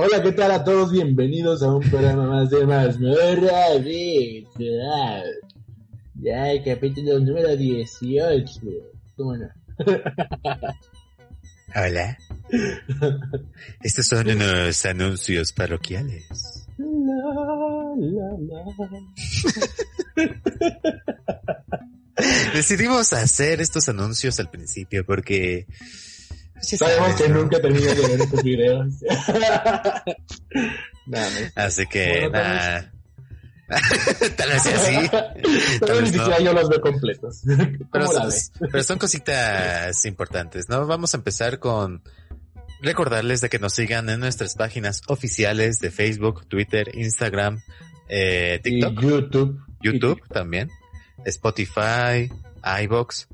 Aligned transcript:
Hola, 0.00 0.22
¿qué 0.22 0.30
tal 0.30 0.52
a 0.52 0.62
todos? 0.62 0.92
Bienvenidos 0.92 1.60
a 1.60 1.74
un 1.74 1.80
programa 1.80 2.28
más 2.28 2.50
de 2.50 2.64
Mazmorra 2.64 3.80
Ya, 6.14 6.52
el 6.52 6.62
capítulo 6.62 7.18
número 7.18 7.56
18. 7.56 8.60
¿Cómo 9.16 9.36
no? 9.36 9.48
Hola. 11.74 12.16
Estos 13.82 14.06
son 14.06 14.30
unos 14.30 14.86
anuncios 14.86 15.52
parroquiales. 15.52 16.68
Decidimos 22.54 23.12
hacer 23.12 23.60
estos 23.60 23.88
anuncios 23.88 24.38
al 24.38 24.48
principio 24.48 25.04
porque 25.04 25.66
Sabemos 26.60 27.14
que 27.14 27.28
nunca 27.28 27.60
tenía 27.60 27.94
que 27.94 28.06
ver 28.06 28.20
estos 28.20 28.42
videos. 28.42 28.94
Así 31.54 31.86
que 31.86 32.28
nada. 32.30 32.92
Tal 34.36 34.48
vez 34.48 34.66
así. 34.66 34.96
Pero 35.80 36.00
ni 36.00 36.08
siquiera 36.08 36.40
yo 36.40 36.54
los 36.54 36.70
veo 36.70 36.80
completos. 36.80 37.42
Pero 37.92 38.06
son, 38.06 38.30
pero 38.60 38.82
son 38.82 38.98
cositas 38.98 40.06
importantes, 40.06 40.70
¿no? 40.70 40.86
Vamos 40.86 41.12
a 41.12 41.18
empezar 41.18 41.58
con 41.58 42.02
recordarles 42.80 43.42
de 43.42 43.50
que 43.50 43.58
nos 43.58 43.74
sigan 43.74 44.08
en 44.08 44.20
nuestras 44.20 44.54
páginas 44.54 45.02
oficiales 45.08 45.80
de 45.80 45.90
Facebook, 45.90 46.46
Twitter, 46.46 46.92
Instagram, 46.94 47.60
eh, 48.08 48.58
TikTok, 48.62 49.02
y 49.02 49.06
YouTube, 49.06 49.60
YouTube 49.82 50.22
también, 50.28 50.70
Spotify, 51.26 52.32
iBox, 52.82 53.28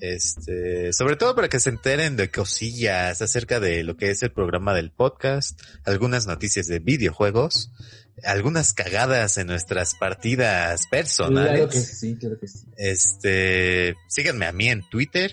este, 0.00 0.92
sobre 0.92 1.16
todo 1.16 1.34
para 1.34 1.48
que 1.48 1.60
se 1.60 1.70
enteren 1.70 2.16
de 2.16 2.30
cosillas 2.30 3.22
acerca 3.22 3.60
de 3.60 3.84
lo 3.84 3.96
que 3.96 4.10
es 4.10 4.22
el 4.22 4.32
programa 4.32 4.74
del 4.74 4.90
podcast, 4.90 5.60
algunas 5.84 6.26
noticias 6.26 6.66
de 6.66 6.78
videojuegos, 6.78 7.72
algunas 8.22 8.72
cagadas 8.72 9.38
en 9.38 9.46
nuestras 9.46 9.94
partidas 9.94 10.86
personales. 10.88 11.52
Claro 11.52 11.68
que 11.68 11.80
sí, 11.80 12.16
claro 12.16 12.38
que 12.38 12.48
sí. 12.48 12.66
Este, 12.76 13.96
síganme 14.08 14.46
a 14.46 14.52
mí 14.52 14.68
en 14.68 14.88
Twitter, 14.88 15.32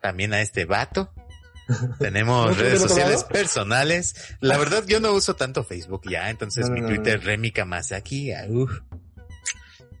también 0.00 0.32
a 0.32 0.40
este 0.40 0.64
vato. 0.64 1.12
Tenemos 1.98 2.56
redes 2.56 2.80
sociales 2.80 3.24
personales. 3.24 4.14
La 4.40 4.56
verdad, 4.56 4.84
yo 4.86 5.00
no 5.00 5.12
uso 5.12 5.34
tanto 5.34 5.64
Facebook 5.64 6.02
ya, 6.08 6.30
entonces 6.30 6.70
mi 6.70 6.80
Twitter 6.82 7.20
remica 7.22 7.64
más 7.64 7.92
aquí. 7.92 8.30
Uh, 8.48 8.68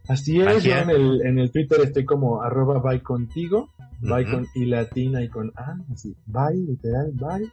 Así 0.08 0.40
es, 0.40 0.62
yo 0.62 0.76
en 0.76 0.90
el, 0.90 1.20
en 1.26 1.38
el 1.38 1.50
Twitter 1.50 1.80
estoy 1.82 2.04
como 2.04 2.42
arroba 2.42 2.78
bye 2.80 3.02
contigo, 3.02 3.70
bye 4.00 4.24
con 4.24 4.46
y 4.54 4.66
latina 4.66 5.22
y 5.22 5.28
con 5.28 5.52
A, 5.56 5.76
así, 5.92 6.14
bye, 6.26 6.54
literal, 6.54 7.12
bye. 7.12 7.50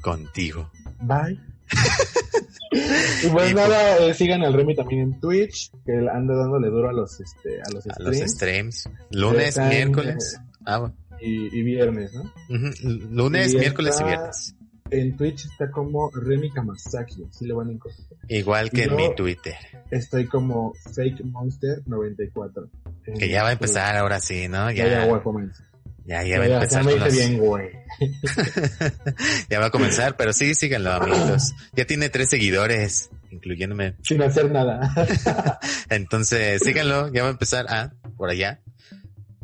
Contigo. 0.00 0.70
Bye. 1.02 1.38
y 3.24 3.28
pues 3.28 3.54
nada, 3.54 3.98
eh, 3.98 4.14
sigan 4.14 4.42
al 4.42 4.54
Remy 4.54 4.74
también 4.74 5.02
en 5.02 5.20
Twitch, 5.20 5.70
que 5.84 5.92
anda 5.92 6.34
dándole 6.34 6.68
duro 6.68 6.88
a 6.88 6.92
los, 6.92 7.20
este, 7.20 7.60
a 7.60 7.70
los 7.70 7.86
a 7.86 7.94
streams. 7.94 8.20
los 8.20 8.30
streams. 8.30 8.90
Lunes, 9.10 9.58
miércoles. 9.58 10.40
ah, 10.64 10.78
bueno. 10.78 10.94
y, 11.20 11.58
y, 11.58 11.62
viernes, 11.62 12.14
¿no? 12.14 12.22
Uh 12.22 12.54
-huh. 12.54 13.10
Lunes, 13.10 13.52
y 13.52 13.58
miércoles 13.58 13.98
y 14.00 14.04
viernes. 14.04 14.54
En 14.90 15.16
Twitch 15.16 15.46
está 15.46 15.70
como 15.70 16.10
Remy 16.10 16.50
Kamasaki, 16.50 17.24
así 17.28 17.46
le 17.46 17.54
van 17.54 17.68
a 17.68 17.72
encontrar. 17.72 18.06
Igual 18.28 18.70
que 18.70 18.84
en 18.84 18.96
mi 18.96 19.14
Twitter. 19.14 19.54
Estoy 19.90 20.26
como 20.26 20.72
Fake 20.94 21.24
Monster 21.24 21.82
94. 21.86 22.68
Que 23.18 23.28
ya 23.28 23.42
va 23.42 23.50
a 23.50 23.52
empezar 23.52 23.96
ahora 23.96 24.20
sí, 24.20 24.48
¿no? 24.48 24.70
Ya, 24.70 24.86
ya, 24.88 25.06
ya, 25.06 25.22
comienza. 25.22 25.64
Ya, 26.04 26.24
ya, 26.24 26.38
va 26.38 26.44
a 26.44 26.48
empezar. 26.48 26.84
Ya 26.84 27.06
hice 27.06 27.10
bien, 27.10 27.38
güey. 27.38 27.70
ya 29.48 29.60
va 29.60 29.66
a 29.66 29.70
comenzar, 29.70 30.16
pero 30.16 30.32
sí, 30.32 30.54
síganlo, 30.54 30.92
amiguitos. 30.92 31.54
Ya 31.74 31.84
tiene 31.84 32.08
tres 32.08 32.30
seguidores, 32.30 33.10
incluyéndome. 33.30 33.94
Sin 34.02 34.20
hacer 34.22 34.50
nada. 34.50 34.92
Entonces, 35.88 36.62
síganlo, 36.62 37.12
ya 37.12 37.22
va 37.22 37.28
a 37.28 37.32
empezar. 37.32 37.66
Ah, 37.68 37.92
por 38.16 38.30
allá. 38.30 38.60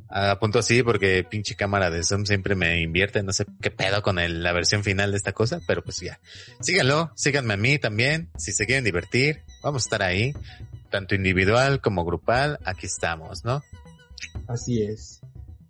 A 0.09 0.39
punto 0.39 0.61
así 0.61 0.83
porque 0.83 1.25
pinche 1.25 1.56
cámara 1.56 1.91
de 1.91 2.05
Zoom 2.05 2.27
siempre 2.27 2.55
me 2.55 2.81
invierte, 2.81 3.22
no 3.22 3.33
sé 3.33 3.44
qué 3.61 3.71
pedo 3.71 4.03
con 4.03 4.19
el, 4.19 4.43
la 4.43 4.53
versión 4.53 4.84
final 4.84 5.11
de 5.11 5.17
esta 5.17 5.33
cosa, 5.33 5.61
pero 5.67 5.83
pues 5.83 6.00
ya. 6.00 6.21
Síganlo, 6.61 7.11
síganme 7.17 7.55
a 7.55 7.56
mí 7.56 7.78
también, 7.78 8.31
si 8.37 8.53
se 8.53 8.67
quieren 8.67 8.84
divertir, 8.84 9.43
vamos 9.62 9.83
a 9.83 9.87
estar 9.87 10.03
ahí, 10.03 10.33
tanto 10.91 11.15
individual 11.15 11.81
como 11.81 12.05
grupal, 12.05 12.59
aquí 12.65 12.87
estamos, 12.87 13.44
¿no? 13.44 13.62
Así 14.47 14.83
es. 14.83 15.21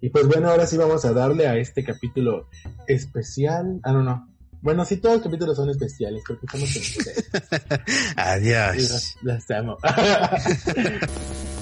Y 0.00 0.10
pues 0.10 0.26
bueno, 0.26 0.50
ahora 0.50 0.66
sí 0.66 0.76
vamos 0.76 1.04
a 1.04 1.12
darle 1.12 1.48
a 1.48 1.56
este 1.56 1.82
capítulo 1.82 2.48
especial. 2.86 3.80
Ah, 3.82 3.92
no, 3.92 4.02
no. 4.02 4.28
Bueno, 4.60 4.84
sí, 4.84 4.98
todos 4.98 5.16
los 5.16 5.24
capítulos 5.24 5.56
son 5.56 5.70
especiales 5.70 6.22
porque 6.26 6.46
estamos 6.46 6.76
en 6.76 7.80
Adiós. 8.16 9.16
Las 9.22 9.50
amo. 9.50 9.78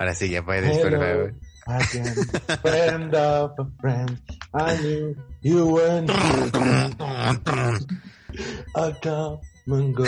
Ahora 0.00 0.14
sí, 0.14 0.30
ya 0.30 0.42
puedes, 0.42 0.78
pero... 0.78 1.30
friend 2.62 3.14
of 3.14 3.52
a 3.58 3.66
friend, 3.82 4.18
I 4.54 4.76
knew 4.78 5.14
you 5.42 5.66
weren't 5.66 6.10
I 8.74 8.96
come 9.02 9.40
and 9.66 9.94
go, 9.94 10.06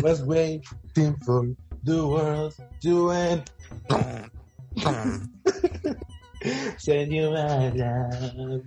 was 0.00 0.22
waiting 0.22 1.16
for 1.26 1.48
the 1.82 2.06
world 2.06 2.54
to 2.82 3.10
end. 3.10 3.50
Send 6.78 7.12
you 7.12 7.32
my 7.32 7.70
love. 7.74 8.62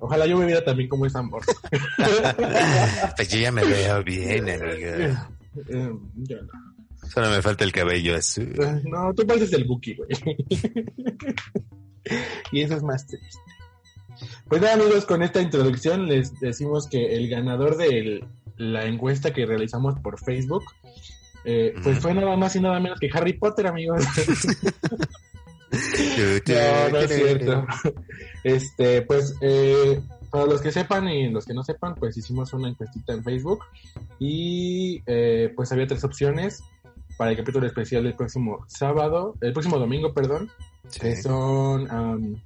Ojalá 0.00 0.26
yo 0.26 0.36
viviera 0.36 0.64
también 0.64 0.88
como 0.88 1.06
esa 1.06 1.20
amor. 1.20 1.44
pues 3.16 3.28
yo 3.28 3.38
ya 3.38 3.52
me 3.52 3.64
veo 3.64 4.02
bien, 4.02 4.50
amigo. 4.50 5.16
Yo 5.68 6.42
no. 6.42 6.73
Solo 7.12 7.30
me 7.30 7.42
falta 7.42 7.64
el 7.64 7.72
cabello 7.72 8.16
azul. 8.16 8.54
No, 8.84 9.12
tú 9.14 9.26
pareces 9.26 9.52
el 9.52 9.64
Buki, 9.64 9.94
güey. 9.94 10.08
y 12.52 12.62
eso 12.62 12.74
es 12.74 12.82
más 12.82 13.06
triste. 13.06 13.38
Pues 14.48 14.60
nada, 14.60 14.74
amigos, 14.74 15.04
con 15.04 15.22
esta 15.22 15.40
introducción 15.40 16.06
les 16.06 16.38
decimos 16.40 16.88
que 16.88 17.16
el 17.16 17.28
ganador 17.28 17.76
de 17.76 18.24
la 18.56 18.86
encuesta 18.86 19.32
que 19.32 19.46
realizamos 19.46 19.98
por 20.00 20.20
Facebook, 20.20 20.64
eh, 21.44 21.74
pues 21.82 21.98
fue 21.98 22.14
nada 22.14 22.36
más 22.36 22.54
y 22.56 22.60
nada 22.60 22.80
menos 22.80 23.00
que 23.00 23.10
Harry 23.12 23.34
Potter, 23.34 23.66
amigos. 23.66 24.04
no, 26.46 26.88
no 26.90 26.98
es 26.98 27.10
cierto. 27.10 27.66
Este, 28.44 29.02
pues, 29.02 29.34
eh, 29.40 30.00
para 30.30 30.46
los 30.46 30.60
que 30.60 30.72
sepan 30.72 31.08
y 31.08 31.30
los 31.30 31.44
que 31.44 31.54
no 31.54 31.62
sepan, 31.62 31.94
pues 31.94 32.16
hicimos 32.16 32.52
una 32.52 32.68
encuestita 32.68 33.12
en 33.12 33.24
Facebook 33.24 33.64
y 34.18 35.02
eh, 35.06 35.52
pues 35.54 35.70
había 35.72 35.86
tres 35.86 36.04
opciones 36.04 36.62
para 37.16 37.30
el 37.30 37.36
capítulo 37.36 37.66
especial 37.66 38.04
del 38.04 38.14
próximo 38.14 38.64
sábado, 38.68 39.34
el 39.40 39.52
próximo 39.52 39.78
domingo, 39.78 40.12
perdón, 40.12 40.50
sí. 40.88 41.00
que 41.00 41.16
son 41.16 41.90
um, 41.90 42.40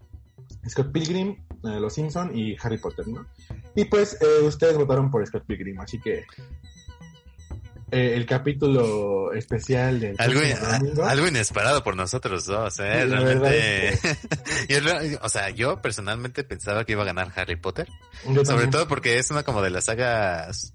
Scott 0.69 0.93
Pilgrim, 0.93 1.37
uh, 1.63 1.81
Los 1.81 1.95
Simpson 1.95 2.37
y 2.37 2.57
Harry 2.63 2.79
Potter, 2.79 3.09
¿no? 3.09 3.27
Y 3.75 3.85
pues 3.85 4.19
eh, 4.21 4.45
ustedes 4.45 4.77
votaron 4.77 5.11
por 5.11 5.27
Scott 5.27 5.45
Pilgrim, 5.47 5.81
así 5.81 6.01
que 6.01 6.27
eh, 7.91 8.15
el 8.15 8.27
capítulo 8.27 9.33
especial 9.33 10.01
del 10.01 10.17
algo, 10.19 10.41
domingo, 10.41 11.05
algo 11.05 11.27
inesperado 11.27 11.83
por 11.83 11.97
nosotros 11.97 12.45
dos, 12.45 12.79
¿eh? 12.81 13.07
Realmente, 13.07 13.99
yo, 14.69 14.79
o 15.23 15.29
sea, 15.31 15.49
yo 15.51 15.81
personalmente 15.81 16.45
pensaba 16.45 16.85
que 16.85 16.93
iba 16.93 17.03
a 17.03 17.07
ganar 17.07 17.33
Harry 17.35 17.57
Potter, 17.57 17.89
sobre 18.45 18.67
todo 18.67 18.87
porque 18.89 19.19
es 19.19 19.31
una 19.31 19.43
como 19.43 19.63
de 19.63 19.71
las 19.71 19.87
sagas 19.87 20.75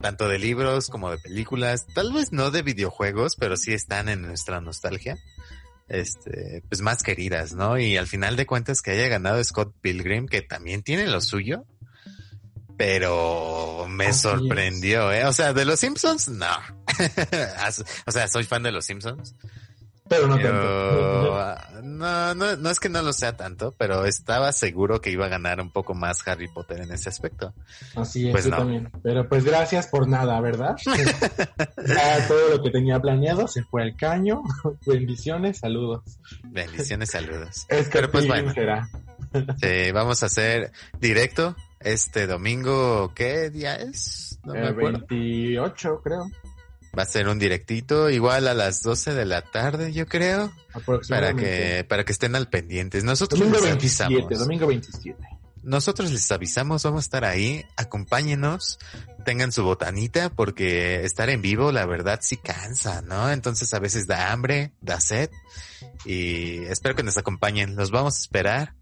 tanto 0.00 0.28
de 0.28 0.38
libros 0.38 0.88
como 0.88 1.10
de 1.10 1.18
películas, 1.18 1.86
tal 1.94 2.12
vez 2.12 2.32
no 2.32 2.50
de 2.50 2.62
videojuegos, 2.62 3.36
pero 3.36 3.56
sí 3.56 3.72
están 3.72 4.08
en 4.08 4.22
nuestra 4.22 4.60
nostalgia, 4.60 5.18
este, 5.88 6.62
pues 6.68 6.80
más 6.80 7.02
queridas, 7.02 7.54
¿no? 7.54 7.78
Y 7.78 7.96
al 7.96 8.06
final 8.06 8.36
de 8.36 8.46
cuentas 8.46 8.82
que 8.82 8.92
haya 8.92 9.08
ganado 9.08 9.42
Scott 9.42 9.74
Pilgrim, 9.80 10.26
que 10.26 10.42
también 10.42 10.82
tiene 10.82 11.06
lo 11.06 11.20
suyo, 11.20 11.64
pero 12.76 13.86
me 13.88 14.06
Así 14.06 14.20
sorprendió. 14.20 15.12
¿eh? 15.12 15.26
O 15.26 15.32
sea, 15.32 15.52
de 15.52 15.64
los 15.64 15.80
Simpsons, 15.80 16.28
no. 16.28 16.46
o 18.06 18.12
sea, 18.12 18.28
soy 18.28 18.44
fan 18.44 18.62
de 18.62 18.72
los 18.72 18.86
Simpsons. 18.86 19.34
Pero 20.08 20.26
no 20.26 20.38
tanto. 20.38 21.82
No, 21.82 22.34
no, 22.34 22.56
no 22.56 22.70
es 22.70 22.80
que 22.80 22.88
no 22.88 23.02
lo 23.02 23.12
sea 23.12 23.36
tanto, 23.36 23.74
pero 23.76 24.04
estaba 24.04 24.52
seguro 24.52 25.00
que 25.00 25.10
iba 25.10 25.26
a 25.26 25.28
ganar 25.28 25.60
un 25.60 25.70
poco 25.70 25.94
más 25.94 26.26
Harry 26.26 26.48
Potter 26.48 26.80
en 26.80 26.92
ese 26.92 27.08
aspecto. 27.08 27.52
Así 27.94 28.26
es, 28.28 28.32
pues 28.32 28.44
yo 28.44 28.50
no. 28.50 28.56
también. 28.58 28.90
Pero 29.02 29.28
pues 29.28 29.44
gracias 29.44 29.86
por 29.88 30.08
nada, 30.08 30.40
¿verdad? 30.40 30.76
ya 31.86 32.28
todo 32.28 32.56
lo 32.56 32.62
que 32.62 32.70
tenía 32.70 33.00
planeado 33.00 33.48
se 33.48 33.62
fue 33.64 33.82
al 33.82 33.96
caño. 33.96 34.42
Bendiciones, 34.86 35.58
saludos. 35.58 36.02
Bendiciones, 36.44 37.10
saludos. 37.10 37.66
es 37.68 37.88
que 37.88 37.92
pero 37.92 38.10
pues 38.10 38.26
bueno. 38.26 38.52
Será. 38.52 38.88
sí, 39.60 39.92
vamos 39.92 40.22
a 40.22 40.26
hacer 40.26 40.72
directo 41.00 41.54
este 41.80 42.26
domingo. 42.26 43.12
¿Qué 43.14 43.50
día 43.50 43.76
es? 43.76 44.38
No 44.44 44.54
me 44.54 44.68
acuerdo. 44.68 45.04
28, 45.08 46.00
creo. 46.02 46.30
Va 46.98 47.02
a 47.02 47.06
ser 47.06 47.28
un 47.28 47.38
directito 47.38 48.10
igual 48.10 48.48
a 48.48 48.54
las 48.54 48.82
12 48.82 49.14
de 49.14 49.24
la 49.24 49.42
tarde, 49.42 49.92
yo 49.92 50.06
creo. 50.06 50.52
Para 51.08 51.32
que, 51.34 51.86
para 51.88 52.04
que 52.04 52.10
estén 52.10 52.34
al 52.34 52.48
pendientes. 52.48 53.04
Nosotros 53.04 53.38
domingo 53.38 53.62
27, 53.62 54.34
domingo 54.34 54.66
27. 54.66 55.16
Nosotros 55.62 56.10
les 56.10 56.28
avisamos, 56.32 56.82
vamos 56.82 56.98
a 56.98 57.06
estar 57.06 57.24
ahí, 57.24 57.64
acompáñenos, 57.76 58.78
tengan 59.24 59.52
su 59.52 59.62
botanita, 59.62 60.30
porque 60.30 61.04
estar 61.04 61.30
en 61.30 61.40
vivo, 61.40 61.70
la 61.70 61.86
verdad, 61.86 62.18
sí 62.22 62.36
cansa, 62.36 63.00
¿no? 63.02 63.30
Entonces 63.30 63.72
a 63.74 63.78
veces 63.78 64.06
da 64.08 64.32
hambre, 64.32 64.72
da 64.80 65.00
sed, 65.00 65.30
y 66.04 66.64
espero 66.64 66.96
que 66.96 67.02
nos 67.04 67.16
acompañen. 67.16 67.76
Los 67.76 67.92
vamos 67.92 68.16
a 68.16 68.20
esperar 68.20 68.74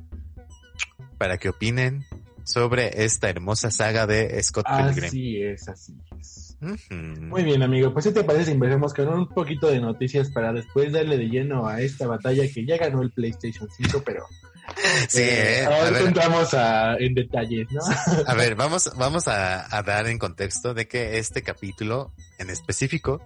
para 1.18 1.36
que 1.36 1.50
opinen 1.50 2.06
sobre 2.46 3.04
esta 3.04 3.28
hermosa 3.28 3.70
saga 3.70 4.06
de 4.06 4.42
Scott 4.42 4.66
Pilgrim. 4.66 5.08
Así 5.08 5.42
es, 5.42 5.68
así 5.68 5.92
es. 6.18 6.56
Muy 6.90 7.42
bien, 7.42 7.62
amigo. 7.62 7.92
Pues, 7.92 8.06
si 8.06 8.12
te 8.12 8.24
parece? 8.24 8.52
Empecemos 8.52 8.94
con 8.94 9.08
un 9.08 9.28
poquito 9.28 9.68
de 9.68 9.80
noticias 9.80 10.30
para 10.30 10.52
después 10.52 10.92
darle 10.92 11.18
de 11.18 11.26
lleno 11.26 11.66
a 11.66 11.82
esta 11.82 12.06
batalla 12.06 12.44
que 12.50 12.64
ya 12.64 12.78
ganó 12.78 13.02
el 13.02 13.10
PlayStation 13.10 13.68
5, 13.76 14.02
pero 14.04 14.24
Sí, 15.08 15.22
eh, 15.22 15.62
eh 15.62 15.64
ahora 15.64 16.00
entramos 16.00 16.50
en 16.98 17.14
detalles, 17.14 17.68
¿no? 17.70 17.80
A 18.26 18.34
ver, 18.34 18.54
vamos, 18.56 18.90
vamos 18.96 19.28
a, 19.28 19.82
dar 19.84 20.06
en 20.06 20.18
contexto 20.18 20.74
de 20.74 20.88
que 20.88 21.18
este 21.18 21.42
capítulo 21.42 22.12
en 22.38 22.50
específico 22.50 23.20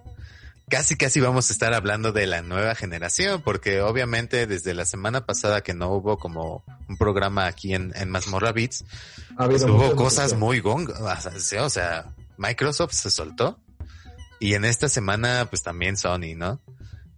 casi 0.69 0.95
casi 0.95 1.19
vamos 1.19 1.49
a 1.49 1.53
estar 1.53 1.73
hablando 1.73 2.11
de 2.11 2.27
la 2.27 2.41
nueva 2.41 2.75
generación, 2.75 3.41
porque 3.41 3.81
obviamente 3.81 4.47
desde 4.47 4.73
la 4.73 4.85
semana 4.85 5.25
pasada 5.25 5.61
que 5.61 5.73
no 5.73 5.89
hubo 5.89 6.17
como 6.17 6.63
un 6.87 6.97
programa 6.97 7.47
aquí 7.47 7.73
en, 7.73 7.91
en 7.95 8.09
Mazmorra 8.09 8.51
Beats, 8.51 8.85
pues 9.37 9.63
hubo 9.63 9.95
cosas 9.95 10.33
muy 10.33 10.59
gong, 10.59 10.89
o 10.89 11.69
sea, 11.69 12.13
Microsoft 12.37 12.93
se 12.93 13.09
soltó 13.09 13.59
y 14.39 14.53
en 14.53 14.65
esta 14.65 14.89
semana 14.89 15.47
pues 15.49 15.61
también 15.63 15.97
Sony, 15.97 16.35
¿no? 16.35 16.61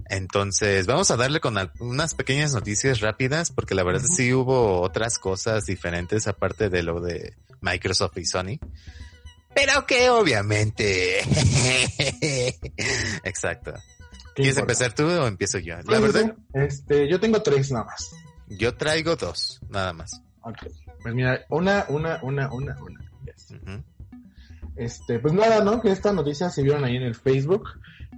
Entonces, 0.09 0.85
vamos 0.85 1.09
a 1.11 1.15
darle 1.15 1.39
con 1.39 1.55
unas 1.79 2.13
pequeñas 2.13 2.53
noticias 2.53 2.99
rápidas, 2.99 3.51
porque 3.51 3.73
la 3.73 3.83
verdad 3.83 4.05
sí 4.05 4.33
hubo 4.33 4.81
otras 4.81 5.17
cosas 5.17 5.65
diferentes 5.65 6.27
aparte 6.27 6.69
de 6.69 6.83
lo 6.83 6.99
de 6.99 7.35
Microsoft 7.61 8.17
y 8.17 8.25
Sony. 8.25 8.59
Pero 9.55 9.85
que 9.85 10.09
obviamente. 10.09 11.19
Exacto. 13.23 13.73
¿Quieres 14.35 14.57
empezar 14.57 14.93
tú 14.93 15.05
o 15.05 15.27
empiezo 15.27 15.59
yo? 15.59 15.75
La 15.85 15.99
verdad. 15.99 16.35
Este, 16.53 17.09
yo 17.09 17.19
tengo 17.19 17.41
tres 17.41 17.71
nada 17.71 17.85
más. 17.85 18.15
Yo 18.47 18.75
traigo 18.75 19.15
dos, 19.15 19.59
nada 19.69 19.93
más. 19.93 20.21
Ok. 20.41 20.57
Pues 21.01 21.13
mira, 21.13 21.45
una, 21.49 21.85
una, 21.89 22.19
una, 22.21 22.51
una, 22.51 22.77
una. 22.81 23.11
Este, 24.75 25.19
pues 25.19 25.33
nada, 25.33 25.63
¿no? 25.63 25.81
Que 25.81 25.91
esta 25.91 26.11
noticia 26.13 26.49
se 26.49 26.63
vieron 26.63 26.83
ahí 26.83 26.95
en 26.95 27.03
el 27.03 27.15
Facebook 27.15 27.69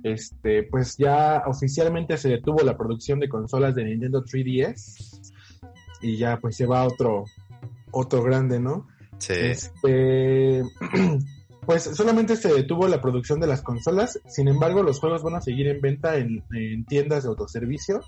este, 0.05 0.61
pues 0.61 0.97
ya 0.97 1.41
oficialmente 1.47 2.15
se 2.19 2.29
detuvo 2.29 2.61
la 2.61 2.77
producción 2.77 3.19
de 3.19 3.27
consolas 3.27 3.73
de 3.73 3.85
Nintendo 3.85 4.23
3DS 4.23 5.33
y 6.01 6.17
ya 6.17 6.37
pues 6.37 6.55
se 6.57 6.67
va 6.67 6.85
otro, 6.85 7.25
otro 7.89 8.21
grande, 8.21 8.59
¿no? 8.59 8.87
Sí. 9.19 9.33
Este, 9.33 10.63
pues 11.65 11.83
solamente 11.83 12.35
se 12.35 12.53
detuvo 12.53 12.87
la 12.87 13.01
producción 13.01 13.39
de 13.39 13.47
las 13.47 13.61
consolas, 13.61 14.19
sin 14.27 14.47
embargo 14.47 14.83
los 14.83 14.99
juegos 14.99 15.23
van 15.23 15.35
a 15.35 15.41
seguir 15.41 15.67
en 15.67 15.81
venta 15.81 16.17
en, 16.17 16.43
tiendas 16.85 17.23
de 17.23 17.29
autoservicio, 17.29 18.01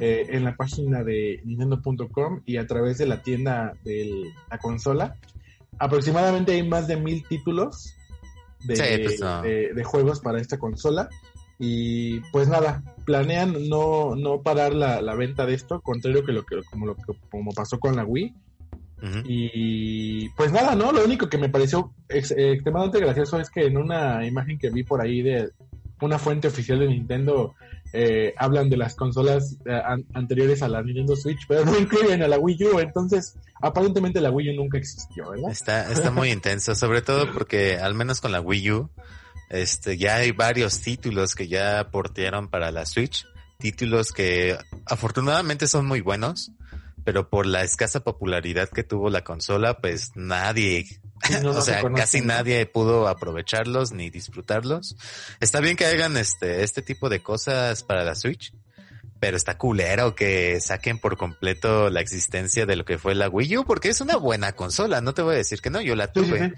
eh, 0.00 0.26
en 0.28 0.44
la 0.44 0.56
página 0.56 1.02
de 1.02 1.40
nintendo.com 1.44 2.42
y 2.44 2.58
a 2.58 2.66
través 2.66 2.98
de 2.98 3.06
la 3.06 3.22
tienda 3.22 3.72
de 3.84 4.30
la 4.50 4.58
consola. 4.58 5.16
Aproximadamente 5.78 6.52
hay 6.52 6.68
más 6.68 6.86
de 6.86 6.96
mil 6.96 7.26
títulos 7.26 7.94
pues 8.66 8.78
de, 8.78 9.72
de, 9.74 9.84
juegos 9.84 10.20
para 10.20 10.40
esta 10.40 10.58
consola. 10.58 11.08
Y 11.58 12.20
pues 12.32 12.48
nada, 12.48 12.82
planean 13.04 13.68
no, 13.68 14.14
no 14.16 14.42
parar 14.42 14.74
la, 14.74 15.02
la 15.02 15.14
venta 15.14 15.44
de 15.44 15.54
esto, 15.54 15.80
contrario 15.80 16.24
que 16.24 16.32
lo 16.32 16.44
que 16.44 16.62
como 16.70 16.86
lo 16.86 16.96
como 17.30 17.52
pasó 17.52 17.78
con 17.78 17.96
la 17.96 18.04
Wii. 18.04 18.34
Y 19.24 20.28
pues 20.30 20.52
nada, 20.52 20.74
¿no? 20.74 20.92
Lo 20.92 21.04
único 21.04 21.28
que 21.28 21.38
me 21.38 21.48
pareció 21.48 21.92
extremadamente 22.08 23.00
gracioso 23.00 23.40
es 23.40 23.50
que 23.50 23.66
en 23.66 23.76
una 23.76 24.26
imagen 24.26 24.58
que 24.58 24.70
vi 24.70 24.82
por 24.82 25.00
ahí 25.00 25.22
de 25.22 25.50
una 26.00 26.18
fuente 26.18 26.48
oficial 26.48 26.78
de 26.78 26.88
Nintendo 26.88 27.54
eh, 27.92 28.34
hablan 28.36 28.70
de 28.70 28.76
las 28.76 28.94
consolas 28.94 29.56
eh, 29.64 29.82
anteriores 30.14 30.62
a 30.62 30.68
la 30.68 30.82
Nintendo 30.82 31.16
Switch, 31.16 31.40
pero 31.48 31.64
no 31.64 31.78
incluyen 31.78 32.22
a 32.22 32.28
la 32.28 32.38
Wii 32.38 32.64
U, 32.64 32.78
entonces 32.78 33.36
aparentemente 33.60 34.20
la 34.20 34.30
Wii 34.30 34.50
U 34.50 34.56
nunca 34.56 34.78
existió, 34.78 35.30
¿verdad? 35.30 35.50
Está, 35.50 35.90
está 35.90 36.10
muy 36.10 36.30
intenso, 36.30 36.74
sobre 36.74 37.02
todo 37.02 37.32
porque 37.32 37.78
al 37.78 37.94
menos 37.94 38.20
con 38.20 38.32
la 38.32 38.40
Wii 38.40 38.70
U 38.70 38.90
este, 39.50 39.98
ya 39.98 40.16
hay 40.16 40.30
varios 40.30 40.80
títulos 40.80 41.34
que 41.34 41.48
ya 41.48 41.90
portearon 41.90 42.48
para 42.48 42.70
la 42.70 42.86
Switch, 42.86 43.26
títulos 43.58 44.12
que 44.12 44.56
afortunadamente 44.86 45.66
son 45.66 45.86
muy 45.86 46.00
buenos, 46.00 46.52
pero 47.10 47.28
por 47.28 47.44
la 47.44 47.64
escasa 47.64 48.04
popularidad 48.04 48.68
que 48.68 48.84
tuvo 48.84 49.10
la 49.10 49.24
consola, 49.24 49.78
pues 49.80 50.12
nadie, 50.14 50.86
o 51.44 51.60
sea, 51.60 51.82
casi 51.92 52.20
nadie 52.20 52.66
pudo 52.66 53.08
aprovecharlos 53.08 53.90
ni 53.90 54.10
disfrutarlos. 54.10 54.94
Está 55.40 55.58
bien 55.58 55.76
que 55.76 55.86
hagan 55.86 56.16
este, 56.16 56.62
este 56.62 56.82
tipo 56.82 57.08
de 57.08 57.20
cosas 57.20 57.82
para 57.82 58.04
la 58.04 58.14
Switch, 58.14 58.54
pero 59.18 59.36
está 59.36 59.58
culero 59.58 60.14
que 60.14 60.60
saquen 60.60 61.00
por 61.00 61.16
completo 61.16 61.90
la 61.90 62.00
existencia 62.00 62.64
de 62.64 62.76
lo 62.76 62.84
que 62.84 62.96
fue 62.96 63.16
la 63.16 63.28
Wii 63.28 63.58
U, 63.58 63.64
porque 63.64 63.88
es 63.88 64.00
una 64.00 64.14
buena 64.14 64.52
consola, 64.52 65.00
no 65.00 65.12
te 65.12 65.22
voy 65.22 65.34
a 65.34 65.38
decir 65.38 65.60
que 65.60 65.70
no, 65.70 65.80
yo 65.80 65.96
la 65.96 66.12
tuve. 66.12 66.54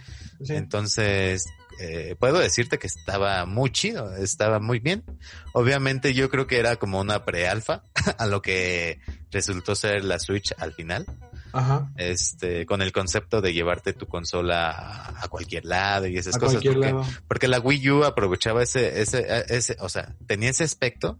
Entonces, 0.50 1.46
eh, 1.80 2.16
puedo 2.18 2.38
decirte 2.38 2.78
que 2.78 2.86
estaba 2.86 3.46
muy 3.46 3.70
chido, 3.70 4.14
estaba 4.16 4.58
muy 4.60 4.78
bien. 4.78 5.04
Obviamente 5.52 6.14
yo 6.14 6.30
creo 6.30 6.46
que 6.46 6.58
era 6.58 6.76
como 6.76 7.00
una 7.00 7.24
pre-alfa 7.24 7.84
a 8.18 8.26
lo 8.26 8.42
que 8.42 9.00
resultó 9.30 9.74
ser 9.74 10.04
la 10.04 10.18
Switch 10.18 10.54
al 10.58 10.72
final. 10.72 11.06
Ajá. 11.52 11.90
Este, 11.96 12.64
con 12.64 12.80
el 12.80 12.92
concepto 12.92 13.40
de 13.40 13.52
llevarte 13.52 13.92
tu 13.92 14.06
consola 14.06 15.14
a, 15.20 15.28
cualquier 15.28 15.66
lado 15.66 16.06
y 16.06 16.16
esas 16.16 16.38
cosas. 16.38 16.62
Porque, 16.62 16.94
porque, 17.28 17.48
la 17.48 17.60
Wii 17.60 17.90
U 17.90 18.04
aprovechaba 18.04 18.62
ese, 18.62 19.02
ese, 19.02 19.26
ese, 19.48 19.76
o 19.80 19.88
sea, 19.88 20.14
tenía 20.26 20.48
ese 20.48 20.64
aspecto, 20.64 21.18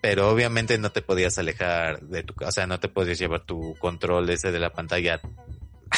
pero 0.00 0.30
obviamente 0.30 0.78
no 0.78 0.90
te 0.90 1.02
podías 1.02 1.38
alejar 1.38 2.00
de 2.00 2.22
tu, 2.22 2.34
o 2.42 2.52
sea, 2.52 2.66
no 2.66 2.80
te 2.80 2.88
podías 2.88 3.18
llevar 3.18 3.44
tu 3.44 3.74
control 3.78 4.30
ese 4.30 4.52
de 4.52 4.58
la 4.58 4.72
pantalla 4.72 5.20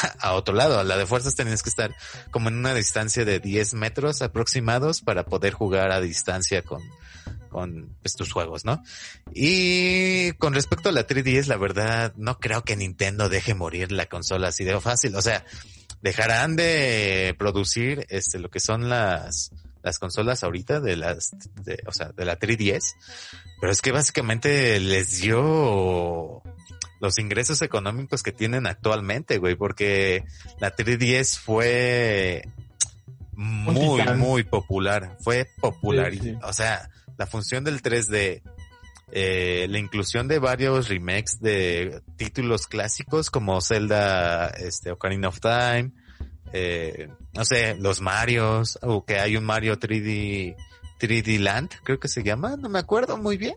a 0.19 0.33
otro 0.33 0.53
lado. 0.55 0.79
A 0.79 0.83
la 0.83 0.97
de 0.97 1.05
fuerzas 1.05 1.35
tenías 1.35 1.63
que 1.63 1.69
estar 1.69 1.95
como 2.31 2.49
en 2.49 2.57
una 2.57 2.73
distancia 2.73 3.25
de 3.25 3.39
10 3.39 3.75
metros 3.75 4.21
aproximados 4.21 5.01
para 5.01 5.25
poder 5.25 5.53
jugar 5.53 5.91
a 5.91 6.01
distancia 6.01 6.61
con, 6.63 6.81
con 7.49 7.95
pues, 8.01 8.15
tus 8.15 8.31
juegos, 8.31 8.65
¿no? 8.65 8.83
Y 9.33 10.31
con 10.33 10.53
respecto 10.53 10.89
a 10.89 10.91
la 10.91 11.07
3DS, 11.07 11.47
la 11.47 11.57
verdad, 11.57 12.13
no 12.17 12.39
creo 12.39 12.63
que 12.63 12.75
Nintendo 12.75 13.29
deje 13.29 13.53
morir 13.53 13.91
la 13.91 14.07
consola 14.07 14.49
así 14.49 14.63
de 14.63 14.79
fácil. 14.79 15.15
O 15.15 15.21
sea, 15.21 15.45
dejarán 16.01 16.55
de 16.55 17.35
producir 17.37 18.05
este 18.09 18.39
lo 18.39 18.49
que 18.49 18.59
son 18.59 18.89
las 18.89 19.51
las 19.83 19.97
consolas 19.97 20.43
ahorita 20.43 20.79
de 20.79 20.95
las 20.95 21.31
de, 21.63 21.81
o 21.87 21.91
sea, 21.91 22.09
de 22.09 22.25
la 22.25 22.39
3DS, 22.39 22.95
pero 23.59 23.71
es 23.71 23.81
que 23.81 23.91
básicamente 23.91 24.79
les 24.79 25.21
dio 25.21 26.43
los 27.01 27.17
ingresos 27.17 27.61
económicos 27.63 28.21
que 28.21 28.31
tienen 28.31 28.67
actualmente, 28.67 29.39
güey, 29.39 29.55
porque 29.55 30.23
la 30.59 30.73
3DS 30.73 31.39
fue 31.39 32.43
muy, 33.33 34.03
muy 34.15 34.43
popular, 34.43 35.17
fue 35.19 35.49
popular, 35.59 36.13
o 36.43 36.53
sea, 36.53 36.89
la 37.17 37.25
función 37.25 37.63
del 37.63 37.81
3D, 37.81 38.43
eh, 39.11 39.65
la 39.67 39.79
inclusión 39.79 40.27
de 40.27 40.37
varios 40.37 40.89
remakes 40.89 41.39
de 41.41 42.01
títulos 42.17 42.67
clásicos 42.67 43.31
como 43.31 43.59
Zelda, 43.61 44.49
este, 44.49 44.91
Ocarina 44.91 45.29
of 45.29 45.39
Time, 45.39 45.91
eh, 46.53 47.09
no 47.33 47.45
sé, 47.45 47.75
los 47.79 47.99
Marios, 47.99 48.77
o 48.83 49.05
que 49.05 49.17
hay 49.17 49.37
un 49.37 49.43
Mario 49.43 49.79
3D, 49.79 50.55
3D 50.99 51.39
Land, 51.39 51.71
creo 51.83 51.99
que 51.99 52.07
se 52.07 52.21
llama, 52.21 52.57
no 52.57 52.69
me 52.69 52.77
acuerdo 52.77 53.17
muy 53.17 53.37
bien. 53.37 53.55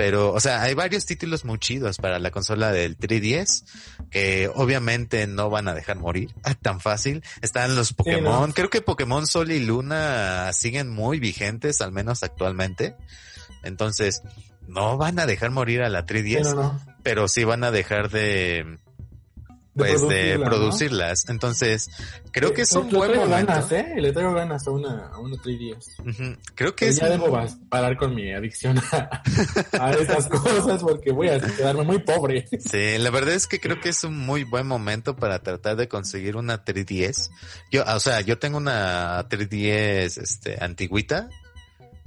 Pero, 0.00 0.32
o 0.32 0.40
sea, 0.40 0.62
hay 0.62 0.72
varios 0.72 1.04
títulos 1.04 1.44
muy 1.44 1.58
chidos 1.58 1.98
para 1.98 2.18
la 2.18 2.30
consola 2.30 2.72
del 2.72 2.96
3DS 2.96 3.64
que 4.10 4.50
obviamente 4.54 5.26
no 5.26 5.50
van 5.50 5.68
a 5.68 5.74
dejar 5.74 5.98
morir 5.98 6.34
tan 6.62 6.80
fácil. 6.80 7.22
Están 7.42 7.76
los 7.76 7.92
Pokémon. 7.92 8.50
Creo 8.52 8.70
que 8.70 8.80
Pokémon 8.80 9.26
Sol 9.26 9.52
y 9.52 9.60
Luna 9.60 10.54
siguen 10.54 10.88
muy 10.88 11.20
vigentes, 11.20 11.82
al 11.82 11.92
menos 11.92 12.22
actualmente. 12.22 12.96
Entonces, 13.62 14.22
no 14.66 14.96
van 14.96 15.18
a 15.18 15.26
dejar 15.26 15.50
morir 15.50 15.82
a 15.82 15.90
la 15.90 16.06
3DS, 16.06 16.80
pero 17.02 17.28
sí 17.28 17.44
van 17.44 17.62
a 17.62 17.70
dejar 17.70 18.08
de, 18.08 18.78
pues 19.80 20.08
de 20.08 20.38
producirlas. 20.38 21.28
Entonces, 21.28 21.90
creo 22.32 22.52
que 22.52 22.62
es 22.62 22.72
un 22.72 22.88
buen 22.90 23.16
momento. 23.16 23.52
Ganas, 23.52 23.72
¿eh? 23.72 23.94
Le 23.96 24.12
traigo 24.12 24.32
ganas 24.34 24.66
a 24.66 24.70
una, 24.70 25.08
a 25.08 25.18
una 25.18 25.36
3DS. 25.36 26.38
Creo 26.54 26.74
que 26.74 26.88
es 26.88 26.96
ya 26.96 27.08
debo 27.08 27.36
parar 27.68 27.96
con 27.96 28.14
mi 28.14 28.32
adicción 28.32 28.78
a, 28.92 29.22
a 29.72 29.90
estas 29.92 30.26
cosas 30.28 30.82
porque 30.82 31.12
voy 31.12 31.28
a 31.28 31.40
quedarme 31.40 31.82
muy 31.82 31.98
pobre. 31.98 32.48
Sí, 32.50 32.98
la 32.98 33.10
verdad 33.10 33.34
es 33.34 33.46
que 33.46 33.60
creo 33.60 33.80
que 33.80 33.90
es 33.90 34.04
un 34.04 34.18
muy 34.18 34.44
buen 34.44 34.66
momento 34.66 35.16
para 35.16 35.40
tratar 35.42 35.76
de 35.76 35.88
conseguir 35.88 36.36
una 36.36 36.64
3DS. 36.64 37.30
Yo, 37.70 37.84
o 37.84 38.00
sea, 38.00 38.20
yo 38.20 38.38
tengo 38.38 38.58
una 38.58 39.28
3DS 39.28 40.20
este 40.22 40.62
antigüita 40.62 41.28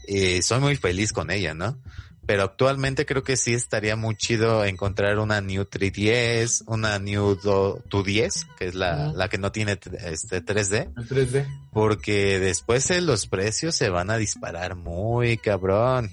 y 0.08 0.42
soy 0.42 0.60
muy 0.60 0.76
feliz 0.76 1.14
con 1.14 1.32
ella, 1.32 1.54
¿no? 1.54 1.78
Pero 2.26 2.44
actualmente 2.44 3.06
creo 3.06 3.24
que 3.24 3.36
sí 3.36 3.54
estaría 3.54 3.96
muy 3.96 4.16
chido 4.16 4.64
encontrar 4.64 5.20
una 5.20 5.42
New 5.42 5.64
3DS, 5.64 6.64
una 6.68 6.98
New 6.98 7.36
210, 7.36 8.48
que 8.58 8.68
es 8.68 8.76
la, 8.76 9.12
la 9.14 9.28
que 9.28 9.38
no 9.38 9.52
tiene 9.52 9.74
este 9.74 10.44
3D. 10.44 10.94
3D. 10.94 11.46
Porque 11.74 12.40
después 12.40 12.90
los 13.02 13.28
precios 13.28 13.76
se 13.76 13.90
van 13.90 14.10
a 14.10 14.18
disparar 14.18 14.76
muy 14.76 15.38
cabrón. 15.38 16.12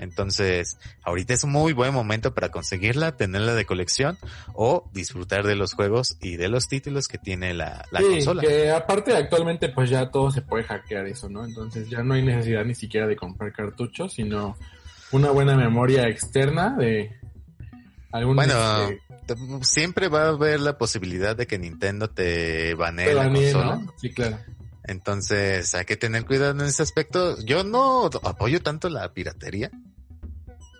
Entonces, 0.00 0.78
ahorita 1.02 1.34
es 1.34 1.44
un 1.44 1.52
muy 1.52 1.74
buen 1.74 1.92
momento 1.92 2.32
para 2.32 2.48
conseguirla, 2.48 3.18
tenerla 3.18 3.54
de 3.54 3.66
colección 3.66 4.16
o 4.54 4.88
disfrutar 4.94 5.46
de 5.46 5.56
los 5.56 5.74
juegos 5.74 6.16
y 6.22 6.36
de 6.36 6.48
los 6.48 6.68
títulos 6.68 7.06
que 7.06 7.18
tiene 7.18 7.52
la, 7.52 7.84
la 7.90 8.00
sí, 8.00 8.06
consola. 8.06 8.40
Que 8.40 8.70
aparte 8.70 9.14
actualmente 9.14 9.68
pues 9.68 9.90
ya 9.90 10.10
todo 10.10 10.30
se 10.30 10.40
puede 10.40 10.64
hackear 10.64 11.06
eso, 11.06 11.28
¿no? 11.28 11.44
Entonces 11.44 11.90
ya 11.90 12.02
no 12.02 12.14
hay 12.14 12.22
necesidad 12.22 12.64
ni 12.64 12.74
siquiera 12.74 13.06
de 13.06 13.14
comprar 13.14 13.52
cartuchos, 13.52 14.14
sino 14.14 14.56
una 15.12 15.30
buena 15.30 15.56
memoria 15.56 16.08
externa 16.08 16.76
de 16.76 17.18
algún 18.12 18.36
Bueno, 18.36 18.88
este, 18.88 19.36
siempre 19.62 20.08
va 20.08 20.24
a 20.24 20.28
haber 20.28 20.60
la 20.60 20.78
posibilidad 20.78 21.36
de 21.36 21.46
que 21.46 21.58
Nintendo 21.58 22.10
te 22.10 22.74
banee 22.74 23.14
la 23.14 23.28
consola. 23.28 23.80
Sí, 23.96 24.12
claro. 24.12 24.38
Entonces 24.84 25.74
hay 25.74 25.84
que 25.84 25.96
tener 25.96 26.24
cuidado 26.24 26.52
en 26.52 26.62
ese 26.62 26.82
aspecto. 26.82 27.38
Yo 27.44 27.64
no 27.64 28.06
apoyo 28.06 28.60
tanto 28.60 28.88
la 28.88 29.12
piratería, 29.12 29.70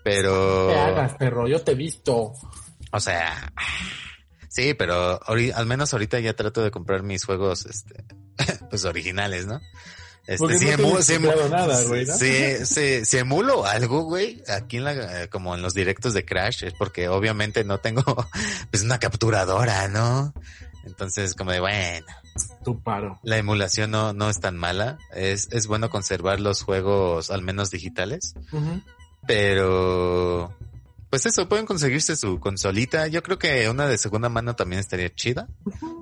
pero... 0.03 0.67
No 0.69 0.73
te 0.73 0.79
hagas, 0.81 1.15
perro, 1.15 1.47
yo 1.47 1.63
te 1.63 1.73
he 1.73 1.77
visto. 1.77 2.33
O 2.93 3.01
sea, 3.01 3.53
sí, 4.49 4.75
pero 4.75 5.21
al 5.27 5.67
menos 5.67 5.93
ahorita 5.93 6.19
ya 6.19 6.35
trato 6.35 6.63
de 6.63 6.71
comprar 6.71 7.03
mis 7.03 7.25
juegos, 7.25 7.67
este, 7.67 8.05
pues 8.71 8.85
originales, 8.85 9.47
¿no? 9.47 9.61
Este, 10.31 10.59
si, 10.61 10.69
emulo, 10.69 11.03
si, 11.03 11.15
emulo 13.19 13.67
algo, 13.67 14.05
güey, 14.05 14.41
aquí 14.47 14.77
en 14.77 14.85
la, 14.85 15.27
como 15.27 15.57
en 15.57 15.63
los 15.63 15.75
directos 15.75 16.15
de 16.15 16.25
Crash, 16.25 16.63
es 16.63 16.73
porque 16.73 17.09
obviamente 17.09 17.65
no 17.65 17.79
tengo, 17.79 18.05
pues 18.71 18.85
una 18.85 19.01
capturadora, 19.01 19.89
¿no? 19.89 20.33
Entonces, 20.85 21.35
como 21.35 21.51
de, 21.51 21.59
bueno. 21.59 22.07
Tu 22.65 22.81
paro. 22.81 23.19
La 23.25 23.39
emulación 23.39 23.91
no, 23.91 24.13
no 24.13 24.31
es 24.31 24.39
tan 24.39 24.57
mala. 24.57 24.99
Es, 25.13 25.49
es 25.51 25.67
bueno 25.67 25.91
conservar 25.91 26.39
los 26.39 26.63
juegos, 26.63 27.33
al 27.33 27.43
menos 27.43 27.73
digitales. 27.73 28.35
Pero, 29.27 30.57
pues 31.11 31.27
eso, 31.27 31.49
pueden 31.49 31.67
conseguirse 31.67 32.15
su 32.15 32.39
consolita. 32.39 33.09
Yo 33.09 33.23
creo 33.23 33.39
que 33.39 33.69
una 33.69 33.89
de 33.89 33.99
segunda 33.99 34.29
mano 34.29 34.55
también 34.55 34.79
estaría 34.79 35.13
chida. 35.13 35.49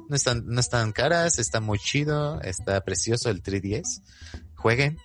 No 0.08 0.14
están, 0.14 0.44
no 0.46 0.60
están 0.60 0.92
caras, 0.92 1.38
está 1.38 1.60
muy 1.60 1.78
chido, 1.78 2.40
está 2.42 2.84
precioso 2.84 3.30
el 3.30 3.42
3DS. 3.42 4.02
Jueguen, 4.54 4.98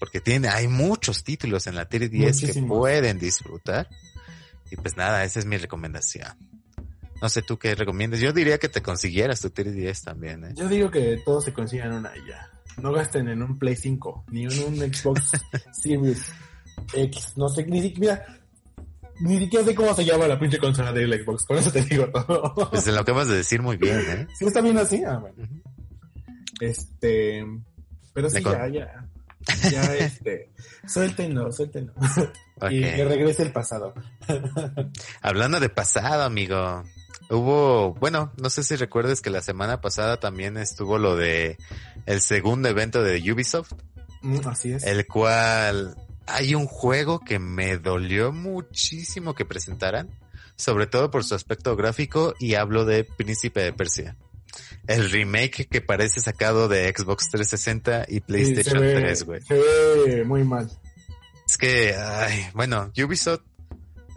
porque 0.00 0.20
tiene, 0.20 0.48
hay 0.48 0.68
muchos 0.68 1.22
títulos 1.22 1.66
en 1.66 1.74
la 1.74 1.88
3DS 1.88 2.52
que 2.52 2.62
pueden 2.62 3.18
disfrutar. 3.18 3.88
Y 4.70 4.76
pues 4.76 4.96
nada, 4.96 5.22
esa 5.22 5.38
es 5.38 5.44
mi 5.44 5.58
recomendación. 5.58 6.28
No 7.20 7.28
sé 7.28 7.42
tú 7.42 7.58
qué 7.58 7.74
recomiendas. 7.74 8.20
Yo 8.20 8.32
diría 8.32 8.58
que 8.58 8.68
te 8.68 8.82
consiguieras 8.82 9.40
tu 9.40 9.50
3DS 9.50 10.02
también. 10.02 10.44
¿eh? 10.44 10.54
Yo 10.56 10.66
digo 10.68 10.90
que 10.90 11.20
todos 11.24 11.44
se 11.44 11.52
consigan 11.52 11.92
una 11.92 12.12
ya. 12.26 12.50
No 12.80 12.90
gasten 12.90 13.28
en 13.28 13.42
un 13.42 13.58
Play 13.58 13.76
5, 13.76 14.24
ni 14.30 14.44
en 14.44 14.58
un 14.64 14.76
Xbox 14.78 15.30
Series 15.72 16.32
X. 16.94 17.34
No 17.36 17.48
sé, 17.48 17.66
ni 17.66 17.82
siquiera, 17.82 18.24
ni 19.22 19.38
siquiera 19.38 19.64
sé 19.64 19.74
cómo 19.74 19.94
se 19.94 20.04
llama 20.04 20.26
la 20.26 20.38
pinche 20.38 20.58
consola 20.58 20.92
del 20.92 21.22
Xbox. 21.22 21.46
Por 21.46 21.56
eso 21.56 21.70
te 21.70 21.82
digo 21.82 22.08
todo. 22.10 22.70
Pues 22.70 22.86
lo 22.88 23.00
acabas 23.00 23.28
de 23.28 23.36
decir 23.36 23.62
muy 23.62 23.76
bien, 23.76 24.00
¿eh? 24.00 24.26
Sí, 24.36 24.46
está 24.46 24.60
bien 24.60 24.76
así. 24.78 25.02
Ah, 25.04 25.18
bueno. 25.18 25.48
Este. 26.60 27.44
Pero 28.12 28.28
sí, 28.28 28.42
ya, 28.42 28.68
ya. 28.68 29.08
Ya, 29.70 29.94
este. 29.96 30.50
Suéltenlo, 30.86 31.52
suéltenlo. 31.52 31.92
Y 32.70 32.80
que 32.80 33.04
regrese 33.04 33.42
el 33.42 33.52
pasado. 33.52 33.94
Hablando 35.20 35.60
de 35.60 35.68
pasado, 35.68 36.24
amigo. 36.24 36.84
Hubo, 37.30 37.94
bueno, 37.94 38.32
no 38.36 38.50
sé 38.50 38.62
si 38.62 38.76
recuerdes 38.76 39.20
que 39.20 39.30
la 39.30 39.40
semana 39.40 39.80
pasada 39.80 40.18
también 40.18 40.56
estuvo 40.56 40.98
lo 40.98 41.16
de 41.16 41.56
el 42.06 42.20
segundo 42.20 42.68
evento 42.68 43.02
de 43.02 43.32
Ubisoft. 43.32 43.72
Mm, 44.20 44.46
así 44.46 44.72
es. 44.72 44.84
El 44.84 45.06
cual 45.06 45.96
hay 46.26 46.54
un 46.54 46.66
juego 46.66 47.20
que 47.20 47.38
me 47.38 47.78
dolió 47.78 48.32
muchísimo 48.32 49.34
que 49.34 49.44
presentaran, 49.44 50.10
sobre 50.56 50.86
todo 50.86 51.10
por 51.10 51.24
su 51.24 51.34
aspecto 51.34 51.76
gráfico 51.76 52.34
y 52.38 52.54
hablo 52.54 52.84
de 52.84 53.04
Príncipe 53.04 53.60
de 53.60 53.72
Persia. 53.72 54.16
El 54.86 55.10
remake 55.10 55.66
que 55.68 55.80
parece 55.80 56.20
sacado 56.20 56.68
de 56.68 56.92
Xbox 56.94 57.30
360 57.30 58.06
y 58.08 58.20
PlayStation 58.20 58.80
3, 58.80 59.22
güey. 59.24 59.40
Se 59.42 59.54
ve 59.54 60.24
muy 60.24 60.44
mal. 60.44 60.70
Es 61.48 61.56
que, 61.56 61.94
ay, 61.94 62.48
bueno, 62.54 62.92
Ubisoft 62.96 63.42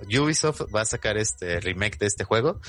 Ubisoft 0.03 0.61
va 0.75 0.81
a 0.81 0.85
sacar 0.85 1.17
este 1.17 1.59
remake 1.59 1.97
de 1.97 2.07
este 2.07 2.23
juego, 2.23 2.59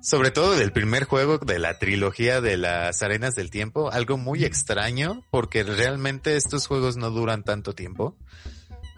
sobre 0.00 0.30
todo 0.30 0.56
del 0.56 0.72
primer 0.72 1.04
juego 1.04 1.38
de 1.38 1.58
la 1.58 1.78
trilogía 1.78 2.40
de 2.40 2.56
las 2.56 3.02
arenas 3.02 3.34
del 3.34 3.50
tiempo, 3.50 3.90
algo 3.90 4.16
muy 4.16 4.44
extraño 4.44 5.24
porque 5.30 5.62
realmente 5.64 6.36
estos 6.36 6.66
juegos 6.66 6.96
no 6.96 7.10
duran 7.10 7.42
tanto 7.42 7.74
tiempo. 7.74 8.16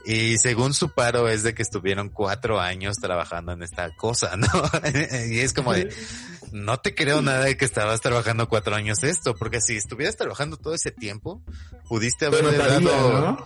Y 0.04 0.38
según 0.38 0.74
su 0.74 0.90
paro 0.90 1.28
es 1.28 1.42
de 1.42 1.54
que 1.54 1.62
estuvieron 1.62 2.08
cuatro 2.08 2.60
años 2.60 2.96
trabajando 2.96 3.52
en 3.52 3.62
esta 3.62 3.94
cosa, 3.96 4.36
¿no? 4.36 4.48
y 5.28 5.40
es 5.40 5.52
como 5.52 5.72
de, 5.72 5.92
no 6.52 6.80
te 6.80 6.94
creo 6.94 7.20
nada 7.20 7.44
de 7.44 7.56
que 7.56 7.64
estabas 7.64 8.00
trabajando 8.00 8.48
cuatro 8.48 8.74
años 8.74 9.02
esto, 9.02 9.34
porque 9.34 9.60
si 9.60 9.76
estuvieras 9.76 10.16
trabajando 10.16 10.56
todo 10.56 10.74
ese 10.74 10.90
tiempo, 10.90 11.42
pudiste 11.88 12.26
haberle 12.26 12.56
dado, 12.56 13.44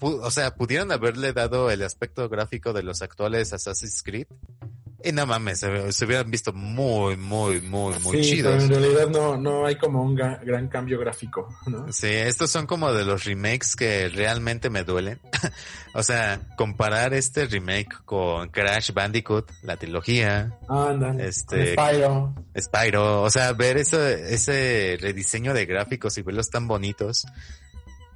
o 0.00 0.30
sea, 0.30 0.54
pudieron 0.54 0.92
haberle 0.92 1.32
dado 1.32 1.70
el 1.70 1.82
aspecto 1.82 2.28
gráfico 2.28 2.72
de 2.72 2.82
los 2.82 3.00
actuales 3.02 3.52
Assassin's 3.52 4.02
Creed 4.02 4.26
y 5.04 5.12
no 5.12 5.26
mames, 5.26 5.60
se, 5.60 6.04
hubieran 6.04 6.30
visto 6.30 6.52
muy, 6.52 7.16
muy, 7.16 7.60
muy, 7.60 7.98
muy 8.00 8.24
sí, 8.24 8.36
Pero 8.42 8.58
en 8.58 8.68
realidad 8.68 9.08
no, 9.08 9.36
no 9.36 9.66
hay 9.66 9.76
como 9.76 10.02
un 10.02 10.14
gran 10.14 10.68
cambio 10.68 10.98
gráfico, 10.98 11.54
¿no? 11.66 11.92
Sí, 11.92 12.08
estos 12.08 12.50
son 12.50 12.66
como 12.66 12.92
de 12.92 13.04
los 13.04 13.24
remakes 13.24 13.76
que 13.76 14.08
realmente 14.08 14.70
me 14.70 14.82
duelen. 14.82 15.20
o 15.94 16.02
sea, 16.02 16.40
comparar 16.56 17.12
este 17.12 17.44
remake 17.46 18.02
con 18.04 18.48
Crash 18.48 18.92
Bandicoot, 18.92 19.50
la 19.62 19.76
trilogía. 19.76 20.58
Este, 21.18 21.74
Spyro. 21.74 22.34
Spyro. 22.58 23.22
O 23.22 23.30
sea, 23.30 23.52
ver 23.52 23.76
ese, 23.76 24.34
ese 24.34 24.96
rediseño 25.00 25.52
de 25.52 25.66
gráficos 25.66 26.16
y 26.16 26.22
verlos 26.22 26.48
tan 26.48 26.66
bonitos. 26.66 27.26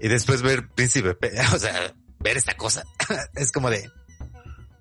Y 0.00 0.08
después 0.08 0.42
ver 0.42 0.68
Príncipe, 0.68 1.16
o 1.54 1.58
sea, 1.58 1.94
ver 2.18 2.36
esta 2.36 2.56
cosa. 2.56 2.82
es 3.34 3.52
como 3.52 3.70
de, 3.70 3.90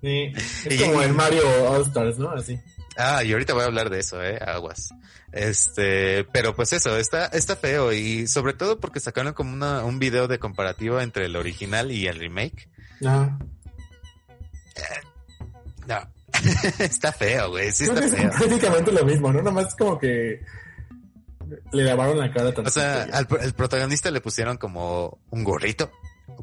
Sí, 0.00 0.32
es 0.64 0.82
como 0.82 1.02
el 1.02 1.12
Mario 1.12 1.42
All 1.70 1.82
Stars, 1.82 2.18
¿no? 2.18 2.30
Así. 2.30 2.58
Ah, 2.96 3.22
y 3.22 3.32
ahorita 3.32 3.54
voy 3.54 3.62
a 3.62 3.66
hablar 3.66 3.90
de 3.90 4.00
eso, 4.00 4.22
eh, 4.22 4.38
aguas. 4.44 4.90
Este, 5.32 6.24
pero 6.24 6.54
pues 6.56 6.72
eso, 6.72 6.96
está, 6.96 7.26
está 7.26 7.54
feo 7.54 7.92
y 7.92 8.26
sobre 8.26 8.54
todo 8.54 8.80
porque 8.80 8.98
sacaron 8.98 9.34
como 9.34 9.52
una, 9.52 9.84
un 9.84 9.98
video 9.98 10.26
de 10.26 10.38
comparativa 10.38 11.02
entre 11.02 11.26
el 11.26 11.36
original 11.36 11.92
y 11.92 12.06
el 12.06 12.18
remake. 12.18 12.68
Eh, 13.00 14.82
no. 15.86 15.96
está 16.78 17.12
feo, 17.12 17.50
güey, 17.50 17.72
sí 17.72 17.84
está 17.84 18.02
feo. 18.08 18.30
prácticamente 18.30 18.92
lo 18.92 19.04
mismo, 19.04 19.32
¿no? 19.32 19.42
Nomás 19.42 19.74
como 19.76 19.98
que 19.98 20.40
le 21.72 21.84
lavaron 21.84 22.18
la 22.18 22.32
cara 22.32 22.52
O 22.56 22.70
sea, 22.70 23.04
al 23.12 23.26
el 23.40 23.54
protagonista 23.54 24.10
le 24.10 24.20
pusieron 24.20 24.56
como 24.56 25.18
un 25.30 25.44
gorrito, 25.44 25.90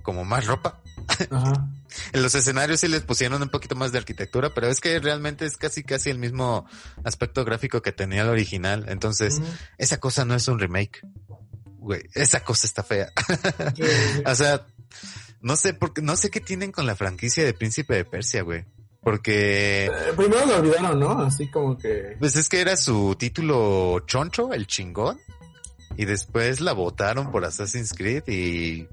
como 0.04 0.26
más 0.26 0.46
ropa. 0.46 0.82
Ajá. 1.30 1.68
En 2.14 2.22
los 2.22 2.36
escenarios 2.36 2.82
sí 2.82 2.88
les 2.88 3.04
pusieron 3.04 3.42
un 3.42 3.50
poquito 3.50 3.76
más 3.76 3.92
de 3.92 4.00
arquitectura, 4.00 4.54
pero 4.54 4.68
es 4.68 4.82
que 4.82 5.00
realmente 5.00 5.46
es 5.46 5.58
casi 5.58 5.84
casi 5.84 6.10
el 6.10 6.20
mismo 6.20 6.66
aspecto 7.04 7.46
gráfico 7.46 7.82
que 7.82 7.92
tenía 7.92 8.24
el 8.24 8.30
original. 8.30 8.86
Entonces, 8.90 9.42
esa 9.78 9.98
cosa 10.00 10.26
no 10.26 10.36
es 10.36 10.48
un 10.48 10.60
remake. 10.60 11.02
Güey, 11.78 12.04
esa 12.14 12.44
cosa 12.44 12.68
está 12.68 12.84
fea. 12.84 13.12
o 14.26 14.36
sea, 14.36 14.66
no 15.42 15.56
sé 15.56 15.74
por 15.74 16.02
no 16.02 16.16
sé 16.16 16.30
qué 16.30 16.42
tienen 16.42 16.72
con 16.72 16.86
la 16.86 16.96
franquicia 16.96 17.46
de 17.46 17.54
Príncipe 17.54 17.96
de 17.96 18.06
Persia, 18.06 18.42
güey. 18.42 18.66
Porque... 19.02 19.86
Eh, 19.86 20.14
primero 20.18 20.48
lo 20.48 20.58
olvidaron, 20.58 21.00
¿no? 21.00 21.22
Así 21.22 21.48
como 21.52 21.78
que... 21.78 22.16
Pues 22.18 22.36
es 22.36 22.50
que 22.50 22.60
era 22.60 22.76
su 22.76 23.16
título 23.20 24.00
choncho, 24.08 24.52
el 24.52 24.66
chingón. 24.66 25.20
Y 25.96 26.06
después 26.06 26.60
la 26.60 26.74
votaron 26.74 27.32
por 27.32 27.46
Assassin's 27.46 27.94
Creed 27.94 28.28
y 28.28 28.88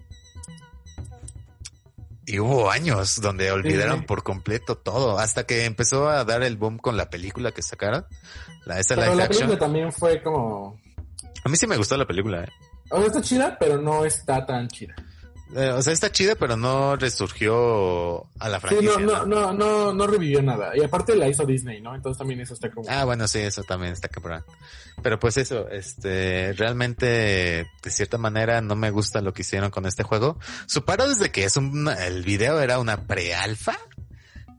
y 2.33 2.41
hubo 2.41 2.71
años 2.71 3.21
donde 3.21 3.53
olvidaron 3.53 4.07
por 4.07 4.23
completo 4.23 4.79
todo, 4.79 5.19
hasta 5.19 5.45
que 5.45 5.67
empezó 5.67 6.09
a 6.09 6.25
dar 6.25 6.43
el 6.43 6.57
boom 6.57 6.79
con 6.79 6.97
la 6.97 7.11
película 7.11 7.53
que 7.53 7.61
sacaron. 7.61 8.07
La, 8.65 8.81
esa 8.81 8.95
pero 8.95 9.15
la 9.15 9.29
película 9.29 9.59
también 9.59 9.93
fue 9.93 10.23
como... 10.23 10.81
A 11.45 11.49
mí 11.51 11.57
sí 11.59 11.67
me 11.67 11.77
gustó 11.77 11.95
la 11.99 12.07
película, 12.07 12.45
¿eh? 12.45 12.49
O 12.89 12.97
sea, 12.97 13.07
está 13.09 13.21
chida, 13.21 13.59
pero 13.61 13.77
no 13.77 14.07
está 14.07 14.47
tan 14.47 14.67
chida. 14.69 14.95
Eh, 15.55 15.71
o 15.71 15.83
sea, 15.83 15.93
está 15.93 16.11
chida, 16.11 16.35
pero 16.35 16.57
no 16.57 16.97
resurgió 16.97 18.27
a 18.39 18.49
la 18.49 18.59
franquicia. 18.61 18.95
Sí, 18.97 19.03
no, 19.03 19.27
no, 19.27 19.53
no, 19.53 19.93
no, 19.93 20.07
revivió 20.07 20.43
nada. 20.43 20.77
Y 20.77 20.83
aparte 20.83 21.15
la 21.15 21.29
hizo 21.29 21.45
Disney, 21.45 21.81
¿no? 21.81 21.95
Entonces 21.95 22.19
también 22.19 22.41
eso 22.41 22.55
está 22.55 22.71
como... 22.71 22.89
Ah, 22.91 23.05
bueno, 23.05 23.29
sí, 23.29 23.41
eso 23.41 23.63
también 23.63 23.93
está 23.93 24.09
cabrón. 24.09 24.45
Pero 25.03 25.19
pues 25.19 25.37
eso, 25.37 25.69
este, 25.69 26.53
realmente, 26.55 27.67
de 27.83 27.91
cierta 27.91 28.19
manera, 28.19 28.61
no 28.61 28.77
me 28.77 28.91
gusta 28.91 29.21
lo 29.21 29.35
que 29.35 29.43
hicieron 29.43 29.71
con 29.71 29.87
este 29.87 30.03
juego. 30.03 30.39
Suparo 30.67 31.09
desde 31.09 31.31
que 31.31 31.45
es 31.45 31.57
un, 31.57 31.89
el 31.89 32.23
video 32.23 32.61
era 32.61 32.79
una 32.79 33.07
pre-alfa. 33.07 33.79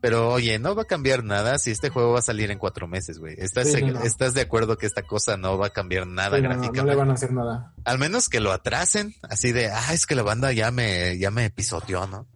Pero 0.04 0.28
oye, 0.28 0.58
no 0.58 0.74
va 0.74 0.82
a 0.82 0.84
cambiar 0.84 1.24
nada 1.24 1.58
si 1.58 1.70
este 1.70 1.88
juego 1.88 2.12
va 2.12 2.18
a 2.18 2.22
salir 2.22 2.50
en 2.50 2.58
cuatro 2.58 2.86
meses, 2.86 3.18
güey. 3.18 3.36
¿Estás, 3.38 3.68
¿Estás 3.68 4.34
de 4.34 4.42
acuerdo 4.42 4.76
que 4.76 4.84
esta 4.84 5.00
cosa 5.04 5.38
no 5.38 5.56
va 5.56 5.68
a 5.68 5.70
cambiar 5.70 6.06
nada 6.06 6.36
gráficamente? 6.40 6.76
No, 6.76 6.84
le 6.84 6.94
van 6.94 7.10
a 7.10 7.14
hacer 7.14 7.32
nada. 7.32 7.72
Al 7.86 7.98
menos 7.98 8.28
que 8.28 8.40
lo 8.40 8.52
atrasen, 8.52 9.14
así 9.22 9.52
de, 9.52 9.70
ah, 9.70 9.94
es 9.94 10.04
que 10.04 10.14
la 10.14 10.22
banda 10.22 10.52
ya 10.52 10.70
me, 10.70 11.16
ya 11.18 11.30
me 11.30 11.48
pisoteó, 11.48 12.06
¿no? 12.06 12.26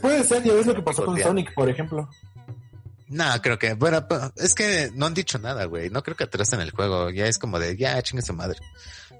puede 0.00 0.22
ser, 0.22 0.44
ya 0.44 0.54
ves 0.54 0.68
lo 0.68 0.74
que 0.76 0.82
pasó 0.82 1.04
con 1.04 1.18
Sonic, 1.18 1.52
por 1.52 1.68
ejemplo. 1.68 2.08
No, 3.08 3.24
creo 3.42 3.58
que, 3.58 3.74
bueno, 3.74 4.06
es 4.36 4.54
que 4.54 4.92
no 4.94 5.06
han 5.06 5.14
dicho 5.14 5.40
nada, 5.40 5.64
güey. 5.64 5.90
No 5.90 6.00
creo 6.04 6.16
que 6.16 6.22
atrasen 6.22 6.60
el 6.60 6.70
juego. 6.70 7.10
Ya 7.10 7.26
es 7.26 7.40
como 7.40 7.58
de, 7.58 7.76
ya, 7.76 8.00
chingue 8.02 8.22
su 8.22 8.34
madre. 8.34 8.60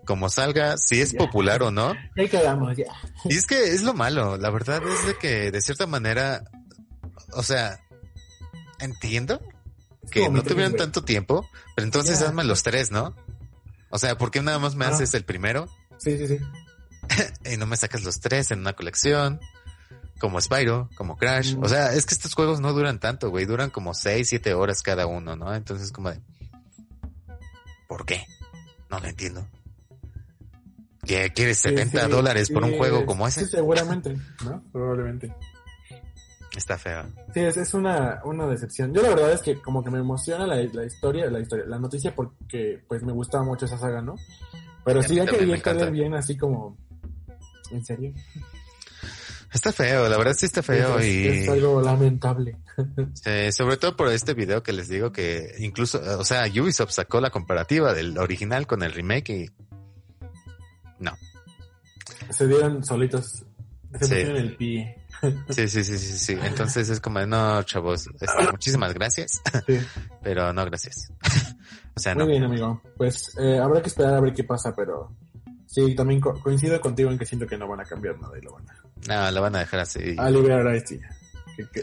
Como 0.07 0.29
salga, 0.29 0.77
si 0.79 1.01
es 1.01 1.13
popular 1.13 1.65
o 1.65 1.73
no. 1.73 1.93
Ahí 2.17 2.29
quedamos, 2.29 2.77
ya. 2.77 2.87
Y 3.25 3.37
es 3.37 3.49
que 3.49 3.75
es 3.75 3.83
lo 3.83 3.95
malo. 3.95 4.37
La 4.37 4.51
verdad 4.51 4.81
es 4.87 5.07
de 5.09 5.19
que, 5.19 5.51
de 5.51 5.61
cierta 5.61 5.89
manera, 5.89 6.45
o 7.35 7.43
sea, 7.43 7.81
entiendo 8.79 9.41
que 10.11 10.29
no 10.29 10.43
tuvieron 10.43 10.75
tanto 10.77 11.05
tiempo, 11.05 11.49
pero 11.75 11.85
entonces 11.85 12.21
hazme 12.23 12.45
los 12.45 12.63
tres, 12.63 12.91
¿no? 12.91 13.15
O 13.91 13.99
sea, 13.99 14.19
¿por 14.19 14.31
qué 14.31 14.43
nada 14.43 14.59
más 14.59 14.75
me 14.75 14.85
haces 14.85 15.15
el 15.15 15.25
primero? 15.25 15.69
Sí, 15.99 16.19
sí, 16.19 16.27
sí. 16.27 16.39
y 17.53 17.57
no 17.57 17.67
me 17.67 17.77
sacas 17.77 18.03
los 18.03 18.21
tres 18.21 18.51
en 18.51 18.61
una 18.61 18.75
colección, 18.75 19.41
como 20.19 20.41
Spyro, 20.41 20.91
como 20.97 21.17
Crash. 21.17 21.57
O 21.61 21.69
sea, 21.69 21.93
es 21.93 22.07
que 22.07 22.15
estos 22.15 22.35
juegos 22.35 22.61
no 22.61 22.73
duran 22.73 22.99
tanto, 22.99 23.31
güey, 23.31 23.47
duran 23.47 23.71
como 23.71 23.95
seis, 23.95 24.29
siete 24.29 24.55
horas 24.55 24.83
cada 24.83 25.07
uno, 25.07 25.37
¿no? 25.37 25.55
Entonces 25.55 25.93
como 25.93 26.11
de... 26.11 26.21
¿Por 27.89 28.05
qué? 28.05 28.27
No 28.91 28.99
lo 28.99 29.07
entiendo. 29.07 29.47
¿Quieres 31.05 31.59
70 31.59 32.09
dólares 32.09 32.51
por 32.51 32.65
un 32.65 32.77
juego 32.77 33.05
como 33.05 33.29
ese? 33.29 33.45
Sí, 33.45 33.51
seguramente, 33.51 34.17
¿no? 34.45 34.63
Probablemente. 34.73 35.35
Está 36.57 36.79
feo. 36.79 37.05
Sí, 37.33 37.41
es, 37.41 37.75
una, 37.75 38.21
una 38.25 38.47
decepción. 38.47 38.93
Yo 38.95 39.03
la 39.03 39.09
verdad 39.09 39.33
es 39.33 39.43
que 39.43 39.61
como 39.61 39.83
que 39.83 39.91
me 39.91 39.99
emociona 39.99 40.47
la, 40.47 40.57
la 40.57 40.85
historia, 40.85 41.29
la 41.31 41.41
historia, 41.41 41.65
la 41.67 41.79
noticia 41.79 42.15
porque 42.15 42.83
pues 42.87 43.03
me 43.03 43.13
gustaba 43.13 43.45
mucho 43.45 43.67
esa 43.67 43.79
saga, 43.79 44.01
¿no? 44.01 44.15
Pero 44.85 45.03
sí 45.03 45.17
ya 45.17 45.27
quería 45.27 45.61
quedar 45.61 45.91
bien 45.91 46.15
así 46.15 46.37
como... 46.37 46.77
¿En 47.71 47.85
serio? 47.85 48.13
Está 49.53 49.73
feo, 49.73 50.09
la 50.09 50.19
verdad 50.19 50.35
sí 50.37 50.47
está 50.47 50.63
feo 50.63 51.01
y... 51.01 51.27
Es 51.27 51.49
algo 51.49 51.81
lamentable. 51.81 52.59
Sí, 53.15 53.53
sobre 53.53 53.77
todo 53.77 53.97
por 53.97 54.09
este 54.09 54.35
video 54.35 54.65
que 54.65 54.73
les 54.73 54.89
digo 54.89 55.13
que 55.13 55.55
incluso, 55.61 56.01
o 56.19 56.25
sea, 56.25 56.45
Ubisoft 56.47 56.91
sacó 56.91 57.21
la 57.21 57.31
comparativa 57.31 57.95
del 57.95 58.19
original 58.19 58.67
con 58.67 58.83
el 58.83 58.93
remake 58.93 59.31
y... 59.31 59.51
No. 60.99 61.13
Se 62.31 62.49
dieron 62.49 62.85
solitos. 62.85 63.45
Se 64.01 64.07
sí. 64.07 64.15
el 64.15 64.57
pie. 64.57 65.04
Sí, 65.51 65.69
sí, 65.69 65.85
sí, 65.85 65.99
sí, 65.99 66.19
sí. 66.19 66.39
Entonces 66.43 66.89
es 66.89 67.01
como, 67.01 67.25
no, 67.27 67.63
chavos, 67.63 68.09
este, 68.21 68.51
muchísimas 68.51 68.95
gracias. 68.95 69.41
Pero 70.23 70.53
no, 70.53 70.65
gracias. 70.65 71.13
o 71.97 72.01
sea, 72.01 72.15
Muy 72.15 72.27
bien, 72.27 72.45
amigo. 72.45 72.81
Pues 72.97 73.37
eh, 73.39 73.59
habrá 73.59 73.83
que 73.83 73.89
esperar 73.89 74.15
a 74.15 74.21
ver 74.21 74.35
qué 74.35 74.45
pasa, 74.45 74.75
pero 74.75 75.13
sí, 75.67 75.95
también 75.95 76.21
coincido 76.21 76.81
contigo 76.81 77.11
en 77.11 77.19
que 77.19 77.27
siento 77.27 77.47
que 77.47 77.57
no 77.57 77.69
van 77.69 77.81
a 77.81 77.85
cambiar 77.85 78.19
nada 78.19 78.37
y 78.39 78.43
lo 78.43 78.53
van 78.53 78.65
a... 78.69 78.85
No, 79.07 79.31
lo 79.31 79.43
van 79.43 79.57
a 79.57 79.61
dejar 79.61 79.81
así. 79.81 80.17
A 80.19 80.31
liberar 80.31 80.67
a 80.67 80.75
este. 80.75 81.01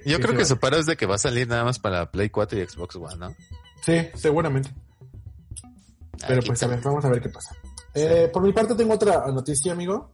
Yo 0.06 0.20
creo 0.20 0.36
que 0.36 0.46
su 0.46 0.58
paro 0.58 0.78
es 0.78 0.86
de 0.86 0.98
que 0.98 1.06
va 1.06 1.16
a 1.16 1.20
salir 1.20 1.48
nada 1.48 1.64
más 1.64 1.80
para 1.80 2.12
Play 2.12 2.30
4 2.30 2.60
y 2.60 2.68
Xbox 2.68 2.96
One, 2.96 3.16
¿no? 3.18 3.36
Sí, 3.86 4.10
seguramente. 4.16 4.70
Pero 6.28 6.42
pues 6.42 6.62
a 6.64 6.68
ver, 6.68 6.82
vamos 6.82 7.04
a 7.06 7.10
ver 7.10 7.22
qué 7.22 7.30
pasa. 7.30 7.56
Eh, 7.94 8.30
por 8.32 8.42
mi 8.42 8.54
parte 8.54 8.76
tengo 8.76 8.94
otra 8.94 9.28
noticia, 9.32 9.74
amigo 9.74 10.10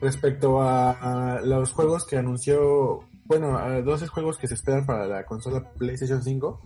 respecto 0.00 0.60
a, 0.60 1.40
los 1.44 1.72
juegos 1.72 2.04
que 2.04 2.16
anunció, 2.16 3.00
bueno, 3.24 3.56
a 3.56 3.80
12 3.80 4.06
juegos 4.08 4.38
que 4.38 4.48
se 4.48 4.54
esperan 4.54 4.86
para 4.86 5.06
la 5.06 5.24
consola 5.24 5.70
PlayStation 5.76 6.22
5 6.22 6.60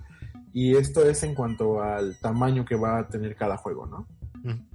y 0.52 0.76
esto 0.76 1.04
es 1.04 1.22
en 1.22 1.34
cuanto 1.34 1.82
al 1.82 2.18
tamaño 2.20 2.64
que 2.64 2.76
va 2.76 3.00
a 3.00 3.08
tener 3.08 3.34
cada 3.36 3.56
juego, 3.56 3.86
¿no? 3.86 4.06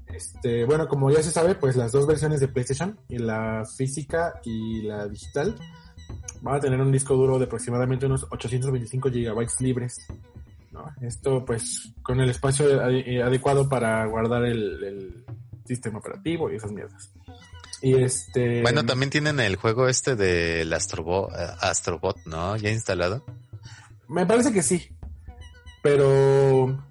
Este, 0.07 0.65
bueno, 0.65 0.87
como 0.87 1.11
ya 1.11 1.21
se 1.21 1.31
sabe, 1.31 1.55
pues 1.55 1.75
las 1.75 1.91
dos 1.91 2.07
versiones 2.07 2.39
de 2.39 2.47
PlayStation, 2.47 2.97
y 3.09 3.17
la 3.17 3.65
física 3.65 4.39
y 4.43 4.81
la 4.83 5.07
digital, 5.07 5.55
van 6.41 6.55
a 6.55 6.59
tener 6.59 6.79
un 6.79 6.91
disco 6.91 7.15
duro 7.15 7.37
de 7.37 7.45
aproximadamente 7.45 8.05
unos 8.05 8.25
825 8.29 9.09
gigabytes 9.11 9.59
libres. 9.61 10.07
¿no? 10.71 10.85
Esto 11.01 11.43
pues 11.45 11.93
con 12.01 12.19
el 12.19 12.29
espacio 12.29 12.65
adecuado 12.81 13.67
para 13.67 14.05
guardar 14.05 14.45
el, 14.45 14.83
el 14.83 15.25
sistema 15.67 15.99
operativo 15.99 16.51
y 16.51 16.55
esas 16.55 16.71
mierdas. 16.71 17.11
Y 17.81 17.95
este. 17.95 18.61
Bueno, 18.61 18.85
también 18.85 19.09
tienen 19.09 19.39
el 19.39 19.55
juego 19.55 19.87
este 19.87 20.15
del 20.15 20.71
Astrobot, 20.73 21.31
eh, 21.31 21.47
Astrobot, 21.61 22.17
¿no? 22.25 22.57
Ya 22.57 22.71
instalado. 22.71 23.23
Me 24.07 24.25
parece 24.25 24.51
que 24.51 24.63
sí. 24.63 24.89
Pero. 25.81 26.83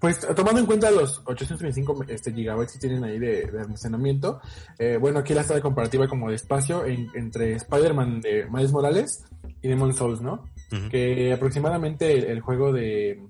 Pues 0.00 0.20
tomando 0.20 0.60
en 0.60 0.66
cuenta 0.66 0.92
los 0.92 1.22
825 1.24 2.04
este, 2.06 2.32
gigabytes 2.32 2.74
que 2.74 2.78
tienen 2.78 3.02
ahí 3.02 3.18
de, 3.18 3.50
almacenamiento, 3.60 4.40
eh, 4.78 4.96
bueno, 4.96 5.18
aquí 5.18 5.34
la 5.34 5.40
está 5.40 5.54
de 5.54 5.60
comparativa 5.60 6.06
como 6.06 6.28
de 6.28 6.36
espacio 6.36 6.84
entre 6.86 7.54
Spider-Man 7.54 8.20
de 8.20 8.46
Miles 8.48 8.70
Morales 8.70 9.24
y 9.60 9.66
Demon 9.66 9.92
Souls, 9.92 10.20
¿no? 10.20 10.44
Que 10.88 11.32
aproximadamente 11.32 12.30
el, 12.30 12.40
juego 12.42 12.72
de, 12.72 13.20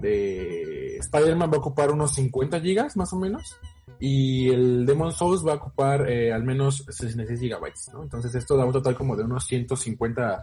de 0.00 0.83
Spider-Man 1.04 1.50
va 1.50 1.56
a 1.56 1.60
ocupar 1.60 1.90
unos 1.90 2.14
50 2.14 2.60
gigas 2.60 2.96
más 2.96 3.12
o 3.12 3.16
menos 3.16 3.56
y 4.00 4.50
el 4.50 4.86
Demon 4.86 5.12
Souls 5.12 5.46
va 5.46 5.52
a 5.52 5.56
ocupar 5.56 6.08
eh, 6.08 6.32
al 6.32 6.44
menos 6.44 6.84
66 6.88 7.40
gigabytes, 7.40 7.90
¿no? 7.92 8.02
Entonces 8.02 8.34
esto 8.34 8.56
da 8.56 8.64
un 8.64 8.72
total 8.72 8.94
como 8.94 9.16
de 9.16 9.24
unos 9.24 9.46
150 9.46 10.40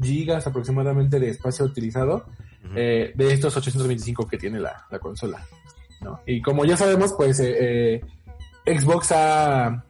gigas 0.00 0.46
aproximadamente 0.46 1.20
de 1.20 1.30
espacio 1.30 1.64
utilizado 1.64 2.26
eh, 2.74 3.12
de 3.14 3.32
estos 3.32 3.56
825 3.56 4.26
que 4.26 4.38
tiene 4.38 4.60
la, 4.60 4.86
consola, 5.00 5.40
¿no? 6.00 6.20
Y 6.26 6.42
como 6.42 6.64
ya 6.64 6.76
sabemos, 6.76 7.12
pues 7.12 7.40
eh, 7.40 8.00
Xbox 8.64 9.12
ha, 9.12 9.84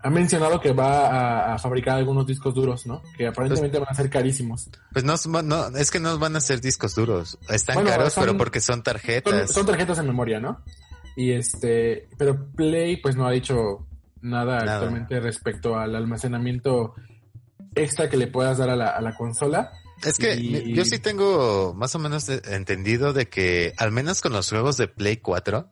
ha 0.00 0.10
mencionado 0.10 0.60
que 0.60 0.72
va 0.72 1.54
a, 1.54 1.58
fabricar 1.58 1.96
algunos 1.96 2.26
discos 2.26 2.54
duros, 2.54 2.86
¿no? 2.86 3.02
Que 3.16 3.26
aparentemente 3.26 3.78
van 3.78 3.88
a 3.90 3.94
ser 3.94 4.08
carísimos. 4.08 4.70
Pues 4.92 5.04
no, 5.04 5.16
no, 5.42 5.76
es 5.76 5.90
que 5.90 5.98
no 5.98 6.18
van 6.18 6.36
a 6.36 6.40
ser 6.40 6.60
discos 6.60 6.94
duros. 6.94 7.38
Están 7.48 7.84
caros, 7.84 8.14
pero 8.14 8.36
porque 8.36 8.60
son 8.60 8.82
tarjetas. 8.82 9.50
son, 9.50 9.66
tarjetas 9.66 9.98
en 9.98 10.06
memoria, 10.06 10.40
¿no? 10.40 10.62
Y 11.16 11.32
este, 11.32 12.08
pero 12.16 12.50
Play 12.52 12.98
pues 12.98 13.16
no 13.16 13.26
ha 13.26 13.32
dicho 13.32 13.86
nada, 14.20 14.58
actualmente 14.58 15.18
respecto 15.20 15.76
al 15.76 15.96
almacenamiento 15.96 16.94
extra 17.74 18.08
que 18.08 18.16
le 18.16 18.28
puedas 18.28 18.58
dar 18.58 18.70
a 18.70 18.76
la, 18.76 18.90
a 18.90 19.00
la 19.00 19.16
consola. 19.16 19.72
Es 20.04 20.16
que 20.16 20.72
yo 20.72 20.84
sí 20.84 21.00
tengo 21.00 21.74
más 21.74 21.94
o 21.96 21.98
menos 21.98 22.28
entendido 22.28 23.12
de 23.12 23.28
que 23.28 23.74
al 23.78 23.90
menos 23.90 24.20
con 24.20 24.32
los 24.32 24.48
juegos 24.48 24.76
de 24.76 24.86
Play 24.86 25.16
4, 25.16 25.68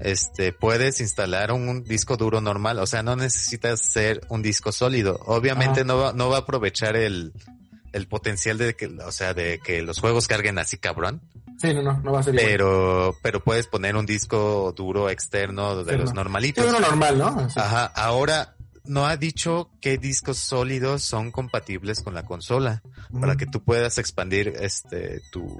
este, 0.00 0.52
puedes 0.52 1.00
instalar 1.00 1.52
un, 1.52 1.84
disco 1.84 2.16
duro 2.16 2.40
normal, 2.40 2.78
o 2.78 2.86
sea, 2.86 3.02
no 3.02 3.16
necesitas 3.16 3.80
ser 3.80 4.20
un 4.28 4.42
disco 4.42 4.72
sólido. 4.72 5.20
Obviamente 5.26 5.84
no 5.84 5.98
va, 5.98 6.12
no 6.12 6.28
va 6.28 6.36
a 6.36 6.40
aprovechar 6.40 6.96
el, 6.96 7.32
el 7.92 8.06
potencial 8.06 8.58
de 8.58 8.74
que, 8.74 8.86
o 8.86 9.12
sea, 9.12 9.34
de 9.34 9.60
que 9.64 9.82
los 9.82 10.00
juegos 10.00 10.28
carguen 10.28 10.58
así 10.58 10.78
cabrón. 10.78 11.20
Sí, 11.60 11.74
no, 11.74 11.82
no, 11.82 12.00
no 12.00 12.12
va 12.12 12.20
a 12.20 12.22
ser 12.22 12.36
Pero, 12.36 13.16
pero 13.20 13.42
puedes 13.42 13.66
poner 13.66 13.96
un 13.96 14.06
disco 14.06 14.72
duro 14.76 15.10
externo 15.10 15.82
de 15.82 15.98
los 15.98 16.14
normalitos. 16.14 16.64
uno 16.64 16.78
normal, 16.78 17.18
¿no? 17.18 17.48
Ajá. 17.56 17.86
Ahora, 17.86 18.54
no 18.88 19.06
ha 19.06 19.16
dicho 19.16 19.70
qué 19.80 19.98
discos 19.98 20.38
sólidos 20.38 21.02
son 21.02 21.30
compatibles 21.30 22.00
con 22.00 22.14
la 22.14 22.24
consola 22.24 22.82
para 23.20 23.36
que 23.36 23.46
tú 23.46 23.62
puedas 23.62 23.98
expandir 23.98 24.54
este 24.60 25.20
tu, 25.30 25.58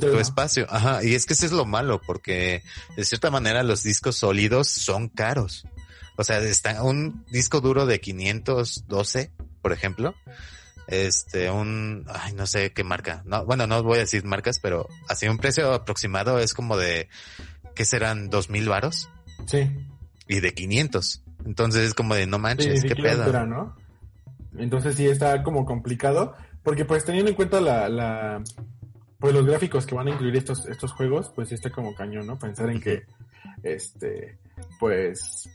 tu 0.00 0.18
espacio. 0.18 0.66
Ajá, 0.70 1.04
y 1.04 1.14
es 1.14 1.26
que 1.26 1.34
eso 1.34 1.46
es 1.46 1.52
lo 1.52 1.66
malo 1.66 2.00
porque 2.00 2.62
de 2.96 3.04
cierta 3.04 3.30
manera 3.30 3.62
los 3.62 3.82
discos 3.82 4.16
sólidos 4.16 4.68
son 4.68 5.08
caros. 5.08 5.66
O 6.16 6.24
sea, 6.24 6.38
está 6.38 6.82
un 6.82 7.24
disco 7.30 7.60
duro 7.60 7.86
de 7.86 8.00
512, 8.00 9.32
por 9.62 9.72
ejemplo, 9.72 10.14
este, 10.86 11.50
un, 11.50 12.04
ay, 12.08 12.32
no 12.34 12.46
sé 12.46 12.72
qué 12.72 12.84
marca. 12.84 13.22
No, 13.24 13.44
bueno, 13.44 13.66
no 13.66 13.82
voy 13.82 13.96
a 13.96 14.00
decir 14.00 14.24
marcas, 14.24 14.60
pero 14.60 14.88
así 15.08 15.28
un 15.28 15.38
precio 15.38 15.72
aproximado 15.72 16.38
es 16.38 16.52
como 16.52 16.76
de, 16.76 17.08
¿qué 17.74 17.84
serán? 17.84 18.28
¿Dos 18.28 18.50
mil 18.50 18.68
varos? 18.68 19.08
Sí. 19.46 19.70
Y 20.28 20.40
de 20.40 20.52
500. 20.52 21.22
Entonces 21.44 21.88
es 21.88 21.94
como 21.94 22.14
de, 22.14 22.26
no 22.26 22.38
manches, 22.38 22.82
qué 22.82 22.94
pedo. 22.94 23.46
¿no? 23.46 23.76
Entonces 24.56 24.96
sí 24.96 25.06
está 25.06 25.42
como 25.42 25.64
complicado, 25.64 26.34
porque 26.62 26.84
pues 26.84 27.04
teniendo 27.04 27.30
en 27.30 27.36
cuenta 27.36 27.60
la, 27.60 27.88
la, 27.88 28.42
pues 29.18 29.34
los 29.34 29.46
gráficos 29.46 29.86
que 29.86 29.94
van 29.94 30.08
a 30.08 30.10
incluir 30.10 30.36
estos, 30.36 30.66
estos 30.66 30.92
juegos, 30.92 31.30
pues 31.34 31.48
sí 31.48 31.54
está 31.54 31.70
como 31.70 31.94
cañón, 31.94 32.26
¿no? 32.26 32.38
Pensar 32.38 32.70
en 32.70 32.80
que, 32.80 33.04
este, 33.62 34.38
pues, 34.78 35.48